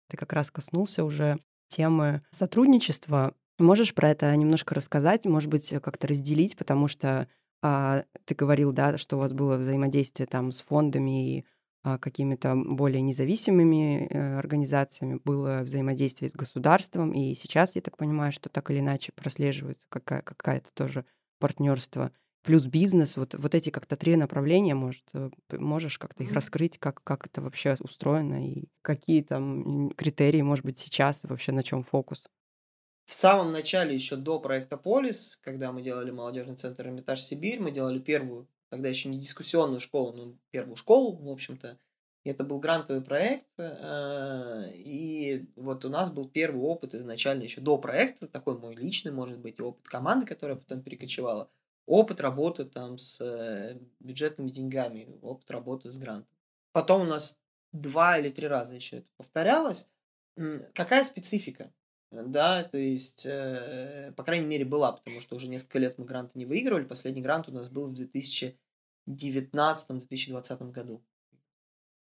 Ты 0.10 0.18
как 0.18 0.34
раз 0.34 0.52
коснулся 0.52 1.04
уже 1.04 1.40
темы 1.70 2.24
сотрудничества. 2.32 3.36
Можешь 3.60 3.94
про 3.96 4.10
это 4.12 4.36
немножко 4.36 4.76
рассказать, 4.76 5.26
может 5.26 5.50
быть, 5.50 5.70
как-то 5.82 6.08
разделить, 6.08 6.58
потому 6.58 6.88
что 6.88 7.28
а, 7.62 8.04
ты 8.26 8.36
говорил, 8.36 8.72
да, 8.72 8.98
что 8.98 9.18
у 9.18 9.20
вас 9.20 9.34
было 9.34 9.58
взаимодействие 9.58 10.28
там 10.28 10.52
с 10.52 10.62
фондами 10.62 11.38
и 11.40 11.46
а, 11.84 11.98
какими-то 11.98 12.56
более 12.56 13.02
независимыми 13.02 14.08
э, 14.10 14.38
организациями, 14.38 15.20
было 15.24 15.62
взаимодействие 15.64 16.30
с 16.30 16.34
государством, 16.34 17.14
и 17.14 17.36
сейчас, 17.36 17.76
я 17.76 17.82
так 17.82 17.98
понимаю, 17.98 18.32
что 18.34 18.50
так 18.50 18.70
или 18.72 18.80
иначе 18.80 19.12
прослеживается 19.14 19.86
какая- 19.90 20.22
какая-то 20.22 20.70
тоже 20.74 21.06
партнерство 21.40 22.12
плюс 22.44 22.68
бизнес, 22.68 23.18
вот, 23.18 23.36
вот 23.36 23.54
эти 23.56 23.70
как-то 23.70 23.96
три 23.98 24.16
направления, 24.16 24.76
может, 24.76 25.04
э, 25.14 25.30
можешь 25.52 25.98
как-то 26.00 26.24
их 26.24 26.34
раскрыть, 26.34 26.78
как, 26.78 27.04
как 27.04 27.26
это 27.28 27.42
вообще 27.42 27.76
устроено 27.80 28.46
и 28.48 28.66
какие 28.82 29.22
там 29.24 29.90
критерии, 29.92 30.42
может 30.42 30.66
быть, 30.66 30.80
сейчас 30.80 31.24
вообще 31.24 31.52
на 31.52 31.64
чем 31.64 31.84
фокус? 31.84 32.26
В 33.10 33.14
самом 33.16 33.52
начале, 33.52 33.96
еще 33.96 34.18
до 34.18 34.40
проекта 34.40 34.78
Полис, 34.78 35.40
когда 35.42 35.72
мы 35.72 35.82
делали 35.82 36.12
молодежный 36.12 36.56
центр 36.56 36.86
Эрмитаж 36.86 37.20
Сибирь, 37.20 37.60
мы 37.60 37.72
делали 37.72 37.98
первую, 37.98 38.48
тогда 38.70 38.88
еще 38.88 39.10
не 39.10 39.18
дискуссионную 39.18 39.80
школу, 39.80 40.14
но 40.14 40.36
первую 40.52 40.76
школу, 40.76 41.18
в 41.18 41.28
общем-то. 41.28 41.80
Это 42.24 42.44
был 42.44 42.60
грантовый 42.60 43.02
проект, 43.02 43.48
э, 43.58 44.72
и 44.76 45.50
вот 45.56 45.86
у 45.86 45.90
нас 45.90 46.12
был 46.12 46.30
первый 46.30 46.62
опыт 46.62 46.94
изначально 46.94 47.42
еще 47.42 47.62
до 47.62 47.80
проекта, 47.80 48.28
такой 48.28 48.60
мой 48.60 48.76
личный, 48.76 49.12
может 49.12 49.40
быть, 49.40 49.58
и 49.58 49.64
опыт 49.64 49.88
команды, 49.88 50.28
которая 50.28 50.58
потом 50.58 50.84
перекочевала 50.84 51.50
опыт 51.88 52.22
работы 52.22 52.66
там 52.66 53.00
с 53.00 53.20
э, 53.22 53.80
бюджетными 54.00 54.52
деньгами, 54.52 55.18
опыт 55.24 55.50
работы 55.50 55.90
с 55.90 55.98
грантом. 55.98 56.38
Потом 56.74 57.02
у 57.02 57.06
нас 57.06 57.40
два 57.72 58.20
или 58.20 58.30
три 58.30 58.46
раза 58.46 58.76
еще 58.76 58.98
это 58.98 59.08
повторялось. 59.18 59.90
Какая 60.76 61.04
специфика? 61.04 61.74
Да, 62.12 62.64
то 62.64 62.78
есть, 62.78 63.26
э, 63.28 64.12
по 64.18 64.24
крайней 64.24 64.48
мере, 64.48 64.66
была, 64.66 64.94
потому 64.94 65.22
что 65.22 65.36
уже 65.36 65.48
несколько 65.48 65.78
лет 65.78 66.00
мы 66.00 66.06
гранты 66.06 66.40
не 66.40 66.46
выигрывали. 66.46 66.86
Последний 66.86 67.22
грант 67.22 67.48
у 67.50 67.52
нас 67.52 67.70
был 67.70 67.88
в 67.88 67.94
2019-2020 67.94 70.72
году. 70.72 71.04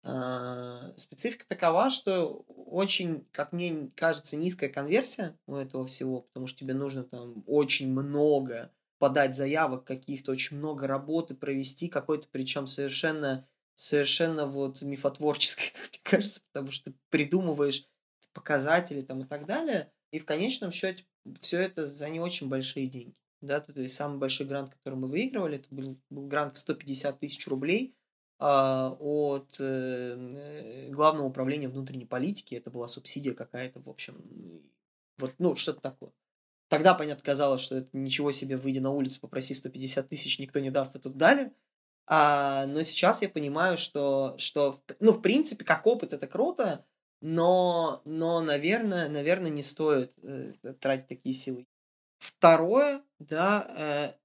Э, 0.04 0.92
специфика 0.96 1.44
такова, 1.46 1.88
что 1.90 2.44
очень, 2.48 3.24
как 3.30 3.52
мне 3.52 3.90
кажется, 3.94 4.36
низкая 4.36 4.70
конверсия 4.70 5.38
у 5.46 5.54
этого 5.54 5.86
всего, 5.86 6.22
потому 6.22 6.48
что 6.48 6.58
тебе 6.58 6.74
нужно 6.74 7.04
там 7.04 7.44
очень 7.46 7.92
много 7.92 8.72
подать 8.98 9.36
заявок 9.36 9.84
каких-то, 9.84 10.32
очень 10.32 10.56
много 10.56 10.86
работы 10.88 11.34
провести, 11.34 11.88
какой-то, 11.88 12.26
причем 12.32 12.66
совершенно, 12.66 13.46
совершенно 13.76 14.46
вот 14.46 14.82
мифотворческой, 14.82 15.66
как 15.74 15.90
мне 15.92 16.00
кажется, 16.02 16.40
потому 16.52 16.72
что 16.72 16.90
ты 16.90 16.96
придумываешь 17.10 17.86
показатели 18.32 19.02
там 19.02 19.20
и 19.20 19.26
так 19.26 19.46
далее, 19.46 19.92
и 20.10 20.18
в 20.18 20.24
конечном 20.24 20.72
счете 20.72 21.04
все 21.40 21.60
это 21.60 21.84
за 21.84 22.08
не 22.08 22.20
очень 22.20 22.48
большие 22.48 22.86
деньги. 22.86 23.16
Да, 23.40 23.60
то 23.60 23.72
есть 23.80 23.96
самый 23.96 24.18
большой 24.18 24.46
грант, 24.46 24.72
который 24.72 24.94
мы 24.94 25.08
выигрывали, 25.08 25.56
это 25.58 25.66
был, 25.74 25.98
был 26.10 26.26
грант 26.28 26.54
в 26.54 26.58
150 26.58 27.18
тысяч 27.18 27.48
рублей 27.48 27.96
а, 28.38 28.96
от 29.00 29.56
э, 29.58 30.88
Главного 30.90 31.26
управления 31.26 31.68
внутренней 31.68 32.06
политики. 32.06 32.54
Это 32.54 32.70
была 32.70 32.86
субсидия 32.86 33.34
какая-то, 33.34 33.80
в 33.80 33.88
общем, 33.88 34.14
вот, 35.18 35.34
ну, 35.38 35.56
что-то 35.56 35.80
такое. 35.80 36.12
Тогда, 36.68 36.94
понятно, 36.94 37.22
казалось, 37.24 37.60
что 37.60 37.76
это 37.76 37.88
ничего 37.92 38.32
себе, 38.32 38.56
выйди 38.56 38.78
на 38.78 38.90
улицу, 38.90 39.20
попроси 39.20 39.54
150 39.54 40.08
тысяч, 40.08 40.38
никто 40.38 40.60
не 40.60 40.70
даст, 40.70 40.94
а 40.94 41.00
тут 41.00 41.16
дали. 41.16 41.52
А, 42.06 42.66
но 42.66 42.82
сейчас 42.82 43.22
я 43.22 43.28
понимаю, 43.28 43.76
что, 43.76 44.36
что, 44.38 44.80
ну, 45.00 45.12
в 45.12 45.20
принципе, 45.20 45.64
как 45.64 45.86
опыт 45.86 46.12
это 46.12 46.26
круто, 46.26 46.86
но, 47.22 48.02
но 48.04 48.40
наверное, 48.40 49.08
наверное, 49.08 49.50
не 49.50 49.62
стоит 49.62 50.12
э, 50.22 50.52
тратить 50.80 51.06
такие 51.06 51.32
силы. 51.32 51.66
Второе, 52.18 53.02
да, 53.20 53.66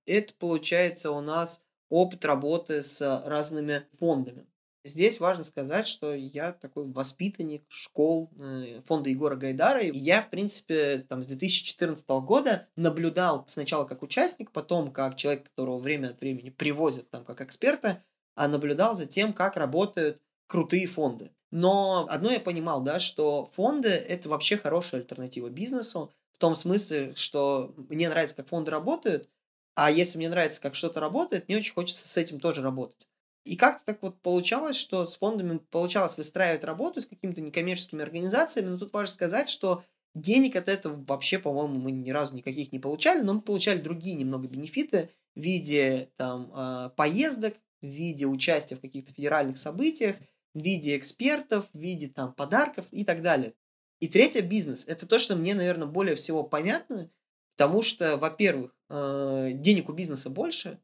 э, 0.06 0.12
это 0.12 0.34
получается 0.34 1.12
у 1.12 1.22
нас 1.22 1.62
опыт 1.90 2.26
работы 2.26 2.82
с 2.82 3.02
разными 3.26 3.86
фондами. 4.00 4.48
Здесь 4.84 5.20
важно 5.20 5.44
сказать, 5.44 5.86
что 5.86 6.16
я 6.16 6.54
такой 6.54 6.86
воспитанник 6.92 7.66
школ 7.68 8.32
э, 8.40 8.82
фонда 8.86 9.10
Егора 9.10 9.36
Гайдара. 9.36 9.82
И 9.82 9.96
я, 9.96 10.22
в 10.22 10.30
принципе, 10.30 11.06
там, 11.08 11.22
с 11.22 11.28
2014 11.28 12.08
года 12.08 12.68
наблюдал 12.76 13.46
сначала 13.48 13.86
как 13.86 14.02
участник, 14.02 14.52
потом 14.52 14.92
как 14.92 15.16
человек, 15.18 15.44
которого 15.44 15.78
время 15.78 16.08
от 16.08 16.22
времени 16.22 16.50
привозят 16.50 17.12
там 17.12 17.26
как 17.26 17.42
эксперта, 17.42 18.04
а 18.36 18.48
наблюдал 18.48 18.96
за 18.96 19.06
тем, 19.06 19.34
как 19.34 19.56
работают 19.56 20.20
крутые 20.48 20.88
фонды. 20.88 21.32
Но 21.52 22.06
одно 22.10 22.32
я 22.32 22.40
понимал, 22.40 22.82
да, 22.82 23.00
что 23.00 23.46
фонды– 23.54 23.90
это 23.90 24.30
вообще 24.30 24.58
хорошая 24.58 25.02
альтернатива 25.02 25.50
бизнесу, 25.50 26.12
в 26.32 26.38
том 26.38 26.56
смысле, 26.56 27.14
что 27.16 27.74
мне 27.90 28.10
нравится, 28.10 28.36
как 28.36 28.50
фонды 28.50 28.70
работают, 28.70 29.30
а 29.76 29.90
если 29.90 30.18
мне 30.18 30.30
нравится, 30.30 30.62
как 30.62 30.76
что-то 30.76 31.00
работает, 31.00 31.48
мне 31.48 31.58
очень 31.58 31.74
хочется 31.74 32.08
с 32.08 32.18
этим 32.18 32.40
тоже 32.40 32.62
работать. 32.62 33.08
И 33.44 33.56
как-то 33.56 33.86
так 33.86 34.02
вот 34.02 34.22
получалось, 34.22 34.76
что 34.76 35.06
с 35.06 35.18
фондами 35.18 35.60
получалось 35.72 36.18
выстраивать 36.18 36.66
работу 36.66 37.02
с 37.02 37.06
какими-то 37.06 37.42
некоммерческими 37.42 38.04
организациями, 38.04 38.70
но 38.70 38.78
тут 38.78 38.92
важно 38.92 39.14
сказать, 39.14 39.50
что 39.50 39.84
денег 40.16 40.56
от 40.58 40.68
этого 40.68 41.02
вообще, 41.08 41.40
по-моему, 41.40 41.80
мы 41.80 41.92
ни 41.92 42.10
разу 42.12 42.36
никаких 42.36 42.72
не 42.72 42.80
получали, 42.80 43.22
но 43.22 43.36
мы 43.36 43.42
получали 43.42 43.80
другие 43.80 44.16
немного 44.16 44.48
бенефиты 44.48 45.10
в 45.36 45.40
виде 45.40 46.10
там 46.18 46.52
а, 46.54 46.90
поездок, 46.90 47.56
в 47.82 47.86
виде 47.88 48.26
участия 48.26 48.76
в 48.76 48.82
каких-то 48.82 49.14
федеральных 49.14 49.58
событиях, 49.58 50.18
в 50.58 50.64
виде 50.64 50.98
экспертов, 50.98 51.66
в 51.74 51.78
виде 51.78 52.08
там 52.08 52.34
подарков 52.34 52.86
и 52.92 53.06
так 53.06 53.22
далее. 53.22 53.54
И 54.00 54.08
третье, 54.08 54.42
бизнес. 54.42 54.88
Это 54.88 55.06
то, 55.08 55.20
что 55.20 55.36
мне, 55.36 55.56
наверное, 55.56 55.88
более 55.88 56.16
всего 56.16 56.44
понятно, 56.44 57.10
потому 57.56 57.82
что, 57.82 58.18
во-первых, 58.18 58.76
э, 58.90 59.52
денег 59.54 59.90
у 59.90 59.94
бизнеса 59.94 60.30
больше, 60.30 60.80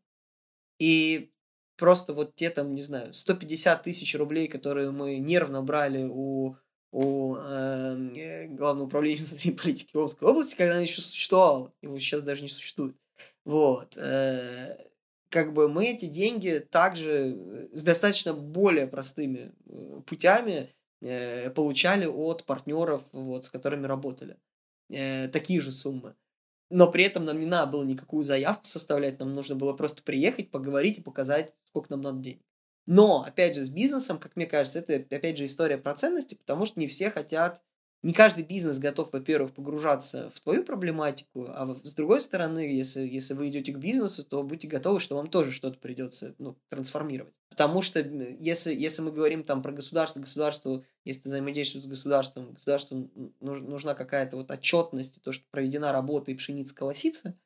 и 0.79 1.31
просто 1.77 2.13
вот 2.13 2.35
те 2.35 2.49
там, 2.49 2.73
не 2.73 2.81
знаю, 2.81 3.13
150 3.13 3.83
тысяч 3.83 4.15
рублей, 4.15 4.47
которые 4.47 4.91
мы 4.91 5.17
нервно 5.17 5.61
брали 5.61 6.07
у, 6.09 6.57
у 6.91 7.35
эм, 7.35 8.13
э, 8.15 8.47
Главного 8.47 8.87
управления 8.87 9.23
внутренней 9.23 9.55
политики 9.55 9.95
Омской 9.95 10.29
области, 10.29 10.55
когда 10.55 10.73
она 10.73 10.81
еще 10.81 11.01
существовала. 11.01 11.73
Его 11.81 11.97
сейчас 11.99 12.21
даже 12.21 12.41
не 12.41 12.49
существует. 12.49 12.95
Вот. 13.45 13.97
Э, 13.97 14.77
как 15.33 15.51
бы 15.51 15.67
мы 15.67 15.87
эти 15.87 16.05
деньги 16.05 16.63
также 16.69 17.35
э, 17.35 17.67
с 17.73 17.81
достаточно 17.81 18.35
более 18.35 18.85
простыми 18.85 19.51
э, 19.65 20.01
путями 20.05 20.69
э, 21.01 21.49
получали 21.49 22.05
от 22.05 22.45
партнеров, 22.45 23.01
вот, 23.11 23.45
с 23.45 23.49
которыми 23.49 23.87
работали. 23.87 24.37
Такие 25.31 25.59
же 25.59 25.71
суммы 25.71 26.13
но 26.69 26.89
при 26.89 27.03
этом 27.03 27.23
нам 27.23 27.39
не 27.39 27.45
надо 27.45 27.71
было 27.71 27.83
никакую 27.83 28.23
заявку 28.23 28.65
составлять, 28.65 29.19
нам 29.19 29.31
нужно 29.31 29.55
было 29.55 29.73
просто 29.73 30.01
приехать, 30.01 30.49
поговорить 30.49 30.97
и 30.97 31.01
показать, 31.01 31.53
сколько 31.67 31.91
нам 31.91 32.01
надо 32.01 32.19
денег. 32.19 32.41
Но, 32.87 33.23
опять 33.23 33.55
же, 33.55 33.63
с 33.63 33.69
бизнесом, 33.69 34.17
как 34.17 34.35
мне 34.35 34.47
кажется, 34.47 34.79
это, 34.79 35.15
опять 35.15 35.37
же, 35.37 35.45
история 35.45 35.77
про 35.77 35.93
ценности, 35.93 36.33
потому 36.33 36.65
что 36.65 36.79
не 36.79 36.87
все 36.87 37.11
хотят 37.11 37.61
не 38.03 38.11
каждый 38.11 38.43
бизнес 38.43 38.79
готов, 38.79 39.13
во-первых, 39.13 39.53
погружаться 39.53 40.29
в 40.35 40.41
твою 40.41 40.65
проблематику, 40.65 41.45
а 41.47 41.73
с 41.83 41.95
другой 41.95 42.19
стороны, 42.19 42.59
если, 42.59 43.01
если 43.07 43.33
вы 43.33 43.47
идете 43.47 43.71
к 43.71 43.77
бизнесу, 43.77 44.25
то 44.25 44.43
будьте 44.43 44.67
готовы, 44.67 44.99
что 44.99 45.15
вам 45.15 45.27
тоже 45.27 45.51
что-то 45.51 45.79
придется 45.79 46.35
ну, 46.37 46.57
трансформировать. 46.69 47.33
Потому 47.49 47.81
что 47.81 48.01
если, 48.01 48.75
если 48.75 49.01
мы 49.03 49.11
говорим 49.13 49.43
там 49.43 49.61
про 49.61 49.71
государство, 49.71 50.19
государству, 50.19 50.83
если 51.05 51.23
ты 51.23 51.29
взаимодействуешь 51.29 51.85
с 51.85 51.87
государством, 51.87 52.53
государству 52.53 53.09
нужна 53.39 53.93
какая-то 53.95 54.35
вот 54.35 54.51
отчетность, 54.51 55.21
то, 55.21 55.31
что 55.31 55.45
проведена 55.49 55.93
работа 55.93 56.31
и 56.31 56.35
пшеница 56.35 56.75
колосится, 56.75 57.37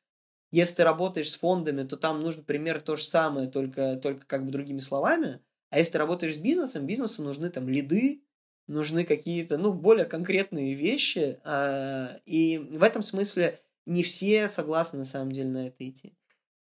если 0.50 0.76
ты 0.76 0.84
работаешь 0.84 1.30
с 1.30 1.36
фондами, 1.36 1.84
то 1.84 1.96
там 1.96 2.20
нужно 2.20 2.42
примерно 2.42 2.80
то 2.80 2.96
же 2.96 3.04
самое, 3.04 3.48
только, 3.48 3.96
только 3.96 4.26
как 4.26 4.44
бы 4.44 4.50
другими 4.50 4.80
словами. 4.80 5.40
А 5.70 5.78
если 5.78 5.92
ты 5.92 5.98
работаешь 5.98 6.36
с 6.36 6.38
бизнесом, 6.38 6.86
бизнесу 6.86 7.22
нужны 7.22 7.50
там 7.50 7.68
лиды, 7.68 8.24
нужны 8.68 9.04
какие-то, 9.04 9.58
ну, 9.58 9.72
более 9.72 10.06
конкретные 10.06 10.74
вещи, 10.74 11.40
э, 11.44 12.18
и 12.26 12.58
в 12.58 12.82
этом 12.82 13.02
смысле 13.02 13.60
не 13.86 14.02
все 14.02 14.48
согласны, 14.48 15.00
на 15.00 15.04
самом 15.04 15.32
деле, 15.32 15.48
на 15.48 15.66
это 15.66 15.88
идти. 15.88 16.14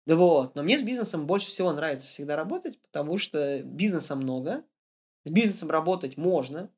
Вот. 0.06 0.54
Но 0.54 0.62
мне 0.62 0.78
с 0.78 0.82
бизнесом 0.82 1.26
больше 1.26 1.48
всего 1.48 1.72
нравится 1.72 2.08
всегда 2.08 2.36
работать, 2.36 2.80
потому 2.82 3.18
что 3.18 3.62
бизнеса 3.62 4.16
много, 4.16 4.64
с 5.24 5.30
бизнесом 5.30 5.70
работать 5.70 6.16
можно, 6.16 6.70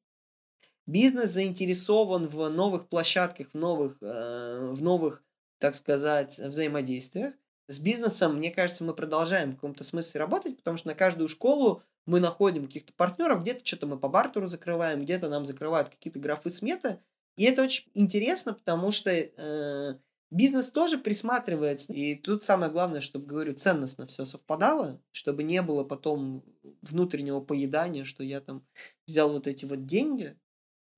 Бизнес 0.86 1.30
заинтересован 1.30 2.26
в 2.26 2.48
новых 2.50 2.88
площадках, 2.88 3.48
в 3.52 3.54
новых, 3.54 3.96
э, 4.02 4.70
в 4.72 4.82
новых, 4.82 5.22
так 5.58 5.74
сказать, 5.74 6.38
взаимодействиях. 6.38 7.32
С 7.68 7.80
бизнесом, 7.80 8.36
мне 8.36 8.50
кажется, 8.50 8.84
мы 8.84 8.92
продолжаем 8.92 9.52
в 9.52 9.54
каком-то 9.54 9.82
смысле 9.82 10.20
работать, 10.20 10.58
потому 10.58 10.76
что 10.76 10.88
на 10.88 10.94
каждую 10.94 11.28
школу 11.28 11.82
мы 12.06 12.20
находим 12.20 12.66
каких-то 12.66 12.92
партнеров, 12.94 13.42
где-то 13.42 13.64
что-то 13.64 13.86
мы 13.86 13.98
по 13.98 14.08
бартеру 14.08 14.46
закрываем, 14.46 15.00
где-то 15.00 15.28
нам 15.28 15.46
закрывают 15.46 15.88
какие-то 15.88 16.18
графы 16.18 16.50
сметы. 16.50 17.00
И 17.36 17.44
это 17.44 17.62
очень 17.62 17.90
интересно, 17.94 18.54
потому 18.54 18.90
что 18.90 19.10
э, 19.10 19.98
бизнес 20.30 20.70
тоже 20.70 20.98
присматривается. 20.98 21.92
И 21.92 22.14
тут 22.14 22.44
самое 22.44 22.70
главное, 22.70 23.00
чтобы, 23.00 23.26
говорю, 23.26 23.54
ценностно 23.54 24.06
все 24.06 24.24
совпадало, 24.24 25.00
чтобы 25.12 25.42
не 25.42 25.62
было 25.62 25.84
потом 25.84 26.44
внутреннего 26.82 27.40
поедания, 27.40 28.04
что 28.04 28.22
я 28.22 28.40
там 28.40 28.64
взял 29.06 29.32
вот 29.32 29.46
эти 29.46 29.64
вот 29.64 29.86
деньги, 29.86 30.36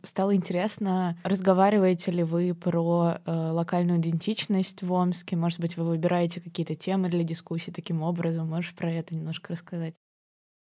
Стало 0.03 0.37
интересно, 0.37 1.19
разговариваете 1.25 2.13
ли 2.13 2.23
вы 2.23 2.55
про 2.55 3.19
э, 3.25 3.51
локальную 3.51 3.99
идентичность 3.99 4.83
в 4.83 4.93
Омске? 4.93 5.37
Может 5.37 5.59
быть, 5.59 5.77
вы 5.77 5.85
выбираете 5.85 6.41
какие-то 6.41 6.75
темы 6.75 7.09
для 7.09 7.25
дискуссии 7.25 7.71
таким 7.71 8.03
образом? 8.03 8.49
Можешь 8.49 8.75
про 8.75 8.93
это 8.93 9.17
немножко 9.17 9.53
рассказать? 9.55 9.95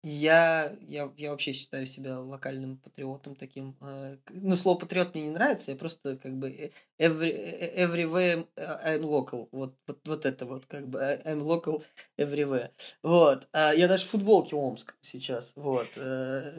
Я, 0.07 0.77
я, 0.83 1.11
я 1.17 1.31
вообще 1.31 1.55
считаю 1.55 1.87
себя 1.87 2.21
локальным 2.21 2.77
патриотом 2.77 3.35
таким. 3.35 3.75
Э, 3.81 4.19
ну, 4.29 4.55
слово 4.55 4.81
патриот 4.81 5.15
мне 5.15 5.25
не 5.25 5.31
нравится, 5.31 5.71
я 5.71 5.79
просто 5.79 6.19
как 6.19 6.35
бы 6.35 6.51
э, 6.51 6.71
every, 6.99 7.31
э, 7.31 7.87
everywhere 7.87 8.47
I'm 8.55 9.01
local. 9.01 9.49
Вот, 9.51 9.75
вот, 9.87 10.07
вот 10.07 10.27
это 10.27 10.45
вот 10.45 10.67
как 10.67 10.89
бы 10.89 10.99
I'm 10.99 11.41
local 11.41 11.83
everywhere. 12.19 12.69
Вот. 13.03 13.49
А 13.55 13.73
я 13.73 13.89
даже 13.89 14.05
в 14.05 14.11
футболке 14.11 14.55
Омск 14.57 14.95
сейчас. 15.01 15.55
Вот. 15.57 15.89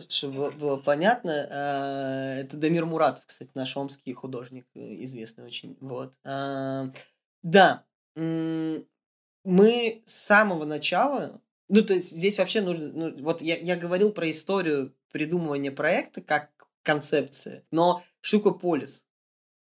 Чтобы 0.09 0.49
было 0.49 0.77
понятно. 0.77 1.47
А, 1.51 2.39
это 2.39 2.57
Дамир 2.57 2.87
Муратов, 2.87 3.27
кстати, 3.27 3.51
наш 3.53 3.77
омский 3.77 4.13
художник, 4.13 4.65
известный 4.73 5.45
очень. 5.45 5.77
Вот. 5.81 6.15
А, 6.23 6.89
да. 7.43 7.85
Мы 8.15 10.01
с 10.05 10.13
самого 10.15 10.65
начала 10.65 11.39
ну, 11.67 11.83
то 11.83 11.93
есть 11.93 12.11
здесь 12.11 12.37
вообще 12.37 12.61
нужно... 12.61 12.87
Ну, 12.87 13.23
вот 13.23 13.41
я, 13.41 13.57
я 13.57 13.75
говорил 13.75 14.11
про 14.11 14.29
историю 14.29 14.95
придумывания 15.11 15.71
проекта 15.71 16.21
как 16.21 16.51
концепция, 16.83 17.63
но 17.71 18.03
штука 18.21 18.51
полис. 18.51 19.03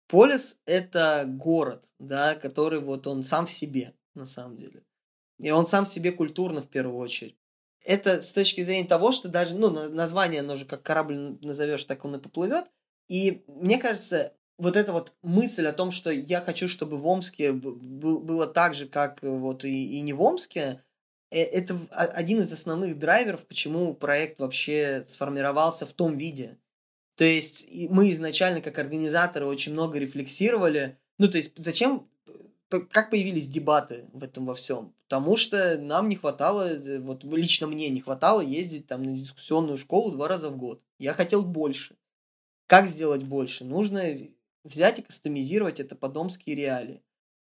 Полис— 0.07 0.59
это 0.65 1.25
город, 1.27 1.85
да, 1.99 2.35
который 2.35 2.79
вот 2.79 3.07
он 3.07 3.23
сам 3.23 3.45
в 3.45 3.51
себе, 3.51 3.93
на 4.15 4.25
самом 4.25 4.57
деле. 4.57 4.83
И 5.39 5.51
он 5.51 5.65
сам 5.67 5.85
в 5.85 5.89
себе 5.89 6.11
культурно 6.11 6.61
в 6.61 6.67
первую 6.67 6.97
очередь. 6.97 7.37
Это 7.83 8.21
с 8.21 8.31
точки 8.31 8.61
зрения 8.61 8.87
того, 8.87 9.11
что 9.11 9.27
даже, 9.27 9.55
ну, 9.55 9.69
название, 9.89 10.39
оно 10.39 10.55
же 10.55 10.65
как 10.65 10.83
корабль 10.83 11.37
назовешь, 11.41 11.83
так 11.83 12.05
он 12.05 12.15
и 12.15 12.19
поплывет. 12.19 12.65
И 13.09 13.43
мне 13.47 13.77
кажется, 13.77 14.33
вот 14.57 14.75
эта 14.77 14.93
вот 14.93 15.13
мысль 15.21 15.67
о 15.67 15.73
том, 15.73 15.91
что 15.91 16.09
я 16.09 16.39
хочу, 16.39 16.67
чтобы 16.67 16.97
в 16.97 17.05
Омске 17.05 17.51
было 17.51 18.47
так 18.47 18.73
же, 18.73 18.87
как 18.87 19.21
вот 19.21 19.65
и, 19.65 19.97
и 19.97 20.01
не 20.01 20.13
в 20.13 20.21
Омске, 20.21 20.81
это 21.39 21.77
один 21.89 22.39
из 22.41 22.51
основных 22.51 22.97
драйверов, 22.99 23.45
почему 23.45 23.93
проект 23.93 24.39
вообще 24.39 25.05
сформировался 25.07 25.85
в 25.85 25.93
том 25.93 26.17
виде. 26.17 26.57
То 27.15 27.25
есть 27.25 27.67
мы 27.89 28.11
изначально 28.11 28.61
как 28.61 28.79
организаторы 28.79 29.45
очень 29.45 29.73
много 29.73 29.99
рефлексировали. 29.99 30.97
Ну, 31.19 31.27
то 31.27 31.37
есть 31.37 31.53
зачем, 31.57 32.09
как 32.69 33.11
появились 33.11 33.47
дебаты 33.47 34.05
в 34.13 34.23
этом 34.23 34.45
во 34.45 34.55
всем? 34.55 34.93
Потому 35.03 35.37
что 35.37 35.77
нам 35.77 36.09
не 36.09 36.15
хватало, 36.15 36.73
э, 36.73 36.99
вот 36.99 37.23
лично 37.23 37.67
мне 37.67 37.89
не 37.89 38.01
хватало 38.01 38.41
ездить 38.41 38.87
там 38.87 39.03
на 39.03 39.11
дискуссионную 39.11 39.77
школу 39.77 40.11
два 40.11 40.27
раза 40.27 40.49
в 40.49 40.57
год. 40.57 40.83
Я 40.97 41.13
хотел 41.13 41.43
больше. 41.43 41.95
Как 42.65 42.87
сделать 42.87 43.23
больше? 43.23 43.63
Нужно 43.63 44.03
взять 44.63 44.99
и 44.99 45.03
кастомизировать 45.03 45.79
это 45.79 45.95
по 45.95 46.09
домские 46.09 46.55
реалии. 46.55 47.03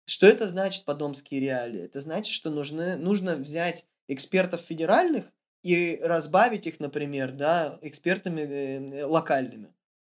Что 0.10 0.26
это 0.26 0.48
значит 0.48 0.86
по 0.86 0.96
домские 0.96 1.40
реалии? 1.40 1.84
Это 1.84 2.02
значит, 2.02 2.34
что 2.34 2.50
нужно, 2.50 2.98
нужно 2.98 3.36
взять 3.36 3.86
экспертов 4.08 4.62
федеральных 4.62 5.26
и 5.64 6.00
разбавить 6.02 6.66
их, 6.66 6.80
например, 6.80 7.32
да, 7.32 7.78
экспертами 7.84 8.42
э, 8.42 9.06
локальными. 9.06 9.72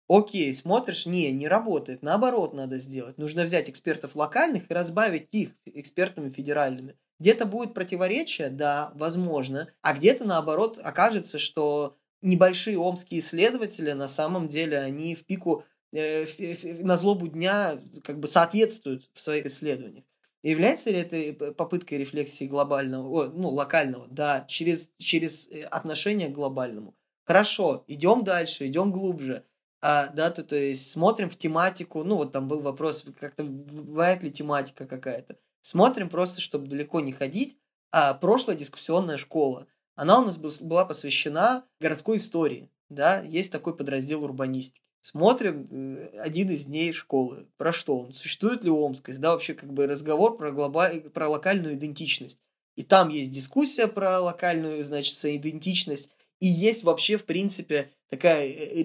Окей, 0.10 0.52
смотришь, 0.56 1.06
не, 1.06 1.32
не 1.32 1.48
работает. 1.48 2.02
Наоборот, 2.02 2.56
надо 2.56 2.78
сделать. 2.78 3.20
Нужно 3.20 3.44
взять 3.44 3.70
экспертов 3.70 4.16
локальных 4.16 4.70
и 4.70 4.74
разбавить 4.74 5.28
их 5.32 5.52
экспертами 5.66 6.30
федеральными. 6.30 6.98
Где-то 7.20 7.46
будет 7.46 7.76
противоречие, 7.76 8.50
да, 8.50 8.92
возможно, 8.96 9.72
а 9.84 9.94
где-то 9.94 10.26
наоборот 10.26 10.80
окажется, 10.82 11.38
что 11.38 11.98
небольшие 12.24 12.80
омские 12.80 13.20
исследователи 13.20 13.92
на 13.92 14.08
самом 14.08 14.48
деле 14.48 14.80
они 14.80 15.14
в 15.14 15.26
пику 15.26 15.66
на 15.94 16.98
злобу 16.98 17.28
дня 17.28 17.80
как 18.04 18.20
бы 18.20 18.28
соответствуют 18.28 19.10
в 19.14 19.20
своих 19.20 19.46
исследованиях. 19.46 20.06
Является 20.42 20.90
ли 20.90 20.98
это 20.98 21.54
попыткой 21.54 22.00
рефлексии 22.00 22.46
глобального, 22.46 23.28
ну, 23.28 23.50
локального? 23.50 24.08
Да, 24.10 24.44
через, 24.48 24.90
через 24.98 25.48
э, 25.48 25.62
отношение 25.64 26.28
к 26.28 26.34
глобальному. 26.34 26.98
Хорошо, 27.24 27.86
идем 27.88 28.26
дальше, 28.26 28.68
идем 28.68 28.92
глубже. 28.92 29.46
А, 29.82 30.08
да, 30.08 30.32
то, 30.32 30.44
то 30.44 30.58
есть 30.58 30.92
смотрим 30.92 31.30
в 31.30 31.38
тематику, 31.38 32.04
ну, 32.04 32.18
вот 32.18 32.34
там 32.34 32.50
был 32.50 32.62
вопрос, 32.62 33.06
как-то 33.18 33.44
бывает 33.44 34.24
ли 34.24 34.32
тематика 34.32 34.86
какая-то. 34.86 35.38
Смотрим 35.62 36.10
просто, 36.10 36.42
чтобы 36.42 36.68
далеко 36.68 37.00
не 37.00 37.14
ходить. 37.14 37.58
А 37.92 38.14
прошлая 38.14 38.58
дискуссионная 38.58 39.18
школа, 39.18 39.68
она 39.96 40.20
у 40.20 40.26
нас 40.26 40.38
была 40.38 40.84
посвящена 40.84 41.66
городской 41.80 42.18
истории. 42.18 42.70
Да, 42.90 43.22
есть 43.22 43.52
такой 43.52 43.78
подраздел 43.78 44.24
урбанистики. 44.24 44.84
Смотрим 45.04 45.68
э, 45.70 46.18
один 46.20 46.50
из 46.50 46.64
дней 46.64 46.94
школы. 46.94 47.46
Про 47.58 47.74
что 47.74 48.00
он? 48.00 48.14
Существует 48.14 48.64
ли 48.64 48.72
омскость? 48.72 49.20
Да, 49.20 49.32
вообще 49.32 49.54
как 49.54 49.74
бы 49.74 49.86
разговор 49.86 50.38
про, 50.38 50.54
глобаль... 50.54 51.02
про 51.02 51.28
локальную 51.28 51.74
идентичность. 51.74 52.40
И 52.78 52.84
там 52.84 53.10
есть 53.10 53.30
дискуссия 53.30 53.88
про 53.88 54.22
локальную, 54.22 54.82
значит, 54.86 55.18
идентичность. 55.26 56.10
И 56.40 56.48
есть 56.48 56.86
вообще, 56.86 57.18
в 57.18 57.26
принципе, 57.26 57.92
такая 58.08 58.48
э, 58.48 58.82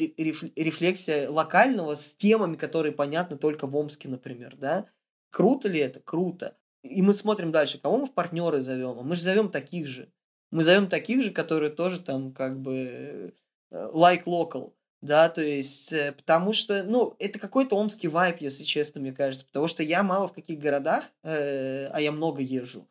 рефлексия 0.57 1.31
локального 1.31 1.95
с 1.95 2.17
темами, 2.17 2.57
которые 2.57 2.91
понятны 2.91 3.39
только 3.39 3.69
в 3.69 3.77
Омске, 3.77 4.09
например, 4.09 4.57
да. 4.57 4.87
Круто 5.31 5.69
ли 5.69 5.79
это? 5.79 6.01
Круто. 6.01 6.57
И 6.83 7.01
мы 7.01 7.15
смотрим 7.15 7.53
дальше, 7.53 7.79
кого 7.81 7.97
мы 7.97 8.07
в 8.07 8.13
партнеры 8.13 8.61
зовем. 8.61 8.99
А 8.99 9.03
мы 9.05 9.15
же 9.15 9.23
зовем 9.23 9.53
таких 9.53 9.87
же. 9.87 10.13
Мы 10.51 10.65
зовем 10.65 10.89
таких 10.89 11.23
же, 11.23 11.31
которые 11.31 11.71
тоже 11.71 12.01
там 12.01 12.33
как 12.33 12.61
бы 12.61 13.33
э, 13.71 13.91
like 13.95 14.25
local. 14.25 14.73
Да, 15.03 15.29
то 15.29 15.41
есть, 15.41 15.93
э, 15.93 16.13
потому 16.13 16.53
что, 16.53 16.83
ну, 16.83 17.15
это 17.21 17.39
какой-то 17.39 17.77
омский 17.77 18.09
вайп, 18.09 18.39
если 18.41 18.65
честно, 18.65 19.01
мне 19.01 19.13
кажется, 19.13 19.47
потому 19.47 19.69
что 19.69 19.83
я 19.85 20.03
мало 20.03 20.27
в 20.27 20.33
каких 20.33 20.59
городах, 20.59 21.05
э, 21.23 21.87
а 21.87 22.01
я 22.01 22.11
много 22.11 22.43
езжу, 22.43 22.89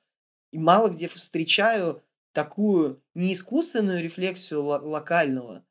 и 0.51 0.59
мало 0.59 0.89
где 0.89 1.07
встречаю 1.07 2.03
такую 2.33 3.01
не 3.15 3.33
искусственную 3.33 4.03
рефлексию 4.03 4.63
локального, 4.63 5.65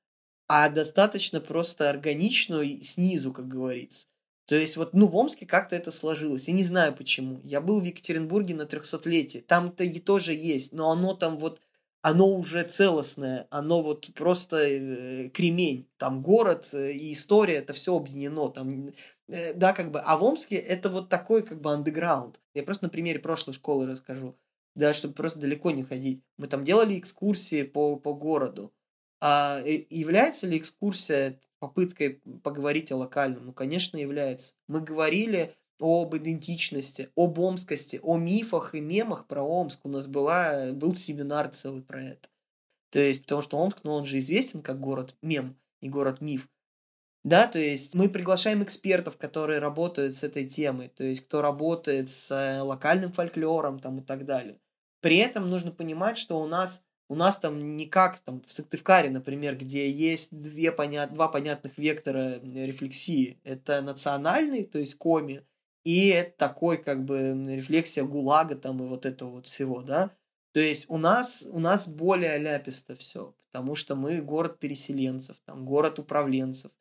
а 0.49 0.69
достаточно 0.71 1.41
просто 1.41 1.91
органичную 1.91 2.83
снизу, 2.83 3.33
как 3.33 3.49
говорится. 3.49 4.09
То 4.47 4.57
есть 4.57 4.77
вот, 4.77 4.95
ну, 4.95 5.09
в 5.09 5.17
Омске 5.17 5.47
как-то 5.47 5.77
это 5.77 5.91
сложилось. 5.93 6.49
Я 6.49 6.55
не 6.55 6.65
знаю 6.65 6.95
почему. 6.95 7.41
Я 7.45 7.61
был 7.61 7.81
в 7.81 7.85
Екатеринбурге 7.85 8.55
на 8.55 8.67
300-летии. 8.67 9.41
Там-то 9.41 9.85
и 9.85 10.01
тоже 10.01 10.35
есть, 10.35 10.73
но 10.73 10.91
оно 10.91 11.15
там 11.15 11.39
вот 11.39 11.61
оно 12.07 12.29
уже 12.29 12.63
целостное, 12.63 13.49
оно 13.51 13.83
вот 13.83 14.15
просто 14.15 14.59
э, 14.59 15.29
кремень. 15.31 15.89
Там 15.97 16.23
город 16.23 16.71
э, 16.73 16.93
и 16.93 17.13
история, 17.13 17.57
это 17.57 17.73
все 17.73 17.97
объединено. 17.97 18.49
Там, 18.49 18.91
э, 19.27 19.55
да, 19.55 19.73
как 19.73 19.91
бы, 19.91 19.99
а 19.99 20.17
в 20.17 20.23
Омске 20.23 20.55
это 20.55 20.89
вот 20.89 21.09
такой 21.09 21.43
как 21.43 21.61
бы 21.61 21.73
андеграунд. 21.73 22.41
Я 22.55 22.63
просто 22.63 22.85
на 22.85 22.91
примере 22.91 23.19
прошлой 23.19 23.55
школы 23.55 23.89
расскажу. 23.89 24.37
Да, 24.77 24.95
чтобы 24.95 25.15
просто 25.15 25.41
далеко 25.41 25.73
не 25.73 25.83
ходить. 25.83 26.23
Мы 26.39 26.47
там 26.47 26.65
делали 26.65 26.97
экскурсии 26.97 27.65
по, 27.65 27.97
по 27.97 28.15
городу. 28.15 28.73
А 29.21 29.61
является 29.65 30.47
ли 30.47 30.59
экскурсия 30.59 31.41
попыткой 31.59 32.21
поговорить 32.45 32.93
о 32.93 32.99
локальном? 32.99 33.47
Ну, 33.47 33.53
конечно, 33.53 33.97
является. 33.97 34.55
Мы 34.69 34.81
говорили 34.81 35.57
об 35.79 36.17
идентичности, 36.17 37.11
об 37.17 37.39
омскости, 37.39 38.01
о 38.03 38.17
мифах 38.17 38.75
и 38.75 38.81
мемах 38.81 39.27
про 39.27 39.43
Омск. 39.43 39.85
У 39.85 39.89
нас 39.89 40.07
была, 40.07 40.73
был 40.73 40.95
семинар 40.95 41.49
целый 41.49 41.83
про 41.83 42.03
это. 42.03 42.29
То 42.91 43.01
есть, 43.01 43.23
потому 43.23 43.43
что 43.43 43.59
Омск, 43.59 43.81
ну, 43.85 43.93
он 43.93 44.07
же 44.07 44.19
известен 44.19 44.63
как 44.63 44.81
город-мем 44.81 45.57
и 45.81 45.89
город-миф. 45.89 46.49
Да, 47.25 47.49
то 47.49 47.59
есть 47.59 47.95
мы 47.95 48.09
приглашаем 48.09 48.63
экспертов, 48.63 49.17
которые 49.17 49.59
работают 49.59 50.15
с 50.15 50.23
этой 50.23 50.49
темой, 50.49 50.89
то 50.89 51.03
есть 51.03 51.25
кто 51.25 51.43
работает 51.43 52.09
с 52.09 52.31
э, 52.31 52.61
локальным 52.61 53.13
фольклором 53.13 53.81
там 53.81 53.99
и 53.99 54.03
так 54.03 54.25
далее. 54.25 54.61
При 55.01 55.17
этом 55.17 55.49
нужно 55.49 55.73
понимать, 55.73 56.19
что 56.19 56.41
у 56.41 56.47
нас 56.47 56.85
у 57.09 57.15
нас 57.15 57.39
там 57.39 57.77
не 57.77 57.87
как 57.87 58.19
там 58.21 58.43
в 58.43 58.51
Сыктывкаре, 58.51 59.11
например, 59.11 59.57
где 59.57 59.91
есть 59.91 60.29
две 60.37 60.73
понят... 60.73 61.13
два 61.13 61.29
понятных 61.29 61.79
вектора 61.79 62.41
рефлексии. 62.41 63.39
Это 63.45 63.81
национальный, 63.81 64.65
то 64.65 64.79
есть 64.79 64.97
коми, 64.97 65.45
и 65.87 66.09
это 66.09 66.37
такой, 66.37 66.79
как 66.79 67.05
бы, 67.05 67.17
рефлексия 67.55 68.03
ГУЛАГа 68.03 68.57
там 68.57 68.83
и 68.83 68.89
вот 68.89 69.07
этого 69.07 69.31
вот 69.31 69.47
всего, 69.47 69.83
да. 69.83 70.11
То 70.53 70.59
есть 70.59 70.87
у 70.89 70.99
нас, 70.99 71.47
у 71.49 71.61
нас 71.61 71.87
более 71.87 72.39
ляписто 72.39 72.97
все, 72.97 73.37
потому 73.53 73.77
что 73.77 73.95
мы 73.95 74.21
город 74.21 74.59
переселенцев, 74.59 75.37
там, 75.45 75.65
город 75.65 76.01
управленцев. 76.01 76.73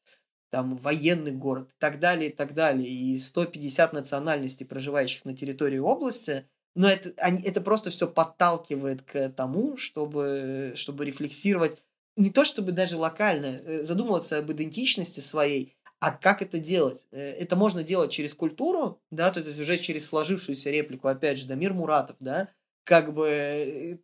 там 0.49 0.75
военный 0.77 1.33
город 1.33 1.69
и 1.71 1.75
так 1.77 1.99
далее, 1.99 2.31
и 2.31 2.33
так 2.33 2.55
далее, 2.55 2.89
и 2.89 3.19
150 3.19 3.93
национальностей, 3.93 4.65
проживающих 4.65 5.23
на 5.25 5.35
территории 5.35 5.77
области, 5.77 6.47
но 6.73 6.89
это, 6.89 7.13
они, 7.17 7.43
это 7.43 7.61
просто 7.61 7.91
все 7.91 8.07
подталкивает 8.07 9.03
к 9.03 9.29
тому, 9.29 9.77
чтобы, 9.77 10.73
чтобы 10.75 11.05
рефлексировать 11.05 11.77
не 12.17 12.29
то 12.29 12.45
чтобы 12.45 12.71
даже 12.71 12.97
локально, 12.97 13.57
э, 13.63 13.83
задумываться 13.83 14.37
об 14.37 14.51
идентичности 14.51 15.19
своей, 15.19 15.74
а 15.99 16.11
как 16.11 16.41
это 16.41 16.59
делать? 16.59 17.05
Э, 17.11 17.19
это 17.19 17.55
можно 17.55 17.83
делать 17.83 18.11
через 18.11 18.33
культуру, 18.33 19.01
да, 19.11 19.31
то 19.31 19.39
есть 19.39 19.59
уже 19.59 19.77
через 19.77 20.07
сложившуюся 20.07 20.69
реплику, 20.71 21.07
опять 21.07 21.39
же, 21.39 21.47
Дамир 21.47 21.73
Муратов, 21.73 22.15
да, 22.19 22.49
как 22.83 23.13
бы... 23.13 23.27
Э, 23.27 23.97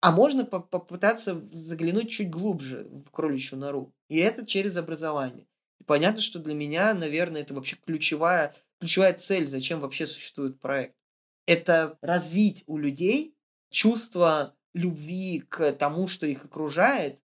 а 0.00 0.12
можно 0.12 0.44
попытаться 0.44 1.40
заглянуть 1.52 2.10
чуть 2.10 2.30
глубже 2.30 2.86
в 3.06 3.10
кроличью 3.10 3.58
нору. 3.58 3.92
И 4.08 4.18
это 4.18 4.46
через 4.46 4.76
образование. 4.76 5.46
И 5.80 5.84
понятно, 5.84 6.20
что 6.20 6.38
для 6.38 6.54
меня, 6.54 6.94
наверное, 6.94 7.40
это 7.40 7.54
вообще 7.54 7.76
ключевая, 7.76 8.54
ключевая 8.78 9.14
цель, 9.14 9.48
зачем 9.48 9.80
вообще 9.80 10.06
существует 10.06 10.60
проект. 10.60 10.94
Это 11.46 11.98
развить 12.02 12.62
у 12.66 12.76
людей 12.76 13.36
чувство 13.70 14.54
любви 14.74 15.40
к 15.40 15.72
тому, 15.72 16.06
что 16.06 16.26
их 16.26 16.44
окружает, 16.44 17.20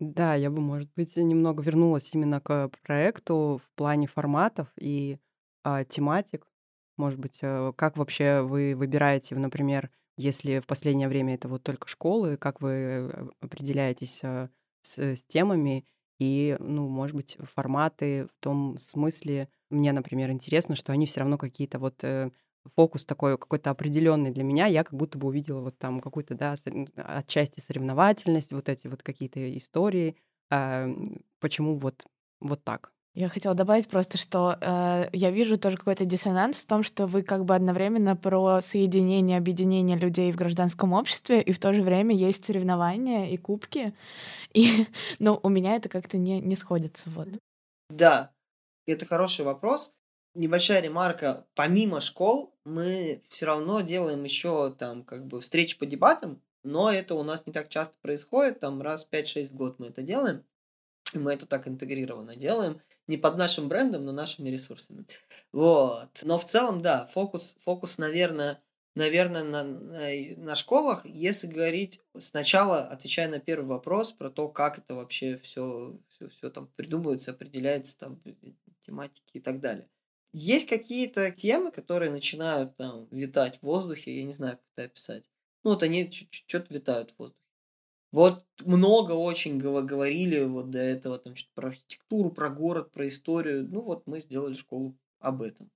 да, 0.00 0.34
я 0.34 0.50
бы, 0.50 0.60
может 0.60 0.90
быть, 0.96 1.16
немного 1.16 1.62
вернулась 1.62 2.12
именно 2.14 2.40
к 2.40 2.70
проекту 2.82 3.60
в 3.64 3.76
плане 3.76 4.06
форматов 4.06 4.68
и 4.78 5.18
а, 5.62 5.84
тематик. 5.84 6.46
Может 6.96 7.18
быть, 7.18 7.40
а, 7.42 7.72
как 7.72 7.96
вообще 7.96 8.42
вы 8.42 8.74
выбираете, 8.76 9.36
например, 9.36 9.90
если 10.16 10.60
в 10.60 10.66
последнее 10.66 11.08
время 11.08 11.34
это 11.34 11.48
вот 11.48 11.62
только 11.62 11.88
школы, 11.88 12.36
как 12.36 12.60
вы 12.60 12.70
э, 12.70 13.28
определяетесь 13.40 14.20
а, 14.22 14.50
с, 14.82 14.98
с 14.98 15.24
темами 15.24 15.86
и, 16.18 16.56
ну, 16.60 16.88
может 16.88 17.16
быть, 17.16 17.36
форматы 17.54 18.26
в 18.26 18.40
том 18.40 18.78
смысле, 18.78 19.48
мне, 19.70 19.92
например, 19.92 20.30
интересно, 20.30 20.76
что 20.76 20.92
они 20.92 21.06
все 21.06 21.20
равно 21.20 21.38
какие-то 21.38 21.78
вот 21.78 22.02
э, 22.04 22.30
фокус 22.74 23.04
такой 23.04 23.38
какой-то 23.38 23.70
определенный 23.70 24.30
для 24.30 24.44
меня, 24.44 24.66
я 24.66 24.84
как 24.84 24.94
будто 24.94 25.18
бы 25.18 25.28
увидела 25.28 25.60
вот 25.60 25.78
там 25.78 26.00
какую-то, 26.00 26.34
да, 26.34 26.54
отчасти 26.96 27.60
соревновательность, 27.60 28.52
вот 28.52 28.68
эти 28.68 28.86
вот 28.86 29.02
какие-то 29.02 29.56
истории. 29.56 30.16
Э, 30.50 30.88
почему 31.40 31.76
вот, 31.76 32.04
вот 32.40 32.64
так? 32.64 32.92
Я 33.16 33.28
хотела 33.28 33.54
добавить 33.54 33.88
просто, 33.88 34.18
что 34.18 34.58
э, 34.60 35.08
я 35.12 35.30
вижу 35.30 35.56
тоже 35.56 35.76
какой-то 35.76 36.04
диссонанс 36.04 36.64
в 36.64 36.66
том, 36.66 36.82
что 36.82 37.06
вы 37.06 37.22
как 37.22 37.44
бы 37.44 37.54
одновременно 37.54 38.16
про 38.16 38.60
соединение, 38.60 39.38
объединение 39.38 39.96
людей 39.96 40.32
в 40.32 40.36
гражданском 40.36 40.92
обществе, 40.92 41.40
и 41.40 41.52
в 41.52 41.60
то 41.60 41.72
же 41.72 41.82
время 41.82 42.12
есть 42.16 42.44
соревнования 42.44 43.30
и 43.30 43.36
кубки. 43.36 43.94
И, 44.52 44.86
ну, 45.20 45.38
у 45.42 45.48
меня 45.48 45.76
это 45.76 45.88
как-то 45.88 46.16
не, 46.16 46.40
не 46.40 46.56
сходится, 46.56 47.10
вот. 47.10 47.28
Да, 47.88 48.32
это 48.86 49.06
хороший 49.06 49.44
вопрос 49.44 49.94
небольшая 50.34 50.80
ремарка. 50.80 51.46
Помимо 51.54 52.00
школ, 52.00 52.54
мы 52.64 53.22
все 53.28 53.46
равно 53.46 53.80
делаем 53.80 54.24
еще 54.24 54.74
там 54.78 55.02
как 55.02 55.26
бы 55.26 55.40
встречи 55.40 55.78
по 55.78 55.86
дебатам, 55.86 56.42
но 56.62 56.90
это 56.90 57.14
у 57.14 57.22
нас 57.22 57.46
не 57.46 57.52
так 57.52 57.68
часто 57.68 57.94
происходит, 58.00 58.60
там 58.60 58.82
раз 58.82 59.06
5-6 59.10 59.50
в 59.50 59.54
год 59.54 59.78
мы 59.78 59.88
это 59.88 60.02
делаем, 60.02 60.44
и 61.12 61.18
мы 61.18 61.32
это 61.32 61.46
так 61.46 61.68
интегрированно 61.68 62.36
делаем, 62.36 62.80
не 63.06 63.16
под 63.16 63.36
нашим 63.36 63.68
брендом, 63.68 64.04
но 64.04 64.12
нашими 64.12 64.48
ресурсами. 64.48 65.04
Вот. 65.52 66.08
Но 66.22 66.38
в 66.38 66.44
целом, 66.44 66.80
да, 66.80 67.06
фокус, 67.06 67.56
фокус 67.60 67.98
наверное, 67.98 68.62
наверное, 68.94 69.44
на, 69.44 69.62
на, 69.62 70.08
на 70.36 70.54
школах, 70.54 71.04
если 71.04 71.46
говорить 71.46 72.00
сначала, 72.18 72.82
отвечая 72.82 73.28
на 73.28 73.40
первый 73.40 73.66
вопрос 73.66 74.12
про 74.12 74.30
то, 74.30 74.48
как 74.48 74.78
это 74.78 74.94
вообще 74.94 75.36
все, 75.36 75.98
все, 76.08 76.28
все 76.28 76.50
там 76.50 76.68
придумывается, 76.76 77.32
определяется, 77.32 77.98
там, 77.98 78.20
тематики 78.80 79.34
и 79.34 79.40
так 79.40 79.60
далее. 79.60 79.88
Есть 80.36 80.68
какие-то 80.68 81.30
темы, 81.30 81.70
которые 81.70 82.10
начинают 82.10 82.76
там 82.76 83.06
витать 83.12 83.58
в 83.58 83.62
воздухе, 83.62 84.16
я 84.16 84.24
не 84.24 84.32
знаю, 84.32 84.56
как 84.56 84.64
это 84.74 84.86
описать. 84.86 85.24
Ну, 85.62 85.70
вот 85.70 85.84
они 85.84 86.10
что-то 86.10 86.74
витают 86.74 87.12
в 87.12 87.18
воздухе. 87.20 87.40
Вот 88.10 88.44
много 88.64 89.12
очень 89.12 89.58
говорили 89.58 90.42
вот 90.42 90.70
до 90.70 90.78
этого 90.78 91.18
там 91.18 91.36
что-то 91.36 91.54
про 91.54 91.68
архитектуру, 91.68 92.30
про 92.30 92.48
город, 92.48 92.92
про 92.92 93.08
историю. 93.08 93.68
Ну 93.68 93.80
вот 93.80 94.06
мы 94.06 94.20
сделали 94.20 94.54
школу 94.54 94.96
об 95.18 95.42
этом. 95.42 95.70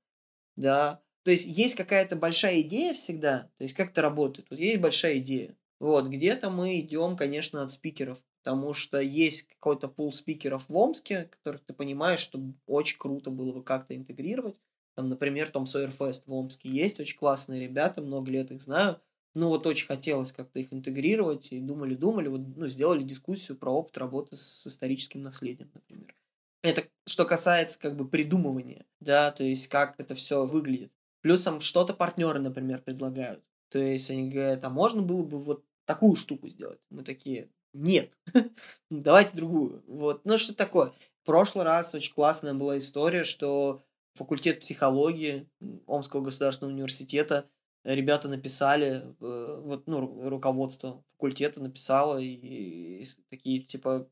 Да. 0.57 1.03
То 1.25 1.33
есть 1.33 1.47
есть 1.47 1.75
какая-то 1.75 2.15
большая 2.15 2.61
идея 2.61 2.95
всегда. 2.95 3.51
То 3.59 3.65
есть 3.65 3.75
как 3.75 3.91
это 3.91 4.03
работает? 4.03 4.49
Вот 4.51 4.61
есть 4.61 4.81
большая 4.81 5.19
идея. 5.19 5.57
Вот, 5.81 6.09
где-то 6.09 6.51
мы 6.51 6.81
идем, 6.81 7.17
конечно, 7.17 7.63
от 7.63 7.71
спикеров, 7.71 8.25
потому 8.43 8.75
что 8.75 8.99
есть 9.01 9.47
какой-то 9.47 9.89
пул 9.89 10.13
спикеров 10.13 10.69
в 10.69 10.77
Омске, 10.77 11.25
которых 11.25 11.65
ты 11.65 11.73
понимаешь, 11.73 12.19
что 12.19 12.41
очень 12.67 12.99
круто 12.99 13.31
было 13.31 13.53
бы 13.53 13.63
как-то 13.63 13.97
интегрировать. 13.97 14.61
Там, 14.97 15.09
например, 15.09 15.51
Том 15.51 15.67
Сойерфест 15.67 16.27
в 16.27 16.33
Омске 16.33 16.69
есть, 16.69 16.99
очень 16.99 17.17
классные 17.17 17.61
ребята, 17.61 18.03
много 18.03 18.33
лет 18.33 18.51
их 18.51 18.61
знаю. 18.61 19.01
Ну, 19.35 19.49
вот 19.49 19.67
очень 19.67 19.87
хотелось 19.87 20.33
как-то 20.33 20.59
их 20.59 20.73
интегрировать, 20.73 21.53
и 21.53 21.61
думали-думали, 21.61 22.27
вот, 22.27 22.41
ну, 22.57 22.67
сделали 22.67 23.05
дискуссию 23.05 23.57
про 23.57 23.71
опыт 23.71 23.97
работы 23.99 24.35
с 24.35 24.67
историческим 24.67 25.23
наследием, 25.23 25.71
например. 25.73 26.17
Это 26.63 26.89
что 27.07 27.25
касается 27.25 27.79
как 27.79 27.97
бы 27.97 28.09
придумывания, 28.09 28.85
да, 28.99 29.31
то 29.31 29.45
есть 29.45 29.69
как 29.69 29.95
это 30.01 30.17
все 30.17 30.45
выглядит. 30.45 30.93
Плюсом 31.21 31.61
что-то 31.61 31.95
партнеры, 31.95 32.41
например, 32.41 32.83
предлагают. 32.83 33.45
То 33.71 33.79
есть 33.79 34.11
они 34.11 34.29
говорят, 34.29 34.65
а 34.65 34.71
можно 34.71 35.03
было 35.03 35.23
бы 35.23 35.39
вот 35.39 35.65
такую 35.89 36.17
штуку 36.17 36.49
сделать. 36.49 36.79
Мы 36.91 37.03
такие, 37.03 37.49
нет, 37.73 38.13
давайте 38.91 39.35
другую. 39.35 39.83
Вот, 39.87 40.21
ну 40.27 40.37
что 40.37 40.55
такое. 40.55 40.93
В 41.23 41.27
прошлый 41.27 41.65
раз 41.65 41.95
очень 41.95 42.13
классная 42.13 42.53
была 42.53 42.77
история, 42.77 43.25
что 43.25 43.83
факультет 44.15 44.61
психологии 44.61 45.49
Омского 45.87 46.21
государственного 46.21 46.75
университета 46.75 47.49
ребята 47.85 48.29
написали, 48.29 49.03
э, 49.19 49.61
вот, 49.65 49.87
ну, 49.87 50.29
руководство 50.29 51.03
факультета 51.17 51.63
написало, 51.63 52.19
и, 52.19 52.35
и 52.35 53.07
такие, 53.31 53.63
типа, 53.63 54.11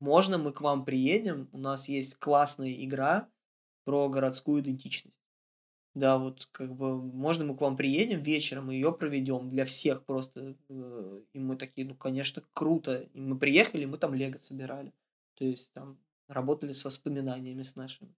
можно 0.00 0.38
мы 0.38 0.52
к 0.52 0.62
вам 0.62 0.86
приедем, 0.86 1.50
у 1.52 1.58
нас 1.58 1.86
есть 1.86 2.14
классная 2.14 2.72
игра 2.82 3.28
про 3.84 4.08
городскую 4.08 4.62
идентичность. 4.62 5.20
Да, 5.94 6.18
вот 6.18 6.48
как 6.52 6.74
бы 6.76 7.02
можно 7.02 7.44
мы 7.44 7.56
к 7.56 7.60
вам 7.60 7.76
приедем 7.76 8.20
вечером 8.20 8.70
и 8.70 8.74
ее 8.74 8.92
проведем 8.92 9.48
для 9.48 9.64
всех 9.64 10.04
просто. 10.04 10.56
Э, 10.68 11.22
и 11.32 11.38
мы 11.38 11.56
такие, 11.56 11.86
ну, 11.86 11.96
конечно, 11.96 12.42
круто. 12.52 13.08
И 13.12 13.20
мы 13.20 13.36
приехали, 13.38 13.86
мы 13.86 13.98
там 13.98 14.14
лего 14.14 14.38
собирали. 14.38 14.92
То 15.34 15.44
есть 15.44 15.72
там 15.72 15.98
работали 16.28 16.72
с 16.72 16.84
воспоминаниями 16.84 17.62
с 17.62 17.74
нашими. 17.74 18.14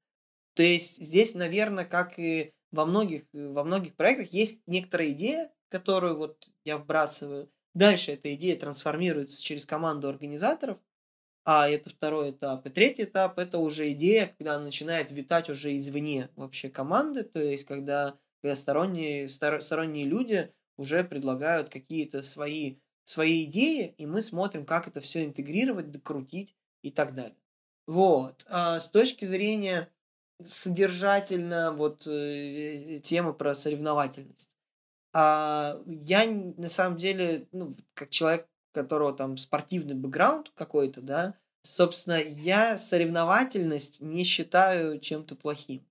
То 0.54 0.62
есть 0.62 1.02
здесь, 1.02 1.34
наверное, 1.34 1.86
как 1.86 2.18
и 2.18 2.52
во 2.72 2.84
многих, 2.84 3.24
во 3.32 3.64
многих 3.64 3.96
проектах, 3.96 4.34
есть 4.34 4.62
некоторая 4.66 5.10
идея, 5.12 5.50
которую 5.68 6.18
вот 6.18 6.50
я 6.64 6.76
вбрасываю. 6.76 7.50
Дальше 7.74 8.12
эта 8.12 8.34
идея 8.34 8.58
трансформируется 8.58 9.42
через 9.42 9.64
команду 9.64 10.08
организаторов, 10.08 10.78
а 11.44 11.68
это 11.68 11.90
второй 11.90 12.30
этап. 12.30 12.66
И 12.66 12.70
третий 12.70 13.04
этап– 13.04 13.38
это 13.40 13.58
уже 13.58 13.90
идея, 13.92 14.34
когда 14.38 14.54
она 14.54 14.64
начинает 14.64 15.10
витать 15.10 15.50
уже 15.50 15.76
извне 15.76 16.28
вообще 16.36 16.70
команды, 16.70 17.24
то 17.24 17.40
есть 17.40 17.64
когда, 17.64 18.16
когда 18.40 18.54
сторонние, 18.54 19.28
сторонние 19.28 20.06
люди 20.06 20.52
уже 20.76 21.04
предлагают 21.04 21.68
какие-то 21.68 22.22
свои, 22.22 22.76
свои 23.04 23.44
идеи, 23.44 23.94
и 23.98 24.06
мы 24.06 24.22
смотрим, 24.22 24.64
как 24.64 24.88
это 24.88 25.00
все 25.00 25.24
интегрировать, 25.24 25.90
докрутить 25.90 26.54
и 26.82 26.90
так 26.90 27.14
далее. 27.14 27.36
Вот. 27.86 28.46
А 28.48 28.78
с 28.78 28.90
точки 28.90 29.24
зрения 29.24 29.88
содержательно 30.42 31.72
вот 31.72 32.06
э, 32.06 33.00
темы 33.02 33.34
про 33.34 33.54
соревновательность. 33.54 34.56
А 35.12 35.80
я 35.86 36.24
на 36.26 36.68
самом 36.68 36.96
деле, 36.96 37.48
ну, 37.52 37.74
как 37.94 38.10
человек, 38.10 38.48
которого 38.72 39.12
там 39.12 39.36
спортивный 39.36 39.94
бэкграунд 39.94 40.50
какой-то, 40.54 41.00
да, 41.00 41.34
собственно, 41.62 42.20
я 42.20 42.76
соревновательность 42.78 44.00
не 44.00 44.24
считаю 44.24 44.98
чем-то 44.98 45.36
плохим. 45.36 45.86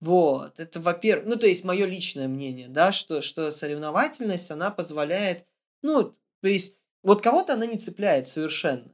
Вот, 0.00 0.60
это, 0.60 0.78
во-первых, 0.78 1.26
ну, 1.26 1.36
то 1.36 1.46
есть, 1.46 1.64
мое 1.64 1.86
личное 1.86 2.28
мнение, 2.28 2.68
да, 2.68 2.92
что, 2.92 3.22
что 3.22 3.50
соревновательность, 3.50 4.50
она 4.50 4.70
позволяет, 4.70 5.46
ну, 5.82 6.12
то 6.42 6.48
есть, 6.48 6.76
вот 7.02 7.22
кого-то 7.22 7.54
она 7.54 7.64
не 7.64 7.78
цепляет 7.78 8.28
совершенно. 8.28 8.92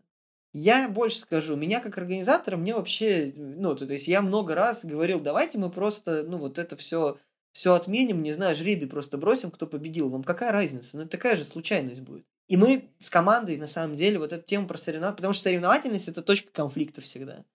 Я 0.52 0.88
больше 0.88 1.18
скажу, 1.18 1.56
меня 1.56 1.80
как 1.80 1.98
организатора, 1.98 2.56
мне 2.56 2.74
вообще, 2.74 3.32
ну, 3.34 3.74
то, 3.74 3.86
то 3.86 3.94
есть, 3.94 4.06
я 4.06 4.22
много 4.22 4.54
раз 4.54 4.84
говорил, 4.84 5.18
давайте 5.18 5.58
мы 5.58 5.70
просто, 5.70 6.22
ну, 6.22 6.38
вот 6.38 6.58
это 6.58 6.76
все, 6.76 7.18
все 7.52 7.74
отменим, 7.74 8.22
не 8.22 8.32
знаю, 8.32 8.54
жребий 8.54 8.88
просто 8.88 9.18
бросим, 9.18 9.50
кто 9.50 9.66
победил. 9.66 10.08
Вам 10.08 10.22
какая 10.22 10.52
разница? 10.52 10.98
Ну, 10.98 11.06
такая 11.06 11.36
же 11.36 11.44
случайность 11.44 12.00
будет. 12.00 12.26
И 12.52 12.56
мы 12.58 12.90
с 12.98 13.08
командой, 13.08 13.56
на 13.56 13.66
самом 13.66 13.96
деле, 13.96 14.18
вот 14.18 14.34
эту 14.34 14.44
тему 14.44 14.66
про 14.66 14.76
соревновательность, 14.76 15.16
потому 15.16 15.32
что 15.32 15.44
соревновательность– 15.44 16.08
это 16.08 16.20
точка 16.20 16.52
конфликта 16.52 17.00
всегда. 17.00 17.46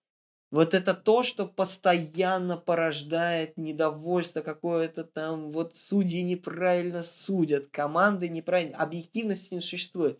Вот 0.50 0.74
это 0.74 0.92
то, 0.92 1.22
что 1.22 1.46
постоянно 1.46 2.56
порождает 2.56 3.56
недовольство 3.56 4.40
какое-то 4.40 5.04
там, 5.04 5.52
вот 5.52 5.76
судьи 5.76 6.20
неправильно 6.22 7.04
судят, 7.04 7.68
команды 7.68 8.28
неправильно, 8.28 8.76
объективности 8.76 9.54
не 9.54 9.60
существует. 9.60 10.18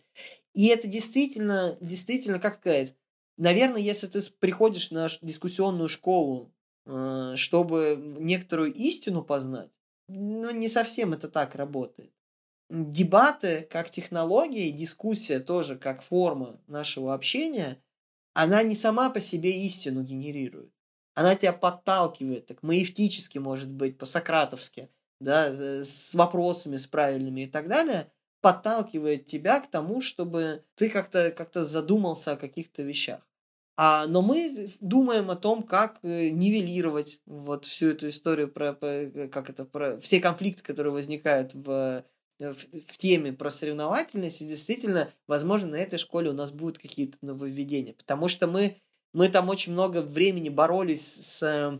И 0.53 0.67
это 0.67 0.87
действительно, 0.87 1.75
действительно, 1.81 2.39
как 2.39 2.55
сказать, 2.55 2.95
наверное, 3.35 3.81
если 3.81 4.07
ты 4.07 4.21
приходишь 4.39 4.91
на 4.91 5.09
дискуссионную 5.21 5.89
школу, 5.89 6.53
э, 6.85 7.33
чтобы 7.35 8.01
некоторую 8.17 8.73
истину 8.73 9.23
познать, 9.23 9.71
ну, 10.07 10.51
не 10.51 10.69
совсем 10.69 11.11
это 11.11 11.27
так 11.27 11.55
работает. 11.55 12.13
Дебаты 12.69 13.67
как 13.69 13.89
технология 13.89 14.69
и 14.69 14.71
дискуссия 14.71 15.39
тоже 15.39 15.75
как 15.75 16.01
форма 16.01 16.59
нашего 16.67 17.13
общения, 17.13 17.81
она 18.33 18.61
не 18.63 18.75
сама 18.75 19.09
по 19.09 19.21
себе 19.21 19.65
истину 19.65 20.03
генерирует. 20.03 20.71
Она 21.15 21.35
тебя 21.35 21.51
подталкивает, 21.51 22.45
так 22.45 22.63
маевтически, 22.63 23.39
может 23.39 23.69
быть, 23.69 23.97
по-сократовски, 23.97 24.89
да, 25.19 25.83
с 25.83 26.13
вопросами, 26.13 26.77
с 26.77 26.87
правильными 26.87 27.41
и 27.41 27.47
так 27.47 27.67
далее, 27.67 28.11
подталкивает 28.41 29.25
тебя 29.25 29.59
к 29.59 29.69
тому, 29.69 29.99
чтобы 29.99 30.63
ты 30.75 30.89
как-то 30.89 31.31
как 31.31 31.49
задумался 31.53 32.33
о 32.33 32.37
каких-то 32.37 32.83
вещах. 32.83 33.27
А, 33.81 34.07
но 34.07 34.21
мы 34.21 34.69
думаем 34.81 35.31
о 35.31 35.37
том, 35.37 35.63
как 35.63 35.99
э, 36.03 36.29
нивелировать 36.29 37.21
вот 37.25 37.65
всю 37.65 37.87
эту 37.87 38.09
историю 38.09 38.49
про, 38.49 38.73
про 38.73 39.27
как 39.29 39.49
это 39.49 39.63
про 39.63 39.97
все 39.99 40.19
конфликты, 40.19 40.63
которые 40.63 40.91
возникают 40.91 41.53
в, 41.53 42.03
в, 42.39 42.53
в 42.53 42.97
теме 42.97 43.33
про 43.33 43.51
соревновательность. 43.51 44.41
И 44.41 44.47
действительно, 44.47 45.11
возможно, 45.27 45.69
на 45.69 45.75
этой 45.75 45.99
школе 45.99 46.29
у 46.29 46.33
нас 46.33 46.51
будут 46.51 46.77
какие-то 46.77 47.17
нововведения, 47.21 47.93
потому 47.93 48.27
что 48.27 48.47
мы 48.47 48.81
мы 49.11 49.27
там 49.29 49.49
очень 49.49 49.73
много 49.73 50.01
времени 50.01 50.49
боролись 50.49 51.37
с 51.37 51.79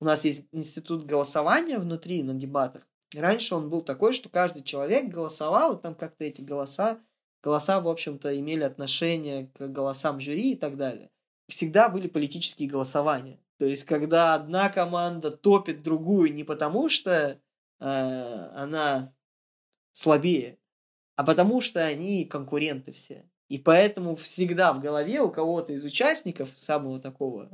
у 0.00 0.04
нас 0.04 0.24
есть 0.24 0.48
институт 0.52 1.04
голосования 1.04 1.78
внутри 1.78 2.22
на 2.22 2.34
дебатах. 2.34 2.86
Раньше 3.14 3.54
он 3.54 3.70
был 3.70 3.80
такой, 3.80 4.12
что 4.12 4.28
каждый 4.28 4.64
человек 4.64 5.08
голосовал, 5.08 5.76
и 5.76 5.80
там 5.82 5.94
как-то 5.94 6.24
эти 6.24 6.40
голоса, 6.40 6.98
голоса, 7.42 7.80
в 7.80 7.88
общем-то, 7.88 8.38
имели 8.38 8.64
отношение 8.64 9.46
к 9.54 9.68
голосам 9.68 10.18
жюри 10.18 10.52
и 10.52 10.56
так 10.56 10.76
далее 10.76 11.10
всегда 11.48 11.88
были 11.88 12.08
политические 12.08 12.68
голосования. 12.68 13.38
То 13.58 13.66
есть, 13.66 13.84
когда 13.84 14.34
одна 14.34 14.68
команда 14.68 15.30
топит 15.30 15.82
другую 15.82 16.32
не 16.32 16.44
потому, 16.44 16.88
что 16.88 17.38
э, 17.80 18.50
она 18.56 19.13
слабее, 19.94 20.58
а 21.16 21.24
потому 21.24 21.62
что 21.62 21.82
они 21.82 22.26
конкуренты 22.26 22.92
все. 22.92 23.24
И 23.48 23.58
поэтому 23.58 24.16
всегда 24.16 24.72
в 24.72 24.80
голове 24.80 25.20
у 25.20 25.30
кого-то 25.30 25.72
из 25.72 25.84
участников 25.84 26.50
самого 26.56 27.00
такого 27.00 27.48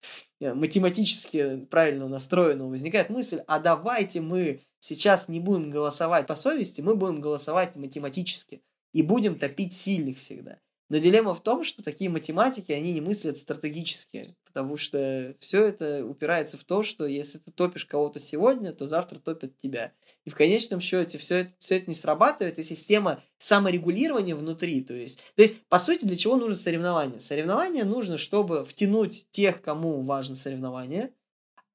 математически 0.40 1.64
правильно 1.66 2.08
настроенного 2.08 2.68
возникает 2.68 3.10
мысль, 3.10 3.40
а 3.46 3.58
давайте 3.58 4.20
мы 4.20 4.60
сейчас 4.80 5.28
не 5.28 5.40
будем 5.40 5.70
голосовать 5.70 6.26
по 6.26 6.36
совести, 6.36 6.82
мы 6.82 6.94
будем 6.94 7.20
голосовать 7.20 7.74
математически 7.76 8.62
и 8.92 9.02
будем 9.02 9.38
топить 9.38 9.74
сильных 9.74 10.18
всегда. 10.18 10.60
Но 10.88 10.98
дилемма 10.98 11.34
в 11.34 11.42
том, 11.42 11.64
что 11.64 11.82
такие 11.82 12.10
математики, 12.10 12.70
они 12.72 12.92
не 12.92 13.00
мыслят 13.00 13.38
стратегически, 13.38 14.36
потому 14.56 14.78
что 14.78 15.34
все 15.38 15.66
это 15.66 16.02
упирается 16.06 16.56
в 16.56 16.64
то, 16.64 16.82
что 16.82 17.04
если 17.04 17.36
ты 17.36 17.50
топишь 17.52 17.84
кого-то 17.84 18.18
сегодня, 18.18 18.72
то 18.72 18.86
завтра 18.88 19.18
топят 19.18 19.58
тебя. 19.58 19.92
И 20.24 20.30
в 20.30 20.34
конечном 20.34 20.80
счете 20.80 21.18
все 21.18 21.40
это, 21.40 21.52
все 21.58 21.76
это 21.76 21.90
не 21.90 21.94
срабатывает, 21.94 22.58
и 22.58 22.64
система 22.64 23.22
саморегулирования 23.36 24.34
внутри. 24.34 24.80
То 24.80 24.94
есть, 24.94 25.20
то 25.34 25.42
есть, 25.42 25.60
по 25.68 25.78
сути, 25.78 26.06
для 26.06 26.16
чего 26.16 26.36
нужно 26.36 26.56
соревнование? 26.56 27.20
Соревнование 27.20 27.84
нужно, 27.84 28.16
чтобы 28.16 28.64
втянуть 28.64 29.26
тех, 29.30 29.60
кому 29.60 30.00
важно 30.00 30.34
соревнование, 30.34 31.12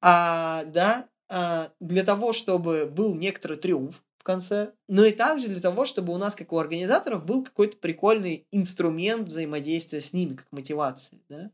а, 0.00 0.64
да, 0.64 1.08
а, 1.28 1.70
для 1.78 2.02
того, 2.02 2.32
чтобы 2.32 2.86
был 2.86 3.14
некоторый 3.14 3.58
триумф, 3.58 4.02
в 4.18 4.24
конце, 4.24 4.72
но 4.88 5.04
и 5.04 5.10
также 5.10 5.48
для 5.48 5.60
того, 5.60 5.84
чтобы 5.84 6.12
у 6.12 6.16
нас, 6.16 6.34
как 6.36 6.52
у 6.52 6.58
организаторов, 6.58 7.24
был 7.24 7.44
какой-то 7.44 7.76
прикольный 7.76 8.46
инструмент 8.52 9.28
взаимодействия 9.28 10.00
с 10.00 10.12
ними, 10.12 10.34
как 10.34 10.46
мотивации, 10.50 11.20
да? 11.28 11.50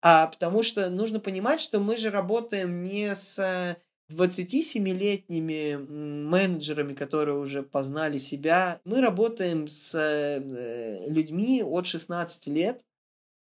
А 0.00 0.28
потому 0.28 0.62
что 0.62 0.88
нужно 0.90 1.20
понимать, 1.20 1.60
что 1.60 1.80
мы 1.80 1.96
же 1.96 2.10
работаем 2.10 2.84
не 2.84 3.14
с 3.14 3.76
27-летними 4.10 5.76
менеджерами, 5.76 6.94
которые 6.94 7.38
уже 7.38 7.62
познали 7.62 8.18
себя. 8.18 8.80
Мы 8.84 9.00
работаем 9.00 9.68
с 9.68 9.94
э, 9.94 11.08
людьми 11.08 11.62
от 11.62 11.86
16 11.86 12.46
лет. 12.46 12.84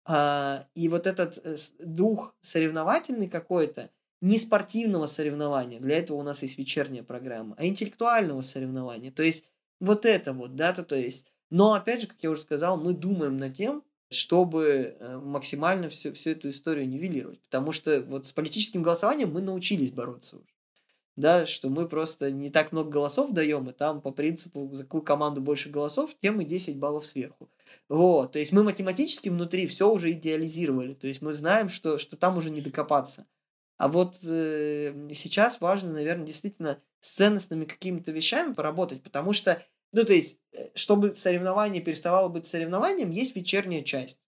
А, 0.08 0.68
и 0.76 0.88
вот 0.88 1.08
этот 1.08 1.40
э, 1.44 1.56
дух 1.80 2.36
соревновательный 2.42 3.28
какой-то, 3.28 3.90
не 4.22 4.40
спортивного 4.40 5.08
соревнования, 5.08 5.80
для 5.80 6.00
этого 6.00 6.18
у 6.18 6.24
нас 6.24 6.42
есть 6.42 6.58
вечерняя 6.58 7.04
программа, 7.04 7.56
а 7.60 7.66
интеллектуального 7.66 8.42
соревнования. 8.42 9.12
То 9.12 9.24
есть 9.24 9.50
вот 9.80 10.06
это 10.06 10.34
вот, 10.34 10.56
да, 10.56 10.74
то, 10.74 10.84
то 10.84 10.96
есть. 10.96 11.28
Но 11.52 11.74
опять 11.74 12.02
же, 12.02 12.08
как 12.08 12.18
я 12.22 12.32
уже 12.32 12.42
сказал, 12.42 12.78
мы 12.78 12.94
думаем 12.94 13.38
над 13.38 13.56
тем, 13.56 13.84
чтобы 14.10 14.96
э, 15.00 15.18
максимально 15.18 15.90
всю, 15.90 16.14
всю 16.14 16.32
эту 16.32 16.50
историю 16.50 16.88
нивелировать. 16.88 17.42
Потому 17.42 17.72
что 17.72 18.02
вот 18.02 18.28
с 18.28 18.34
политическим 18.34 18.84
голосованием 18.84 19.32
мы 19.32 19.42
научились 19.42 19.92
бороться 19.92 20.38
уже. 20.38 20.56
Да, 21.16 21.46
что 21.46 21.70
мы 21.70 21.88
просто 21.88 22.30
не 22.30 22.50
так 22.50 22.74
много 22.74 22.90
голосов 22.90 23.32
даем, 23.32 23.70
и 23.70 23.74
там 23.74 24.02
по 24.02 24.12
принципу, 24.12 24.70
за 24.74 24.84
какую 24.84 25.02
команду 25.02 25.40
больше 25.40 25.70
голосов, 25.70 26.12
тем 26.22 26.42
и 26.42 26.46
10 26.46 26.78
баллов 26.78 27.06
сверху. 27.06 27.50
Вот, 27.88 28.34
то 28.34 28.40
есть 28.40 28.52
мы 28.52 28.64
математически 28.64 29.30
внутри 29.30 29.66
все 29.68 29.90
уже 29.90 30.12
идеализировали, 30.12 30.94
то 30.94 31.08
есть 31.08 31.22
мы 31.22 31.32
знаем, 31.32 31.70
что, 31.70 31.98
что 31.98 32.18
там 32.18 32.38
уже 32.38 32.50
не 32.50 32.60
докопаться. 32.60 33.28
А 33.78 33.88
вот 33.88 34.20
э, 34.24 35.10
сейчас 35.14 35.62
важно, 35.62 35.94
наверное, 35.94 36.26
действительно 36.26 36.82
с 37.00 37.12
ценностными 37.12 37.66
какими-то 37.66 38.12
вещами 38.12 38.54
поработать, 38.54 39.04
потому 39.04 39.34
что, 39.34 39.62
ну, 39.96 40.04
то 40.04 40.14
есть, 40.14 40.42
э, 40.52 40.70
чтобы 40.76 41.16
соревнование 41.16 41.82
переставало 41.82 42.28
быть 42.28 42.46
соревнованием, 42.46 43.12
есть 43.12 43.34
вечерняя 43.34 43.82
часть, 43.82 44.20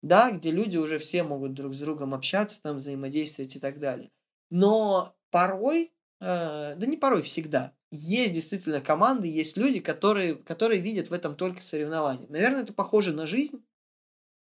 да, 0.00 0.30
где 0.30 0.52
люди 0.52 0.76
уже 0.76 0.98
все 0.98 1.24
могут 1.24 1.54
друг 1.54 1.74
с 1.74 1.78
другом 1.78 2.14
общаться, 2.14 2.62
там, 2.62 2.76
взаимодействовать 2.76 3.56
и 3.56 3.58
так 3.58 3.80
далее. 3.80 4.12
Но 4.50 5.16
порой, 5.30 5.92
э, 6.20 6.76
да 6.76 6.86
не 6.86 6.96
порой, 6.96 7.22
всегда, 7.22 7.74
есть 7.90 8.32
действительно 8.32 8.80
команды, 8.80 9.26
есть 9.26 9.56
люди, 9.56 9.80
которые, 9.80 10.36
которые 10.36 10.80
видят 10.80 11.10
в 11.10 11.12
этом 11.12 11.34
только 11.34 11.62
соревнование. 11.62 12.28
Наверное, 12.28 12.62
это 12.62 12.72
похоже 12.72 13.12
на 13.12 13.26
жизнь, 13.26 13.64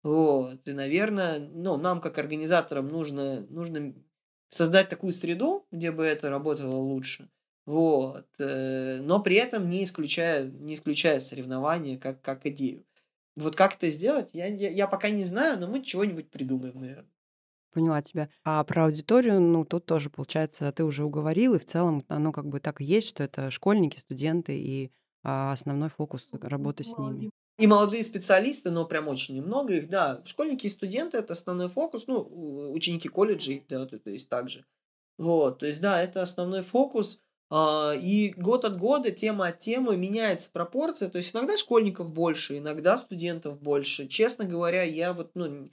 вот, 0.03 0.67
и, 0.67 0.73
наверное, 0.73 1.39
ну, 1.39 1.77
нам, 1.77 2.01
как 2.01 2.17
организаторам, 2.17 2.89
нужно, 2.89 3.47
нужно 3.47 3.95
создать 4.49 4.89
такую 4.89 5.13
среду, 5.13 5.65
где 5.71 5.93
бы 5.93 6.03
это 6.03 6.29
работало 6.29 6.75
лучше. 6.75 7.29
Вот. 7.65 8.27
Э, 8.39 8.99
но 9.01 9.19
при 9.21 9.35
этом 9.37 9.69
не 9.69 9.83
исключая, 9.83 10.45
не 10.45 10.75
исключая 10.75 11.19
соревнования 11.19 11.97
как, 11.97 12.21
как 12.21 12.45
идею. 12.45 12.85
Вот 13.35 13.55
как 13.55 13.75
это 13.75 13.89
сделать, 13.89 14.29
я, 14.33 14.47
я, 14.47 14.69
я 14.69 14.87
пока 14.87 15.09
не 15.09 15.23
знаю, 15.23 15.59
но 15.59 15.67
мы 15.67 15.81
чего-нибудь 15.81 16.29
придумаем, 16.29 16.79
наверное. 16.79 17.09
Поняла 17.73 18.01
тебя. 18.01 18.29
А 18.45 18.63
про 18.63 18.85
аудиторию, 18.85 19.41
ну, 19.41 19.65
тут 19.65 19.85
тоже, 19.85 20.09
получается, 20.09 20.71
ты 20.71 20.85
уже 20.85 21.03
уговорил, 21.03 21.55
и 21.55 21.59
в 21.59 21.65
целом 21.65 22.05
оно 22.07 22.31
как 22.31 22.47
бы 22.47 22.61
так 22.61 22.79
и 22.79 22.85
есть, 22.85 23.09
что 23.09 23.23
это 23.23 23.51
школьники, 23.51 23.99
студенты, 23.99 24.57
и 24.57 24.91
а, 25.23 25.51
основной 25.51 25.89
фокус 25.89 26.29
работы 26.31 26.85
с 26.85 26.97
ними. 26.97 27.31
И 27.57 27.67
молодые 27.67 28.03
специалисты, 28.03 28.69
но 28.69 28.85
прям 28.85 29.09
очень 29.09 29.35
немного 29.35 29.73
их, 29.73 29.89
да. 29.89 30.21
Школьники 30.23 30.67
и 30.67 30.69
студенты– 30.69 31.17
это 31.19 31.33
основной 31.33 31.67
фокус, 31.67 32.07
ну, 32.07 32.71
ученики 32.71 33.09
колледжей, 33.09 33.65
да, 33.67 33.85
то, 33.85 33.99
то 33.99 34.09
есть 34.09 34.29
также. 34.29 34.65
Вот, 35.17 35.59
то 35.59 35.65
есть, 35.65 35.81
да, 35.81 36.01
это 36.01 36.21
основной 36.21 36.61
фокус. 36.61 37.21
А, 37.49 37.93
и 37.93 38.33
год 38.35 38.65
от 38.65 38.77
года, 38.77 39.11
тема 39.11 39.47
от 39.47 39.59
темы 39.59 39.97
меняется 39.97 40.49
пропорция. 40.51 41.09
То 41.09 41.17
есть, 41.17 41.35
иногда 41.35 41.57
школьников 41.57 42.11
больше, 42.11 42.57
иногда 42.57 42.97
студентов 42.97 43.61
больше. 43.61 44.07
Честно 44.07 44.45
говоря, 44.45 44.83
я 44.83 45.13
вот, 45.13 45.31
ну, 45.35 45.69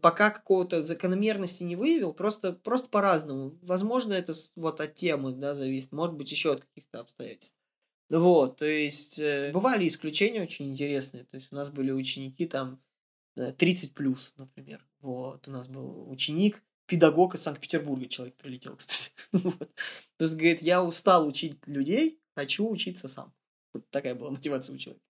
пока 0.00 0.30
какого-то 0.30 0.84
закономерности 0.84 1.64
не 1.64 1.76
выявил, 1.76 2.12
просто, 2.12 2.52
просто 2.52 2.88
по-разному. 2.88 3.58
Возможно, 3.62 4.14
это 4.14 4.32
вот 4.56 4.80
от 4.80 4.94
темы, 4.94 5.32
да, 5.32 5.54
зависит. 5.54 5.92
Может 5.92 6.16
быть, 6.16 6.30
еще 6.30 6.52
от 6.52 6.64
каких-то 6.64 7.00
обстоятельств. 7.00 7.56
Вот, 8.10 8.58
то 8.58 8.66
есть 8.66 9.18
э, 9.18 9.52
бывали 9.54 9.88
исключения 9.88 10.42
очень 10.42 10.68
интересные. 10.68 11.24
То 11.24 11.36
есть 11.36 11.50
у 11.50 11.54
нас 11.54 11.70
были 11.70 11.92
ученики 11.92 12.46
там 12.46 12.82
30 13.34 13.94
плюс, 13.94 14.34
например. 14.36 14.86
Вот, 15.00 15.48
у 15.48 15.50
нас 15.50 15.66
был 15.66 16.10
ученик, 16.10 16.62
педагог 16.92 17.34
из 17.34 17.42
Санкт-Петербурга, 17.42 18.06
человек 18.06 18.36
прилетел, 18.36 18.76
кстати. 18.76 19.12
вот. 19.32 19.74
То 20.18 20.24
есть, 20.24 20.34
говорит, 20.34 20.60
я 20.60 20.84
устал 20.84 21.26
учить 21.26 21.66
людей, 21.66 22.20
хочу 22.36 22.68
учиться 22.68 23.08
сам. 23.08 23.32
Вот 23.72 23.88
такая 23.88 24.14
была 24.14 24.30
мотивация 24.30 24.76
у 24.76 24.78
человека. 24.78 25.02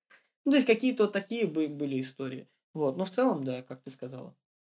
Ну, 0.44 0.52
то 0.52 0.58
есть, 0.58 0.66
какие-то 0.68 1.04
вот 1.04 1.12
такие 1.12 1.48
были 1.48 2.00
истории. 2.00 2.48
Вот, 2.72 2.96
но 2.96 3.04
в 3.04 3.10
целом, 3.10 3.44
да, 3.44 3.62
как 3.62 3.82
ты 3.82 3.90
сказала. 3.90 4.36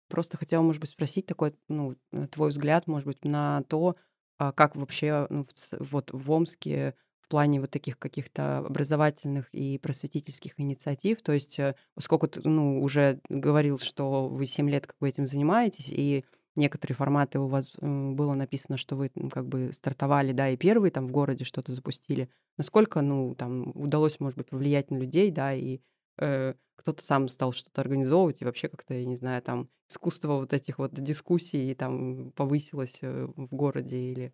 Просто 0.09 0.37
хотела, 0.37 0.63
может 0.63 0.81
быть, 0.81 0.91
спросить 0.91 1.27
такой, 1.27 1.57
ну, 1.69 1.97
твой 2.31 2.51
взгляд, 2.51 2.87
может 2.87 3.09
быть, 3.09 3.25
на 3.25 3.65
то, 3.65 3.97
а 4.39 4.53
как 4.53 4.77
вообще 4.77 5.27
ну, 5.29 5.45
вот 5.81 6.11
в 6.13 6.31
Омске 6.31 6.95
плане 7.33 7.63
вот 7.63 7.71
таких 7.71 7.99
каких-то 7.99 8.59
образовательных 8.59 9.49
и 9.55 9.79
просветительских 9.79 10.61
инициатив. 10.61 11.23
То 11.23 11.33
есть, 11.33 11.59
э, 11.59 11.75
поскольку 11.95 12.29
ты 12.29 12.47
ну, 12.47 12.83
уже 12.83 13.21
говорил, 13.31 13.79
что 13.79 14.29
вы 14.29 14.45
7 14.45 14.69
лет 14.69 14.87
как 14.87 14.99
бы 15.01 15.09
этим 15.09 15.27
занимаетесь, 15.27 15.89
и 15.89 16.27
некоторые 16.57 16.97
форматы 16.97 17.39
у 17.39 17.47
вас 17.47 17.73
было 17.81 18.35
написано, 18.35 18.77
что 18.77 18.97
вы 18.97 19.11
как 19.31 19.47
бы 19.47 19.73
стартовали, 19.73 20.33
да, 20.33 20.49
и 20.51 20.57
первые 20.57 20.91
там 20.91 21.09
в 21.09 21.11
городе 21.11 21.45
что-то 21.45 21.75
запустили. 21.75 22.29
Насколько, 22.59 23.01
ну, 23.01 23.35
там 23.35 23.73
удалось, 23.75 24.21
может 24.21 24.37
быть, 24.39 24.49
повлиять 24.49 24.91
на 24.91 24.97
людей, 24.97 25.31
да, 25.31 25.55
и 25.55 25.81
э, 26.19 26.55
кто-то 26.77 27.03
сам 27.03 27.29
стал 27.29 27.53
что-то 27.53 27.81
организовывать, 27.81 28.43
и 28.43 28.45
вообще 28.45 28.69
как-то, 28.69 28.95
я 28.95 29.05
не 29.05 29.17
знаю, 29.17 29.43
там 29.43 29.69
искусство 29.89 30.35
вот 30.35 30.53
этих 30.53 30.79
вот 30.79 30.93
дискуссий 30.95 31.75
там 31.75 32.33
повысилось 32.33 32.99
э, 33.03 33.27
в 33.37 33.55
городе 33.55 33.99
или 33.99 34.33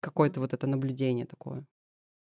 какое-то 0.00 0.40
вот 0.40 0.52
это 0.52 0.66
наблюдение 0.66 1.26
такое. 1.26 1.64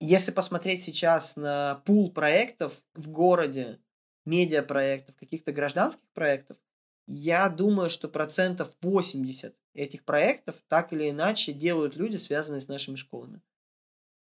Если 0.00 0.30
посмотреть 0.30 0.82
сейчас 0.82 1.36
на 1.36 1.82
пул 1.86 2.12
проектов 2.12 2.82
в 2.94 3.08
городе, 3.08 3.80
медиапроектов, 4.26 5.16
каких-то 5.16 5.52
гражданских 5.52 6.06
проектов, 6.12 6.58
я 7.06 7.48
думаю, 7.48 7.90
что 7.90 8.08
процентов 8.08 8.74
80 8.80 9.54
этих 9.74 10.04
проектов 10.04 10.56
так 10.68 10.92
или 10.92 11.10
иначе 11.10 11.52
делают 11.52 11.96
люди, 11.96 12.16
связанные 12.16 12.60
с 12.60 12.68
нашими 12.68 12.96
школами. 12.96 13.40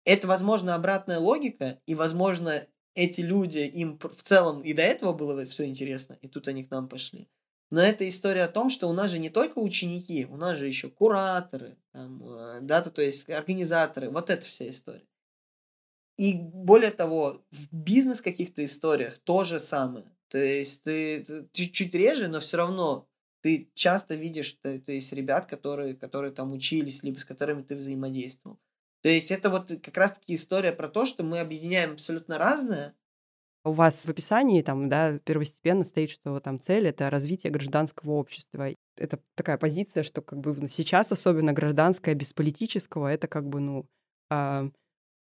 Это, 0.04 0.26
возможно, 0.26 0.74
обратная 0.74 1.18
логика, 1.18 1.80
и, 1.86 1.94
возможно, 1.94 2.62
эти 2.94 3.20
люди, 3.20 3.58
им 3.58 3.98
в 3.98 4.22
целом 4.22 4.62
и 4.62 4.72
до 4.72 4.82
этого 4.82 5.12
было 5.12 5.44
все 5.46 5.64
интересно, 5.66 6.18
и 6.20 6.28
тут 6.28 6.48
они 6.48 6.64
к 6.64 6.70
нам 6.70 6.88
пошли. 6.88 7.28
Но 7.70 7.80
это 7.80 8.06
история 8.06 8.44
о 8.44 8.48
том, 8.48 8.70
что 8.70 8.88
у 8.88 8.92
нас 8.92 9.10
же 9.10 9.18
не 9.18 9.30
только 9.30 9.58
ученики, 9.58 10.26
у 10.26 10.36
нас 10.36 10.58
же 10.58 10.68
еще 10.68 10.90
кураторы, 10.90 11.76
там, 11.92 12.22
э, 12.22 12.60
да, 12.62 12.82
то, 12.82 13.02
есть 13.02 13.28
организаторы, 13.30 14.10
вот 14.10 14.30
это 14.30 14.46
вся 14.46 14.68
история. 14.68 15.06
И 16.16 16.34
более 16.34 16.92
того, 16.92 17.44
в 17.50 17.72
бизнес 17.72 18.20
каких-то 18.20 18.64
историях 18.64 19.18
то 19.18 19.42
же 19.42 19.58
самое. 19.58 20.06
То 20.28 20.38
есть 20.38 20.82
ты, 20.84 21.24
ты 21.24 21.48
чуть-чуть 21.52 21.94
реже, 21.94 22.28
но 22.28 22.40
все 22.40 22.56
равно 22.56 23.08
ты 23.42 23.70
часто 23.74 24.14
видишь, 24.14 24.54
то, 24.62 24.78
то 24.80 24.92
есть 24.92 25.12
ребят, 25.12 25.46
которые, 25.46 25.94
которые 25.94 26.32
там 26.32 26.52
учились, 26.52 27.02
либо 27.02 27.18
с 27.18 27.24
которыми 27.24 27.62
ты 27.62 27.74
взаимодействовал. 27.74 28.58
То 29.02 29.10
есть 29.10 29.30
это 29.30 29.50
вот 29.50 29.68
как 29.82 29.96
раз-таки 29.98 30.34
история 30.34 30.72
про 30.72 30.88
то, 30.88 31.04
что 31.04 31.24
мы 31.24 31.40
объединяем 31.40 31.92
абсолютно 31.92 32.38
разное. 32.38 32.94
У 33.62 33.72
вас 33.72 34.06
в 34.06 34.08
описании 34.08 34.62
там, 34.62 34.88
да, 34.88 35.18
первостепенно 35.18 35.84
стоит, 35.84 36.08
что 36.08 36.40
там 36.40 36.58
цель— 36.58 36.86
это 36.88 37.10
развитие 37.10 37.52
гражданского 37.52 38.12
общества. 38.12 38.74
Это 38.96 39.20
такая 39.34 39.58
позиция, 39.58 40.04
что 40.04 40.22
как 40.22 40.40
бы 40.40 40.68
сейчас 40.70 41.12
особенно 41.12 41.52
гражданское 41.52 42.14
без 42.14 42.32
политического— 42.32 43.08
это 43.12 43.28
как 43.28 43.46
бы, 43.46 43.60
ну, 43.60 43.86
э, 44.30 44.70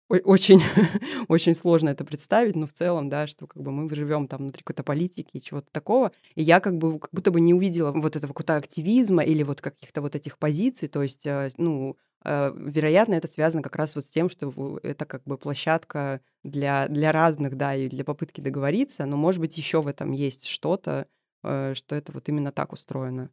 очень, 0.10 0.62
очень 1.28 1.56
сложно 1.56 1.90
это 1.90 2.04
представить, 2.06 2.56
но 2.56 2.68
в 2.68 2.74
целом, 2.74 3.10
да, 3.10 3.28
что 3.28 3.48
как 3.48 3.62
бы 3.62 3.72
мы 3.72 3.94
живем 3.94 4.28
там 4.28 4.42
внутри 4.42 4.64
какой-то 4.64 4.84
политики 4.84 5.30
и 5.34 5.42
чего-то 5.42 5.68
такого, 5.72 6.12
и 6.36 6.44
я 6.44 6.60
как 6.60 6.78
бы 6.78 7.00
как 7.00 7.10
будто 7.12 7.32
бы 7.32 7.42
не 7.42 7.54
увидела 7.54 7.92
вот 7.92 8.16
этого 8.16 8.34
какого-то 8.34 8.56
активизма 8.56 9.24
или 9.24 9.44
вот 9.44 9.62
каких-то 9.62 10.02
вот 10.02 10.16
этих 10.16 10.38
позиций, 10.38 10.88
то 10.88 11.02
есть, 11.02 11.26
э, 11.26 11.50
ну, 11.58 11.98
Э, 12.24 12.54
вероятно, 12.56 13.16
это 13.16 13.28
связано 13.28 13.62
как 13.62 13.76
раз 13.76 13.96
вот 13.96 14.06
с 14.06 14.10
тем, 14.10 14.30
что 14.30 14.80
это 14.84 15.06
как 15.06 15.24
бы 15.26 15.38
площадка 15.38 16.22
для, 16.44 16.88
для 16.88 17.12
разных, 17.12 17.58
да, 17.58 17.76
и 17.76 17.90
для 17.90 18.04
попытки 18.04 18.42
договориться, 18.42 19.06
но, 19.06 19.18
может 19.18 19.42
быть, 19.42 19.58
еще 19.58 19.82
в 19.82 19.88
этом 19.88 20.12
есть 20.12 20.46
что-то, 20.46 21.08
э, 21.44 21.74
что 21.76 21.96
это 21.96 22.12
вот 22.12 22.30
именно 22.30 22.52
так 22.52 22.72
устроено. 22.72 23.30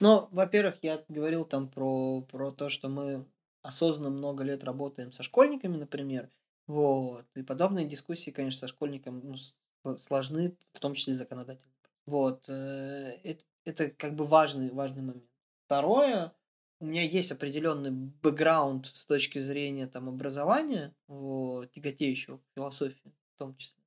Ну, 0.00 0.28
во-первых, 0.30 0.76
я 0.82 1.02
говорил 1.08 1.44
там 1.44 1.68
про, 1.68 2.22
про 2.22 2.50
то, 2.50 2.68
что 2.68 2.88
мы 2.88 3.24
осознанно 3.68 4.10
много 4.10 4.44
лет 4.44 4.64
работаем 4.64 5.12
со 5.12 5.22
школьниками, 5.22 5.76
например, 5.76 6.30
вот, 6.66 7.26
и 7.34 7.42
подобные 7.42 7.84
дискуссии, 7.84 8.30
конечно, 8.30 8.60
со 8.60 8.68
школьником 8.68 9.36
ну, 9.84 9.98
сложны, 9.98 10.56
в 10.72 10.80
том 10.80 10.94
числе 10.94 11.14
законодательно. 11.14 11.70
Вот, 12.06 12.48
э, 12.48 13.18
это, 13.22 13.44
это 13.64 13.90
как 13.90 14.14
бы 14.14 14.24
важный, 14.24 14.70
важный 14.70 15.02
момент. 15.02 15.30
Второе, 15.66 16.32
у 16.80 16.86
меня 16.86 17.02
есть 17.02 17.30
определенный 17.30 17.90
бэкграунд 17.90 18.86
с 18.86 19.04
точки 19.04 19.38
зрения 19.38 19.86
там 19.86 20.08
образования, 20.08 20.94
вот, 21.06 21.70
тяготеющего 21.72 22.38
к 22.38 22.42
философии 22.54 23.12
в 23.34 23.38
том 23.38 23.54
числе. 23.56 23.82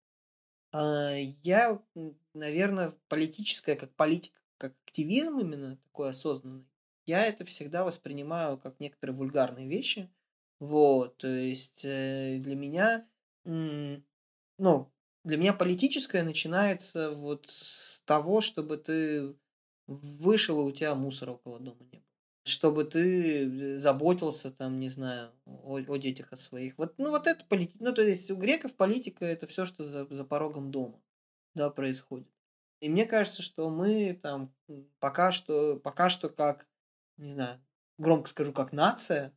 А, 0.73 1.15
я, 1.41 1.81
наверное, 2.35 2.93
политическое, 3.07 3.75
как 3.75 3.95
политика, 3.95 4.39
как 4.57 4.75
активизм 4.85 5.39
именно 5.39 5.77
такой 5.77 6.11
осознанный, 6.11 6.67
я 7.11 7.25
это 7.25 7.43
всегда 7.45 7.83
воспринимаю 7.83 8.57
как 8.57 8.79
некоторые 8.79 9.15
вульгарные 9.15 9.67
вещи. 9.67 10.09
Вот, 10.59 11.17
то 11.17 11.27
есть 11.27 11.83
э, 11.85 12.37
для 12.39 12.55
меня, 12.55 13.07
ну, 13.43 14.91
для 15.23 15.37
меня 15.37 15.53
политическое 15.53 16.23
начинается 16.23 17.11
вот 17.11 17.47
с 17.49 18.01
того, 18.05 18.41
чтобы 18.41 18.77
ты 18.77 19.35
вышел, 19.87 20.61
и 20.61 20.71
у 20.71 20.71
тебя 20.71 20.95
мусора 20.95 21.31
около 21.31 21.59
дома 21.59 21.83
не 21.91 21.99
было 21.99 22.11
чтобы 22.43 22.85
ты 22.85 23.45
э, 23.45 23.77
заботился, 23.77 24.51
там, 24.51 24.79
не 24.79 24.89
знаю, 24.89 25.31
о, 25.45 25.77
о 25.77 25.97
детях 25.97 26.33
от 26.33 26.39
своих. 26.39 26.77
Вот, 26.77 26.95
ну, 26.97 27.11
вот 27.11 27.27
это 27.27 27.45
политика. 27.45 27.83
Ну, 27.83 27.93
то 27.93 28.01
есть 28.01 28.31
у 28.31 28.35
греков 28.35 28.75
политика 28.75 29.25
это 29.25 29.45
все, 29.45 29.65
что 29.65 29.83
за, 29.83 30.07
за 30.09 30.25
порогом 30.25 30.71
дома, 30.71 30.99
да, 31.53 31.69
происходит. 31.69 32.27
И 32.81 32.89
мне 32.89 33.05
кажется, 33.05 33.43
что 33.43 33.69
мы 33.69 34.19
там 34.21 34.51
пока 34.99 35.31
что, 35.31 35.79
пока 35.79 36.09
что 36.09 36.29
как, 36.29 36.67
не 37.21 37.31
знаю, 37.31 37.61
громко 37.97 38.29
скажу, 38.29 38.51
как 38.53 38.73
нация, 38.73 39.33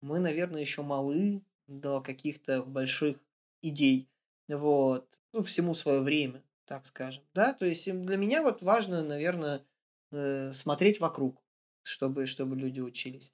мы, 0.00 0.18
наверное, 0.18 0.60
еще 0.60 0.82
малы 0.82 1.42
до 1.66 2.00
каких-то 2.00 2.62
больших 2.62 3.18
идей. 3.62 4.08
Вот. 4.48 5.20
Ну, 5.32 5.42
всему 5.42 5.74
свое 5.74 6.00
время, 6.00 6.44
так 6.66 6.86
скажем. 6.86 7.24
Да, 7.34 7.52
то 7.52 7.66
есть 7.66 7.90
для 7.90 8.16
меня 8.16 8.42
вот 8.42 8.62
важно, 8.62 9.02
наверное, 9.02 9.64
э, 10.10 10.52
смотреть 10.52 11.00
вокруг 11.00 11.42
чтобы, 11.82 12.26
чтобы 12.26 12.56
люди 12.56 12.80
учились. 12.80 13.32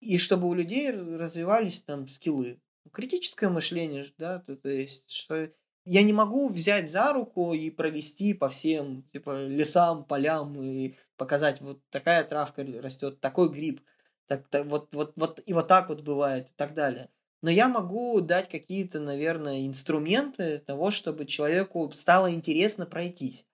И 0.00 0.18
чтобы 0.18 0.48
у 0.48 0.54
людей 0.54 0.90
развивались 0.90 1.80
там 1.82 2.08
скиллы. 2.08 2.60
Критическое 2.92 3.48
мышление, 3.48 4.04
да, 4.18 4.40
то, 4.40 4.56
то 4.56 4.68
есть, 4.68 5.10
что 5.10 5.50
я 5.86 6.02
не 6.02 6.12
могу 6.12 6.48
взять 6.48 6.90
за 6.90 7.12
руку 7.12 7.54
и 7.54 7.70
провести 7.70 8.34
по 8.34 8.48
всем 8.48 9.02
типа 9.04 9.46
лесам, 9.46 10.04
полям 10.04 10.60
и 10.62 10.94
показать, 11.16 11.60
вот 11.60 11.80
такая 11.90 12.24
травка 12.24 12.64
растет, 12.82 13.20
такой 13.20 13.50
гриб, 13.50 13.80
так, 14.26 14.48
так, 14.48 14.66
вот, 14.66 14.94
вот, 14.94 15.12
вот, 15.16 15.40
и 15.46 15.52
вот 15.52 15.68
так 15.68 15.88
вот 15.88 16.02
бывает, 16.02 16.48
и 16.50 16.52
так 16.56 16.74
далее. 16.74 17.10
Но 17.42 17.50
я 17.50 17.68
могу 17.68 18.20
дать 18.20 18.48
какие-то, 18.48 19.00
наверное, 19.00 19.66
инструменты 19.66 20.58
того, 20.58 20.90
чтобы 20.90 21.26
человеку 21.26 21.90
стало 21.92 22.32
интересно 22.32 22.86
пройтись. 22.86 23.46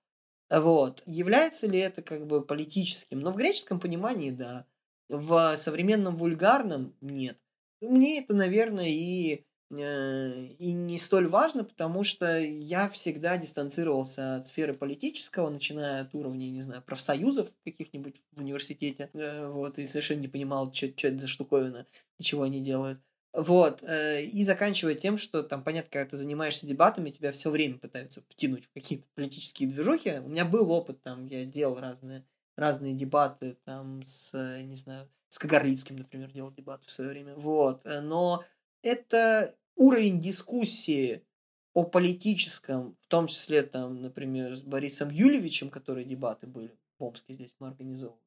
Вот. 0.50 1.02
Является 1.06 1.66
ли 1.66 1.78
это 1.78 2.02
как 2.02 2.26
бы 2.26 2.44
политическим? 2.44 3.20
Но 3.20 3.30
в 3.32 3.36
греческом 3.36 3.80
понимании 3.80 4.30
да. 4.30 4.66
В 5.08 5.56
современном 5.56 6.16
вульгарном 6.16 6.96
нет. 7.00 7.38
Мне 7.80 8.20
это, 8.20 8.34
наверное, 8.34 8.88
и, 8.88 9.44
и 9.70 10.72
не 10.72 10.98
столь 10.98 11.28
важно, 11.28 11.62
потому 11.62 12.02
что 12.02 12.38
я 12.38 12.88
всегда 12.88 13.36
дистанцировался 13.36 14.36
от 14.36 14.48
сферы 14.48 14.74
политического, 14.74 15.48
начиная 15.48 16.02
от 16.02 16.14
уровня, 16.14 16.46
не 16.46 16.60
знаю, 16.60 16.82
профсоюзов 16.82 17.48
каких-нибудь 17.64 18.20
в 18.32 18.40
университете, 18.40 19.10
э, 19.12 19.46
вот, 19.48 19.78
и 19.78 19.86
совершенно 19.86 20.20
не 20.20 20.28
понимал, 20.28 20.72
что 20.72 20.86
это 20.86 21.18
за 21.18 21.28
штуковина 21.28 21.86
и 22.18 22.24
чего 22.24 22.42
они 22.42 22.60
делают. 22.60 23.00
Вот, 23.32 23.84
э, 23.84 24.24
и 24.24 24.42
заканчивая 24.42 24.96
тем, 24.96 25.16
что 25.16 25.44
там, 25.44 25.62
понятно, 25.62 25.90
когда 25.92 26.10
ты 26.10 26.16
занимаешься 26.16 26.66
дебатами, 26.66 27.10
тебя 27.10 27.30
все 27.30 27.48
время 27.48 27.78
пытаются 27.78 28.22
втянуть 28.28 28.64
в 28.64 28.72
какие-то 28.72 29.06
политические 29.14 29.68
движухи. 29.68 30.18
У 30.18 30.28
меня 30.28 30.44
был 30.44 30.72
опыт, 30.72 31.00
там, 31.02 31.26
я 31.26 31.44
делал 31.44 31.78
разные, 31.78 32.24
разные 32.56 32.94
дебаты, 32.94 33.56
там, 33.64 34.02
с, 34.02 34.32
не 34.62 34.74
знаю, 34.74 35.08
с 35.28 35.38
Кагарлицким, 35.38 35.96
например, 35.96 36.32
делал 36.32 36.50
дебаты 36.50 36.88
в 36.88 36.90
свое 36.90 37.10
время. 37.10 37.36
Вот, 37.36 37.86
э, 37.86 38.00
но 38.00 38.44
это 38.82 39.54
уровень 39.80 40.20
дискуссии 40.20 41.24
о 41.72 41.84
политическом, 41.84 42.98
в 43.00 43.06
том 43.06 43.26
числе, 43.28 43.62
там, 43.62 44.02
например, 44.02 44.54
с 44.54 44.62
Борисом 44.62 45.08
Юлевичем, 45.10 45.70
которые 45.70 46.04
дебаты 46.04 46.46
были 46.46 46.76
в 46.98 47.04
Омске 47.04 47.32
здесь 47.32 47.56
мы 47.58 47.68
организовывали. 47.68 48.20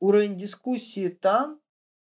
Уровень 0.00 0.36
дискуссии 0.36 1.08
там 1.08 1.60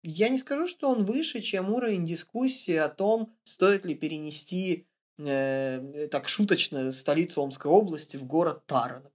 я 0.02 0.28
не 0.28 0.36
скажу, 0.36 0.66
что 0.66 0.90
он 0.90 1.04
выше, 1.04 1.40
чем 1.40 1.70
уровень 1.70 2.04
дискуссии 2.04 2.74
о 2.74 2.90
том, 2.90 3.34
стоит 3.44 3.86
ли 3.86 3.94
перенести, 3.94 4.86
э, 5.18 6.08
так 6.10 6.28
шуточно, 6.28 6.92
столицу 6.92 7.42
Омской 7.42 7.70
области 7.70 8.18
в 8.18 8.26
город 8.26 8.66
Тара. 8.66 9.10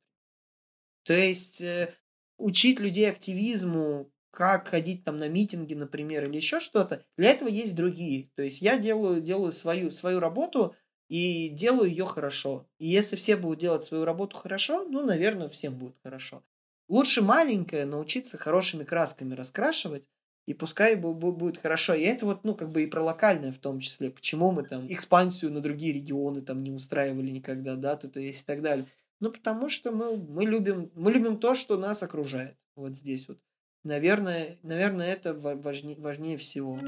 То 1.04 1.14
есть 1.14 1.62
э, 1.62 1.94
учить 2.38 2.80
людей 2.80 3.10
активизму, 3.10 4.12
как 4.36 4.68
ходить 4.68 5.04
там 5.04 5.18
на 5.18 5.30
митинги, 5.30 5.74
например, 5.74 6.26
или 6.26 6.36
еще 6.36 6.60
что-то, 6.60 7.04
для 7.18 7.32
этого 7.32 7.48
есть 7.48 7.76
другие. 7.76 8.28
То 8.36 8.44
есть 8.44 8.62
я 8.62 8.78
делаю, 8.78 9.22
делаю 9.22 9.52
свою, 9.52 9.90
свою 9.90 10.20
работу 10.20 10.76
и 11.08 11.50
делаю 11.50 11.90
ее 11.90 12.06
хорошо. 12.06 12.68
И 12.78 12.88
если 12.88 13.16
все 13.16 13.38
будут 13.38 13.60
делать 13.60 13.86
свою 13.86 14.06
работу 14.06 14.36
хорошо, 14.36 14.84
ну, 14.84 15.04
наверное, 15.04 15.48
всем 15.48 15.76
будет 15.76 15.96
хорошо. 16.04 16.44
Лучше 16.88 17.22
маленькое 17.22 17.86
научиться 17.86 18.38
хорошими 18.38 18.84
красками 18.84 19.34
раскрашивать, 19.34 20.08
и 20.46 20.54
пускай 20.54 20.96
будет 20.96 21.58
хорошо. 21.58 21.96
И 21.96 22.04
это 22.04 22.26
вот, 22.26 22.44
ну, 22.44 22.54
как 22.54 22.70
бы 22.70 22.84
и 22.84 22.88
про 22.88 23.02
локальное 23.02 23.52
в 23.52 23.58
том 23.58 23.80
числе. 23.80 24.12
Почему 24.12 24.52
мы 24.52 24.64
там 24.64 24.86
экспансию 24.88 25.52
на 25.52 25.62
другие 25.62 25.94
регионы 25.94 26.42
там 26.42 26.62
не 26.62 26.72
устраивали 26.72 27.32
никогда, 27.32 27.76
да, 27.76 27.96
то, 27.96 28.08
то 28.08 28.20
есть 28.20 28.44
и 28.44 28.46
так 28.46 28.62
далее. 28.62 28.86
Ну, 29.20 29.32
потому 29.32 29.70
что 29.70 29.92
мы, 29.92 30.18
мы, 30.18 30.46
любим, 30.46 30.92
мы 30.94 31.12
любим 31.12 31.38
то, 31.38 31.56
что 31.56 31.78
нас 31.78 32.04
окружает. 32.04 32.58
Вот 32.76 32.96
здесь 32.96 33.28
вот. 33.28 33.40
Наверное, 33.86 34.58
наверное 34.64 35.14
это 35.14 35.36
важнее, 35.36 35.96
важнее 36.00 36.38
всего. 36.38 36.80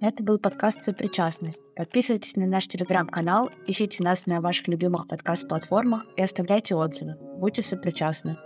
Это 0.00 0.22
был 0.22 0.38
подкаст 0.38 0.82
«Сопричастность». 0.82 1.60
Подписывайтесь 1.74 2.36
на 2.36 2.46
наш 2.46 2.68
телеграм-канал, 2.68 3.50
ищите 3.66 4.04
нас 4.04 4.26
на 4.26 4.40
ваших 4.40 4.68
любимых 4.68 5.08
подкаст-платформах 5.08 6.04
и 6.16 6.22
оставляйте 6.22 6.76
отзывы. 6.76 7.16
Будьте 7.40 7.62
сопричастны. 7.62 8.38